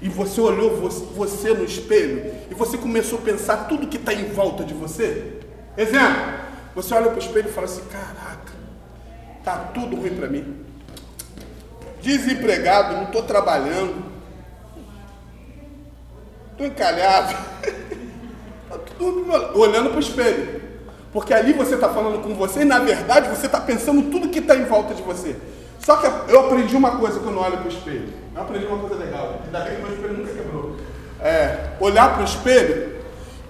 E 0.01 0.09
você 0.09 0.39
olhou 0.39 0.89
você 1.15 1.53
no 1.53 1.63
espelho 1.63 2.33
e 2.49 2.53
você 2.53 2.77
começou 2.77 3.19
a 3.19 3.21
pensar 3.21 3.67
tudo 3.67 3.87
que 3.87 3.97
está 3.97 4.13
em 4.13 4.25
volta 4.25 4.63
de 4.63 4.73
você? 4.73 5.39
Exemplo, 5.75 6.21
você 6.75 6.93
olha 6.93 7.07
para 7.07 7.15
o 7.15 7.19
espelho 7.19 7.49
e 7.49 7.51
fala 7.51 7.65
assim: 7.65 7.81
caraca, 7.91 8.53
tá 9.43 9.55
tudo 9.73 9.95
ruim 9.95 10.15
para 10.15 10.27
mim. 10.27 10.65
Desempregado, 12.01 12.95
não 12.95 13.03
estou 13.05 13.23
trabalhando, 13.23 14.05
estou 16.51 16.67
encalhado. 16.67 17.35
tá 18.69 18.77
olhando 19.55 19.89
para 19.89 19.97
o 19.97 20.01
espelho. 20.01 20.61
Porque 21.11 21.33
ali 21.33 21.53
você 21.53 21.75
está 21.75 21.89
falando 21.89 22.21
com 22.21 22.35
você 22.35 22.61
e 22.61 22.65
na 22.65 22.79
verdade 22.79 23.29
você 23.29 23.47
está 23.47 23.59
pensando 23.59 24.11
tudo 24.11 24.29
que 24.29 24.39
está 24.39 24.55
em 24.55 24.65
volta 24.65 24.93
de 24.93 25.01
você. 25.01 25.35
Só 25.87 25.95
que 25.95 26.05
eu 26.29 26.41
aprendi 26.41 26.75
uma 26.75 26.97
coisa 26.97 27.17
quando 27.21 27.39
olho 27.39 27.59
para 27.59 27.67
o 27.67 27.69
espelho. 27.69 28.09
Eu 28.35 28.41
aprendi 28.41 28.65
uma 28.65 28.77
coisa 28.77 28.95
legal. 28.95 29.39
Ainda 29.45 29.59
bem 29.61 29.75
que 29.77 29.81
meu 29.83 29.93
espelho 29.93 30.17
nunca 30.17 30.33
quebrou. 30.33 30.75
É, 31.21 31.69
olhar 31.79 32.13
para 32.13 32.23
o 32.23 32.25
espelho 32.25 32.97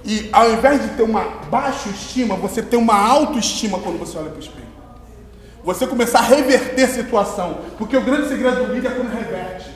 e 0.05 0.29
ao 0.31 0.51
invés 0.51 0.83
de 0.83 0.89
ter 0.89 1.01
uma 1.01 1.23
baixa 1.49 1.89
estima, 1.89 2.35
você 2.35 2.61
tem 2.61 2.77
uma 2.77 2.95
autoestima 2.95 3.79
quando 3.79 3.97
você 3.97 4.19
olha 4.19 4.29
para 4.29 4.37
o 4.37 4.39
espelho. 4.39 4.67
Você 5.63 5.87
começar 5.87 6.19
a 6.19 6.21
reverter 6.21 6.83
a 6.83 6.87
situação. 6.87 7.57
Porque 7.75 7.97
o 7.97 8.01
grande 8.01 8.27
segredo 8.27 8.67
do 8.67 8.71
líder 8.71 8.89
é 8.89 8.91
quando 8.91 9.11
reverte. 9.11 9.71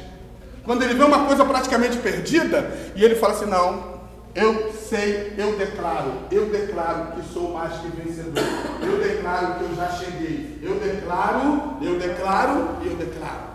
Quando 0.64 0.84
ele 0.84 0.94
vê 0.94 1.04
uma 1.04 1.26
coisa 1.26 1.44
praticamente 1.44 1.98
perdida 1.98 2.72
e 2.96 3.04
ele 3.04 3.16
fala 3.16 3.34
assim: 3.34 3.48
não, 3.48 4.02
eu 4.36 4.72
sei, 4.92 5.32
eu 5.38 5.58
declaro, 5.58 6.12
eu 6.30 6.50
declaro 6.50 7.14
que 7.14 7.34
sou 7.34 7.54
mais 7.54 7.80
que 7.80 7.88
vencedor. 7.88 8.44
Eu 8.82 9.00
declaro 9.02 9.56
que 9.56 9.64
eu 9.64 9.76
já 9.76 9.90
cheguei. 9.92 10.60
Eu 10.62 10.76
declaro, 10.76 11.78
eu 11.82 11.98
declaro 11.98 12.76
e 12.84 12.88
eu 12.88 12.98
declaro. 12.98 13.52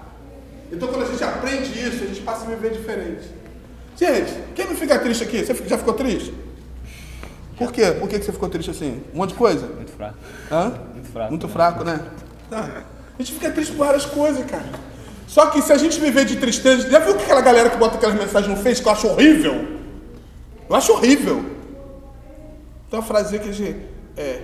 Então 0.73 0.89
quando 0.89 1.03
a 1.03 1.07
gente 1.07 1.23
aprende 1.23 1.79
isso, 1.79 2.05
a 2.05 2.07
gente 2.07 2.23
passa 2.23 2.47
a 2.47 2.49
viver 2.49 2.71
diferente. 2.71 3.29
Gente, 3.99 4.33
quem 4.55 4.67
não 4.67 4.75
fica 4.75 4.99
triste 4.99 5.25
aqui? 5.25 5.45
Você 5.45 5.55
já 5.67 5.77
ficou 5.77 5.93
triste? 5.93 6.33
Por 7.59 7.71
quê? 7.71 7.93
Por 7.93 8.09
que 8.09 8.17
você 8.17 8.33
ficou 8.33 8.49
triste 8.49 8.71
assim? 8.71 9.03
Um 9.13 9.19
monte 9.19 9.31
de 9.31 9.37
coisa? 9.37 9.67
Muito 9.67 9.93
fraco. 9.93 10.17
Hã? 10.51 10.73
Muito 10.95 11.13
fraco. 11.13 11.31
Muito 11.31 11.49
fraco, 11.49 11.85
né? 11.85 12.01
Tá. 12.49 12.85
A 13.19 13.23
gente 13.23 13.35
fica 13.35 13.51
triste 13.51 13.73
por 13.75 13.85
várias 13.85 14.07
coisas, 14.07 14.45
cara. 14.47 14.67
Só 15.27 15.47
que 15.47 15.61
se 15.61 15.73
a 15.73 15.77
gente 15.77 16.01
viver 16.01 16.25
de 16.25 16.37
tristeza. 16.37 16.89
Já 16.89 16.99
viu 16.99 17.15
que 17.15 17.25
aquela 17.25 17.43
galera 17.43 17.69
que 17.69 17.77
bota 17.77 17.97
aquelas 17.97 18.15
mensagens 18.15 18.57
no 18.57 18.63
Face 18.63 18.81
que 18.83 18.89
eu 18.89 18.93
acho 18.93 19.07
horrível? 19.09 19.76
Eu 20.69 20.77
acho 20.77 20.93
horrível. 20.93 21.45
Tem 22.91 22.99
uma 22.99 23.03
frase 23.05 23.39
que 23.39 23.49
a 23.49 23.53
gente. 23.53 23.81
É, 24.17 24.43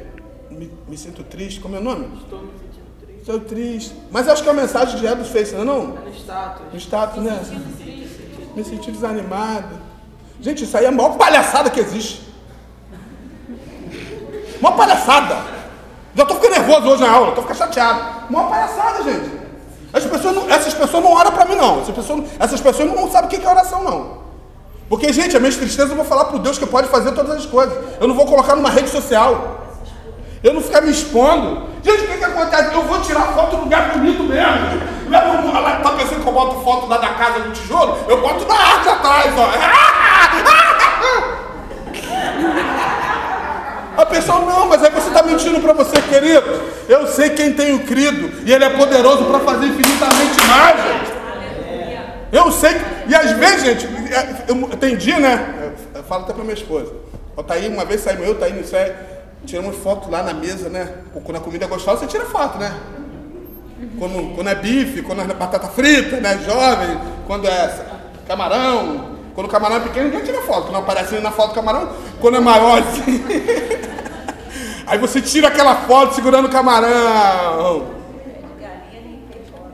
me, 0.50 0.70
me, 0.86 0.96
sinto 0.98 1.22
triste, 1.24 1.60
como 1.60 1.76
é 1.76 1.78
o 1.78 1.82
nome? 1.82 2.08
Estou 2.22 2.40
me 2.40 2.50
sentindo 2.52 2.86
triste. 3.00 3.20
Estou 3.20 3.40
triste. 3.40 3.94
Mas 4.10 4.26
eu 4.26 4.32
acho 4.34 4.42
que 4.42 4.50
a 4.50 4.52
mensagem 4.52 5.00
já 5.00 5.10
é 5.10 5.14
do 5.14 5.24
Face, 5.24 5.54
não 5.54 5.62
é 5.62 5.64
não? 5.64 5.96
É 5.98 6.08
no 6.08 6.14
status. 6.14 6.62
No 6.72 6.78
status, 6.78 7.22
né? 7.22 7.40
Me 8.54 8.62
senti 8.64 8.90
desanimado. 8.90 9.80
Gente, 10.40 10.64
isso 10.64 10.76
aí 10.76 10.84
é 10.84 10.88
a 10.88 10.92
maior 10.92 11.16
palhaçada 11.16 11.70
que 11.70 11.80
existe. 11.80 12.22
Uma 14.60 14.72
palhaçada. 14.72 15.52
Já 16.14 16.26
tô 16.26 16.34
ficando 16.34 16.52
nervoso 16.52 16.88
hoje 16.88 17.02
na 17.02 17.10
aula, 17.10 17.32
tô 17.32 17.40
ficando 17.42 17.56
chateado. 17.56 18.28
Uma 18.28 18.48
palhaçada, 18.48 19.02
gente. 19.04 19.30
As 19.92 20.04
pessoas 20.04 20.34
não- 20.34 20.50
essas 20.50 20.74
pessoas 20.74 21.02
não 21.02 21.12
oram 21.12 21.32
para 21.32 21.44
mim, 21.46 21.54
não. 21.54 21.80
Essas 21.80 21.94
pessoas, 21.94 22.24
essas 22.38 22.60
pessoas 22.60 22.88
não 22.94 23.10
sabem 23.10 23.26
o 23.26 23.40
que 23.40 23.46
é 23.46 23.50
oração, 23.50 23.82
não. 23.82 24.21
Porque, 24.92 25.10
gente, 25.10 25.34
a 25.34 25.40
minha 25.40 25.50
tristeza 25.50 25.90
eu 25.92 25.96
vou 25.96 26.04
falar 26.04 26.26
pro 26.26 26.38
Deus 26.38 26.58
que 26.58 26.66
pode 26.66 26.86
fazer 26.88 27.12
todas 27.12 27.34
as 27.34 27.46
coisas. 27.46 27.74
Eu 27.98 28.06
não 28.06 28.14
vou 28.14 28.26
colocar 28.26 28.54
numa 28.54 28.68
rede 28.68 28.90
social. 28.90 29.64
Eu 30.44 30.52
não 30.52 30.60
ficar 30.60 30.82
me 30.82 30.90
expondo. 30.90 31.62
Gente, 31.82 32.02
o 32.04 32.08
que, 32.08 32.18
que 32.18 32.24
acontece? 32.24 32.74
Eu 32.74 32.82
vou 32.82 33.00
tirar 33.00 33.22
foto 33.28 33.56
no 33.56 33.62
lugar 33.62 33.88
bonito 33.92 34.22
mesmo. 34.22 34.82
Leva 35.08 35.28
um, 35.40 35.56
ela 35.56 35.76
tá 35.76 35.92
pensando 35.92 36.20
que 36.22 36.26
eu 36.28 36.32
boto 36.34 36.60
foto 36.62 36.88
lá 36.88 36.98
da 36.98 37.08
casa 37.08 37.40
do 37.40 37.52
tijolo? 37.52 38.00
Eu 38.06 38.20
boto 38.20 38.44
da 38.44 38.52
arte 38.54 38.88
atrás, 38.90 39.32
ó. 39.38 39.48
A 44.02 44.04
pessoa, 44.04 44.40
não, 44.40 44.68
mas 44.68 44.84
aí 44.84 44.90
você 44.90 45.08
está 45.08 45.22
mentindo 45.22 45.58
para 45.60 45.72
você, 45.72 46.02
querido. 46.02 46.60
Eu 46.86 47.06
sei 47.06 47.30
quem 47.30 47.54
tenho 47.54 47.78
crido. 47.86 48.30
E 48.46 48.52
ele 48.52 48.64
é 48.64 48.68
poderoso 48.68 49.24
para 49.24 49.38
fazer 49.40 49.68
infinitamente 49.68 50.46
mais. 50.48 50.76
Eu 52.30 52.52
sei. 52.52 52.74
que- 52.74 52.91
E 53.12 53.14
às 53.14 53.30
vezes, 53.32 53.62
gente, 53.62 53.86
é, 54.10 54.44
eu- 54.48 54.76
tem 54.78 54.96
dia, 54.96 55.18
né? 55.20 55.74
Eu, 55.94 56.02
falo 56.02 56.22
até 56.24 56.32
pra 56.32 56.42
minha 56.42 56.54
esposa. 56.54 56.90
Ó, 57.36 57.42
tá 57.42 57.52
aí, 57.52 57.68
uma 57.68 57.84
vez 57.84 58.00
saímos 58.00 58.26
eu, 58.26 58.38
tá 58.38 58.46
aí 58.46 58.54
no 58.54 58.64
céu, 58.64 58.90
tiramos 59.44 59.76
foto 59.76 60.10
lá 60.10 60.22
na 60.22 60.32
mesa, 60.32 60.70
né? 60.70 60.88
Quando 61.22 61.36
a 61.36 61.40
comida 61.40 61.66
é 61.66 61.68
gostosa, 61.68 62.00
você 62.00 62.06
tira 62.06 62.24
foto, 62.24 62.56
né? 62.56 62.74
Quando, 63.98 64.34
quando 64.34 64.48
é 64.48 64.54
bife, 64.54 65.02
quando 65.02 65.20
é 65.20 65.26
batata 65.26 65.68
frita, 65.68 66.20
né? 66.20 66.38
Jovem, 66.38 66.98
quando 67.26 67.46
é 67.46 67.84
camarão. 68.26 69.12
Quando 69.34 69.46
o 69.46 69.50
camarão 69.50 69.76
é 69.76 69.80
pequeno, 69.80 70.06
ninguém 70.06 70.24
tira 70.24 70.40
foto. 70.40 70.68
Quando 70.68 70.78
aparece 70.78 71.18
na 71.18 71.30
foto 71.30 71.50
do 71.50 71.54
camarão, 71.54 71.92
quando 72.18 72.38
é 72.38 72.40
maior 72.40 72.78
assim. 72.78 73.22
Aí 74.88 74.96
você 74.96 75.20
tira 75.20 75.48
aquela 75.48 75.74
foto 75.82 76.14
segurando 76.14 76.46
o 76.46 76.50
camarão. 76.50 77.88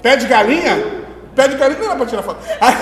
Pé 0.02 0.16
de 0.16 0.26
galinha? 0.26 0.97
Pé 1.38 1.68
de 1.68 1.80
não 1.80 1.88
dá 1.88 1.94
pra 1.96 2.06
tirar 2.06 2.22
foto. 2.22 2.40
Aí- 2.60 2.74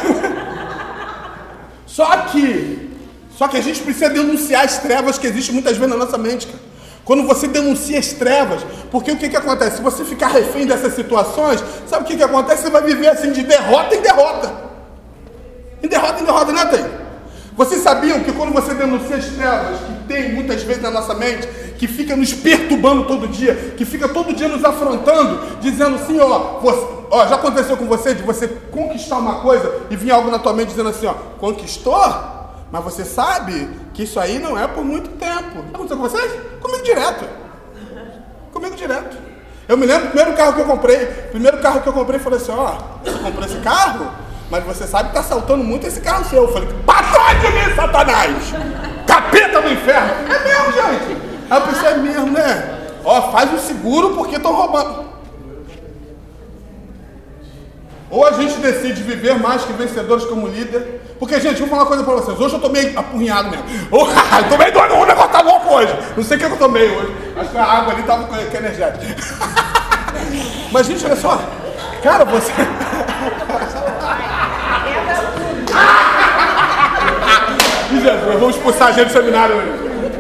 Só 1.86 2.06
que, 2.28 2.90
só 3.36 3.48
que 3.48 3.56
a 3.56 3.60
gente 3.60 3.80
precisa 3.82 4.08
denunciar 4.10 4.64
as 4.64 4.78
trevas 4.78 5.18
que 5.18 5.26
existem 5.26 5.54
muitas 5.54 5.76
vezes 5.76 5.94
na 5.94 6.02
nossa 6.04 6.16
mente, 6.18 6.46
cara. 6.46 6.58
Quando 7.04 7.22
você 7.26 7.46
denuncia 7.46 7.98
as 7.98 8.08
trevas, 8.08 8.62
porque 8.90 9.12
o 9.12 9.16
que, 9.16 9.28
que 9.28 9.36
acontece? 9.36 9.76
Se 9.76 9.82
você 9.82 10.04
ficar 10.04 10.28
refém 10.28 10.66
dessas 10.66 10.94
situações, 10.94 11.62
sabe 11.86 12.02
o 12.04 12.06
que, 12.06 12.16
que 12.16 12.22
acontece? 12.22 12.62
Você 12.62 12.70
vai 12.70 12.82
viver 12.82 13.08
assim 13.08 13.30
de 13.30 13.42
derrota 13.42 13.94
em 13.94 14.00
derrota. 14.00 14.52
Em 15.82 15.86
derrota 15.88 16.20
em 16.22 16.24
derrota, 16.24 16.52
né, 16.52 16.64
tem? 16.66 16.84
Vocês 17.56 17.80
sabiam 17.82 18.20
que 18.20 18.32
quando 18.32 18.52
você 18.52 18.74
denuncia 18.74 19.16
as 19.16 19.26
trevas 19.26 19.78
que 19.80 19.92
tem 20.06 20.34
muitas 20.34 20.62
vezes 20.62 20.82
na 20.82 20.90
nossa 20.90 21.14
mente, 21.14 21.46
que 21.78 21.88
fica 21.88 22.14
nos 22.14 22.32
perturbando 22.34 23.04
todo 23.04 23.26
dia, 23.26 23.54
que 23.76 23.84
fica 23.84 24.08
todo 24.08 24.34
dia 24.34 24.46
nos 24.48 24.62
afrontando, 24.64 25.40
dizendo 25.60 25.96
assim, 25.96 26.20
ó, 26.20 26.60
você- 26.60 26.86
ó, 27.10 27.26
já 27.26 27.36
aconteceu 27.36 27.76
com 27.76 27.86
você 27.86 28.14
de 28.14 28.22
você 28.22 28.46
conquistar 28.70 29.16
uma 29.18 29.36
coisa 29.40 29.72
e 29.90 29.96
vir 29.96 30.10
algo 30.10 30.30
na 30.30 30.38
tua 30.38 30.52
mente 30.52 30.68
dizendo 30.68 30.90
assim, 30.90 31.06
ó, 31.06 31.14
conquistou? 31.38 31.98
Mas 32.70 32.84
você 32.84 33.04
sabe 33.04 33.70
que 33.94 34.02
isso 34.02 34.20
aí 34.20 34.38
não 34.38 34.58
é 34.58 34.66
por 34.66 34.84
muito 34.84 35.08
tempo. 35.10 35.60
Aconteceu 35.72 35.96
com 35.96 36.02
vocês? 36.02 36.30
Comigo 36.60 36.82
direto. 36.84 37.24
Comigo 38.52 38.74
direto. 38.76 39.16
Eu 39.68 39.76
me 39.76 39.86
lembro 39.86 40.06
do 40.06 40.10
primeiro 40.10 40.36
carro 40.36 40.52
que 40.54 40.60
eu 40.60 40.64
comprei. 40.66 41.06
Primeiro 41.30 41.58
carro 41.58 41.80
que 41.80 41.88
eu 41.88 41.92
comprei, 41.92 42.18
falei 42.20 42.38
assim, 42.38 42.52
ó, 42.52 42.74
você 43.04 43.18
comprou 43.18 43.44
esse 43.46 43.58
carro, 43.58 44.10
mas 44.50 44.64
você 44.64 44.86
sabe 44.86 45.08
que 45.08 45.14
tá 45.14 45.22
saltando 45.22 45.64
muito 45.64 45.86
esse 45.86 46.00
carro 46.00 46.24
seu. 46.24 46.42
Eu 46.44 46.52
falei, 46.52 46.68
pra 46.84 47.02
de 47.34 47.48
mim, 47.48 47.74
Satanás! 47.74 48.54
Capeta 49.06 49.60
do 49.60 49.72
inferno! 49.72 50.10
É 50.28 50.44
mesmo, 50.44 50.72
gente! 50.72 51.16
A 51.50 51.60
pessoa 51.60 51.90
é 51.90 51.96
mesmo, 51.96 52.30
né? 52.30 52.78
Ó, 53.04 53.30
faz 53.32 53.52
o 53.52 53.58
seguro 53.58 54.14
porque 54.14 54.36
estão 54.36 54.52
roubando. 54.52 55.06
Ou 58.08 58.24
a 58.24 58.32
gente 58.32 58.54
decide 58.58 59.02
viver 59.02 59.38
mais 59.38 59.64
que 59.64 59.72
vencedores 59.72 60.24
como 60.24 60.46
líder. 60.46 61.00
Porque, 61.18 61.40
gente, 61.40 61.58
vou 61.58 61.68
falar 61.68 61.82
uma 61.82 61.88
coisa 61.88 62.04
pra 62.04 62.14
vocês. 62.14 62.38
Hoje 62.38 62.54
eu 62.54 62.60
tô 62.60 62.68
meio 62.68 62.96
apurrinhado 62.98 63.50
mesmo. 63.50 63.64
Oh, 63.90 64.06
eu 64.38 64.48
tô 64.48 64.56
meio 64.56 64.72
doido, 64.72 64.94
o 64.94 65.06
negócio 65.06 65.30
tá 65.30 65.40
louco 65.40 65.74
hoje. 65.74 65.96
Não 66.16 66.22
sei 66.22 66.36
o 66.36 66.40
que 66.40 66.46
eu 66.46 66.56
tomei 66.56 66.88
hoje. 66.88 67.14
Acho 67.36 67.50
que 67.50 67.58
a 67.58 67.64
água 67.64 67.92
ali 67.92 68.02
tava 68.04 68.24
com 68.24 68.34
com 68.34 68.56
energético. 68.56 69.04
Mas, 70.70 70.86
gente, 70.86 71.04
olha 71.04 71.16
só. 71.16 71.40
Cara, 72.02 72.24
você. 72.24 72.52
Jesus, 78.06 78.38
vamos 78.38 78.56
expulsar 78.56 78.88
a 78.88 78.92
gente 78.92 79.08
do 79.08 79.12
seminário. 79.12 79.56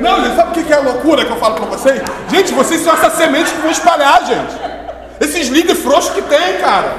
Não, 0.00 0.24
gente, 0.24 0.34
sabe 0.34 0.60
o 0.60 0.64
que 0.64 0.72
é 0.72 0.76
a 0.76 0.80
loucura 0.80 1.24
que 1.24 1.30
eu 1.30 1.36
falo 1.36 1.54
pra 1.54 1.66
vocês? 1.66 2.02
Gente, 2.28 2.52
vocês 2.52 2.80
são 2.80 2.92
essa 2.92 3.10
semente 3.10 3.50
que 3.52 3.60
vão 3.60 3.70
espalhar, 3.70 4.26
gente. 4.26 4.56
Esses 5.20 5.48
líderes 5.48 5.82
frouxos 5.82 6.12
que 6.12 6.22
tem, 6.22 6.58
cara. 6.58 6.94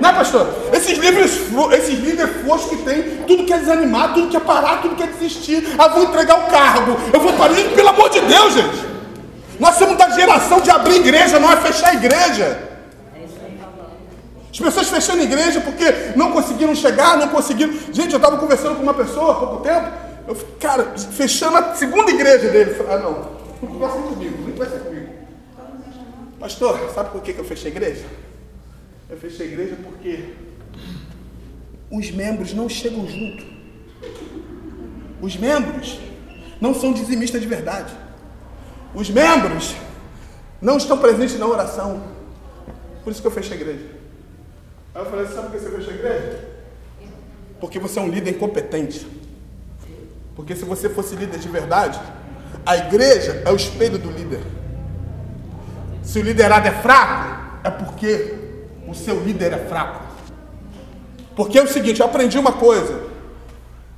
Né, 0.00 0.12
pastor? 0.12 0.48
Esses 0.72 0.96
líderes, 0.96 1.40
esses 1.72 1.98
líderes 1.98 2.30
frouxos 2.42 2.70
que 2.70 2.76
tem, 2.76 3.02
tudo 3.26 3.44
quer 3.44 3.58
desanimar, 3.58 4.14
tudo 4.14 4.28
quer 4.28 4.40
parar, 4.40 4.80
tudo 4.80 4.94
quer 4.94 5.08
desistir. 5.08 5.74
Ah, 5.76 5.88
vou 5.88 6.04
entregar 6.04 6.38
o 6.38 6.50
cargo, 6.50 6.96
eu 7.12 7.20
vou 7.20 7.32
parar. 7.34 7.54
Pelo 7.54 7.88
amor 7.88 8.08
de 8.08 8.20
Deus, 8.20 8.54
gente. 8.54 8.90
Nós 9.58 9.74
somos 9.74 9.98
da 9.98 10.08
geração 10.10 10.60
de 10.60 10.70
abrir 10.70 10.96
igreja, 10.96 11.38
não 11.38 11.52
é 11.52 11.56
fechar 11.56 11.92
igreja. 11.94 12.70
As 14.50 14.58
pessoas 14.58 14.88
fechando 14.88 15.22
igreja 15.22 15.60
porque 15.60 16.12
não 16.16 16.32
conseguiram 16.32 16.74
chegar, 16.74 17.16
não 17.16 17.28
conseguiram. 17.28 17.72
Gente, 17.92 18.12
eu 18.12 18.16
estava 18.16 18.36
conversando 18.38 18.76
com 18.76 18.82
uma 18.82 18.94
pessoa 18.94 19.32
há 19.32 19.34
pouco 19.34 19.56
tempo, 19.58 19.88
eu, 20.30 20.34
fiquei, 20.36 20.54
cara, 20.60 20.96
fechando 20.96 21.56
a 21.56 21.74
segunda 21.74 22.08
igreja 22.08 22.50
dele. 22.50 22.70
Eu 22.70 22.76
falei, 22.76 22.92
ah, 22.92 22.98
não, 22.98 23.12
não 23.60 23.68
conversa 23.68 23.98
comigo, 23.98 24.38
não 24.42 24.52
conversa 24.52 24.78
comigo. 24.78 25.08
Pastor, 26.38 26.90
sabe 26.94 27.10
por 27.10 27.20
que 27.20 27.32
eu 27.36 27.44
fechei 27.44 27.72
a 27.72 27.74
igreja? 27.74 28.04
Eu 29.08 29.16
fechei 29.18 29.46
a 29.46 29.50
igreja 29.50 29.76
porque 29.82 30.34
os 31.90 32.12
membros 32.12 32.54
não 32.54 32.68
chegam 32.68 33.08
junto. 33.08 33.44
Os 35.20 35.36
membros 35.36 35.98
não 36.60 36.74
são 36.74 36.92
dizimistas 36.92 37.40
de 37.40 37.48
verdade. 37.48 37.92
Os 38.94 39.10
membros 39.10 39.74
não 40.62 40.76
estão 40.76 40.96
presentes 40.96 41.40
na 41.40 41.46
oração. 41.46 42.04
Por 43.02 43.10
isso 43.10 43.20
que 43.20 43.26
eu 43.26 43.32
fechei 43.32 43.58
a 43.58 43.60
igreja. 43.60 43.86
Aí 44.94 45.02
eu 45.02 45.10
falei, 45.10 45.26
sabe 45.26 45.48
por 45.48 45.50
que 45.50 45.58
você 45.58 45.70
fechou 45.70 45.92
a 45.92 45.96
igreja? 45.96 46.48
Porque 47.58 47.80
você 47.80 47.98
é 47.98 48.02
um 48.02 48.08
líder 48.08 48.30
incompetente. 48.30 49.19
Porque 50.40 50.56
se 50.56 50.64
você 50.64 50.88
fosse 50.88 51.14
líder 51.14 51.38
de 51.38 51.48
verdade, 51.50 52.00
a 52.64 52.74
igreja 52.74 53.42
é 53.44 53.52
o 53.52 53.56
espelho 53.56 53.98
do 53.98 54.10
líder. 54.10 54.40
Se 56.02 56.18
o 56.18 56.22
liderado 56.22 56.66
é 56.66 56.70
fraco, 56.70 57.58
é 57.62 57.68
porque 57.68 58.36
o 58.88 58.94
seu 58.94 59.20
líder 59.20 59.52
é 59.52 59.58
fraco. 59.58 60.00
Porque 61.36 61.58
é 61.58 61.62
o 61.62 61.68
seguinte, 61.68 62.00
eu 62.00 62.06
aprendi 62.06 62.38
uma 62.38 62.52
coisa. 62.52 63.02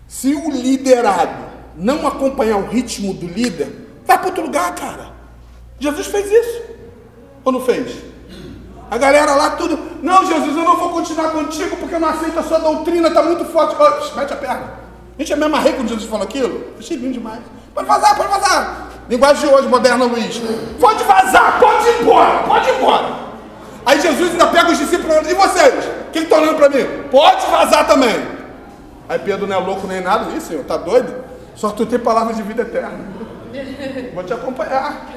Se 0.09 0.35
o 0.35 0.51
liderado 0.51 1.45
não 1.77 2.09
acompanhar 2.09 2.57
o 2.57 2.67
ritmo 2.67 3.15
do 3.15 3.29
líder, 3.29 3.89
vai 4.05 4.19
para 4.19 4.27
outro 4.27 4.43
lugar, 4.43 4.75
cara. 4.75 5.13
Jesus 5.79 6.09
fez 6.09 6.29
isso. 6.29 6.63
Ou 7.45 7.53
não 7.53 7.61
fez? 7.61 7.99
A 8.91 8.99
galera 8.99 9.37
lá 9.37 9.51
tudo, 9.51 9.79
não, 10.03 10.27
Jesus, 10.27 10.57
eu 10.57 10.65
não 10.65 10.77
vou 10.77 10.89
continuar 10.89 11.31
contigo 11.31 11.77
porque 11.77 11.95
eu 11.95 12.01
não 12.01 12.09
aceito 12.09 12.37
a 12.37 12.43
sua 12.43 12.59
doutrina, 12.59 13.07
está 13.07 13.23
muito 13.23 13.45
forte. 13.45 13.77
Ó, 13.79 14.17
mete 14.17 14.33
a 14.33 14.37
perna. 14.37 14.82
Gente, 15.19 15.33
eu 15.33 15.37
me 15.37 15.45
amarrei 15.45 15.73
quando 15.75 15.89
Jesus 15.89 16.09
falou 16.09 16.25
aquilo. 16.25 16.73
Achei 16.79 16.97
lindo 16.97 17.15
demais. 17.15 17.41
Pode 17.75 17.87
vazar, 17.87 18.17
pode 18.17 18.29
vazar. 18.29 18.89
Linguagem 19.09 19.49
de 19.49 19.55
hoje, 19.55 19.69
moderna 19.69 20.05
Luiz. 20.05 20.41
Pode 20.81 21.05
vazar, 21.05 21.59
pode 21.61 21.89
ir 21.89 22.03
embora, 22.03 22.43
pode 22.45 22.69
ir 22.69 22.77
embora. 22.77 23.23
Aí 23.85 24.01
Jesus 24.01 24.31
ainda 24.33 24.47
pega 24.47 24.71
os 24.71 24.79
discípulos 24.79 25.29
e 25.29 25.35
vocês? 25.35 25.75
Quem 26.13 26.23
está 26.23 26.37
olhando 26.37 26.57
para 26.57 26.69
mim? 26.69 26.87
Pode 27.11 27.45
vazar 27.47 27.87
também. 27.87 28.15
Aí 29.09 29.19
Pedro 29.19 29.47
não 29.47 29.57
é 29.57 29.59
louco 29.59 29.87
nem 29.87 30.01
nada, 30.01 30.31
isso, 30.37 30.49
senhor, 30.49 30.65
tá 30.65 30.77
doido? 30.77 31.13
Só 31.55 31.71
tu 31.71 31.85
tem 31.85 31.99
palavras 31.99 32.37
de 32.37 32.43
vida 32.43 32.63
eterna. 32.63 32.99
Vou 34.15 34.25
te 34.25 34.33
acompanhar. 34.33 35.09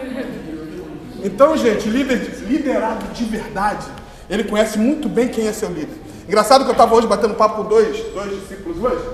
Então, 1.24 1.56
gente, 1.56 1.88
líder, 1.88 2.18
liderado 2.48 3.06
de 3.14 3.24
verdade, 3.24 3.86
ele 4.30 4.44
conhece 4.44 4.78
muito 4.78 5.08
bem 5.08 5.28
quem 5.28 5.48
é 5.48 5.54
seu 5.54 5.70
líder. 5.70 5.98
Engraçado 6.28 6.64
que 6.64 6.70
eu 6.70 6.74
estava 6.74 6.94
hoje 6.96 7.08
batendo 7.08 7.36
papo 7.36 7.64
com 7.64 7.70
dois, 7.70 7.98
dois 8.14 8.32
discípulos 8.32 8.84
hoje, 8.84 9.06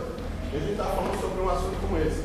e 0.54 0.60
gente 0.60 0.72
estava 0.72 0.90
falando 0.90 1.20
sobre 1.20 1.42
um 1.42 1.50
assunto 1.50 1.76
como 1.82 1.98
esse. 1.98 2.24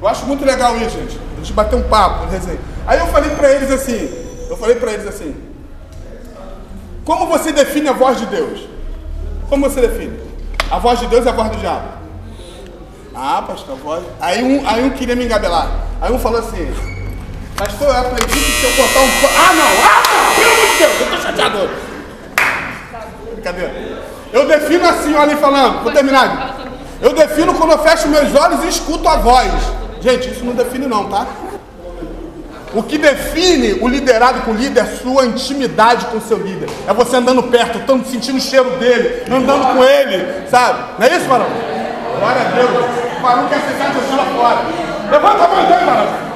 Eu 0.00 0.08
acho 0.08 0.26
muito 0.26 0.44
legal 0.44 0.76
isso, 0.76 0.90
gente. 0.90 1.18
A 1.34 1.36
gente 1.36 1.52
bater 1.52 1.76
um 1.76 1.82
papo, 1.84 2.26
resenha. 2.26 2.58
Aí 2.86 2.98
eu 2.98 3.06
falei 3.06 3.30
para 3.30 3.50
eles 3.52 3.70
assim, 3.70 4.10
eu 4.48 4.56
falei 4.56 4.76
para 4.76 4.92
eles 4.92 5.06
assim, 5.06 5.34
como 7.04 7.26
você 7.26 7.52
define 7.52 7.88
a 7.88 7.92
voz 7.92 8.18
de 8.18 8.26
Deus? 8.26 8.68
Como 9.48 9.68
você 9.68 9.80
define? 9.80 10.18
A 10.70 10.78
voz 10.78 10.98
de 10.98 11.06
Deus 11.06 11.24
é 11.24 11.30
a 11.30 11.32
voz 11.32 11.50
do 11.50 11.56
diabo. 11.56 11.88
Ah, 13.14 13.42
pastor, 13.46 13.76
a 13.76 13.82
voz. 13.82 14.04
Aí 14.20 14.42
um, 14.42 14.68
aí 14.68 14.84
um 14.84 14.90
queria 14.90 15.16
me 15.16 15.24
engabelar. 15.24 15.70
Aí 16.00 16.12
um 16.12 16.18
falou 16.18 16.40
assim, 16.40 16.70
pastor, 17.56 17.88
eu 17.88 18.00
aprendi 18.00 18.34
que 18.34 18.52
se 18.52 18.64
eu 18.66 18.70
botar 18.72 19.00
um. 19.00 19.08
Ah, 19.38 19.52
não! 19.54 19.64
Ah, 19.64 20.02
não! 20.12 20.34
Pelo 20.34 20.52
amor 20.52 20.66
de 20.66 20.76
Deus, 20.76 21.00
eu 21.00 21.10
tô 21.10 21.22
chateado. 21.22 21.70
Brincadeira. 23.32 24.02
Eu 24.32 24.46
defino 24.46 24.86
assim, 24.88 25.14
olha 25.14 25.34
aí 25.34 25.40
falando, 25.40 25.84
vou 25.84 25.92
terminar. 25.92 26.55
Eu 27.00 27.12
defino 27.12 27.54
quando 27.54 27.72
eu 27.72 27.78
fecho 27.78 28.08
meus 28.08 28.34
olhos 28.34 28.64
e 28.64 28.68
escuto 28.68 29.08
a 29.08 29.16
voz. 29.16 29.52
Gente, 30.00 30.30
isso 30.30 30.44
não 30.44 30.54
define 30.54 30.86
não, 30.86 31.08
tá? 31.08 31.26
O 32.74 32.82
que 32.82 32.98
define 32.98 33.78
o 33.80 33.88
liderado 33.88 34.42
com 34.42 34.50
o 34.50 34.54
líder 34.54 34.80
é 34.80 34.84
sua 34.84 35.24
intimidade 35.24 36.06
com 36.06 36.18
o 36.18 36.20
seu 36.20 36.36
líder. 36.38 36.68
É 36.86 36.92
você 36.92 37.16
andando 37.16 37.42
perto, 37.44 37.80
sentindo 38.04 38.38
o 38.38 38.40
cheiro 38.40 38.70
dele, 38.78 39.24
andando 39.30 39.74
com 39.74 39.82
ele, 39.82 40.46
sabe? 40.50 40.78
Não 40.98 41.06
é 41.06 41.16
isso, 41.16 41.28
Marão? 41.28 41.46
Glória 42.18 42.42
a 42.42 42.44
Deus. 42.54 43.16
O 43.16 43.22
Marão 43.22 43.48
quer 43.48 43.56
aceitar 43.56 43.92
Jesus 43.94 44.16
lá 44.16 44.24
fora. 44.36 44.58
Levanta 45.10 45.44
a 45.44 45.48
mão 45.48 45.86
Marão. 45.86 46.26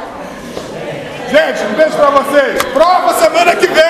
Gente, 1.30 1.64
um 1.64 1.74
beijo 1.74 1.96
pra 1.96 2.10
vocês. 2.10 2.64
Prova 2.72 3.14
semana 3.14 3.54
que 3.54 3.66
vem. 3.66 3.76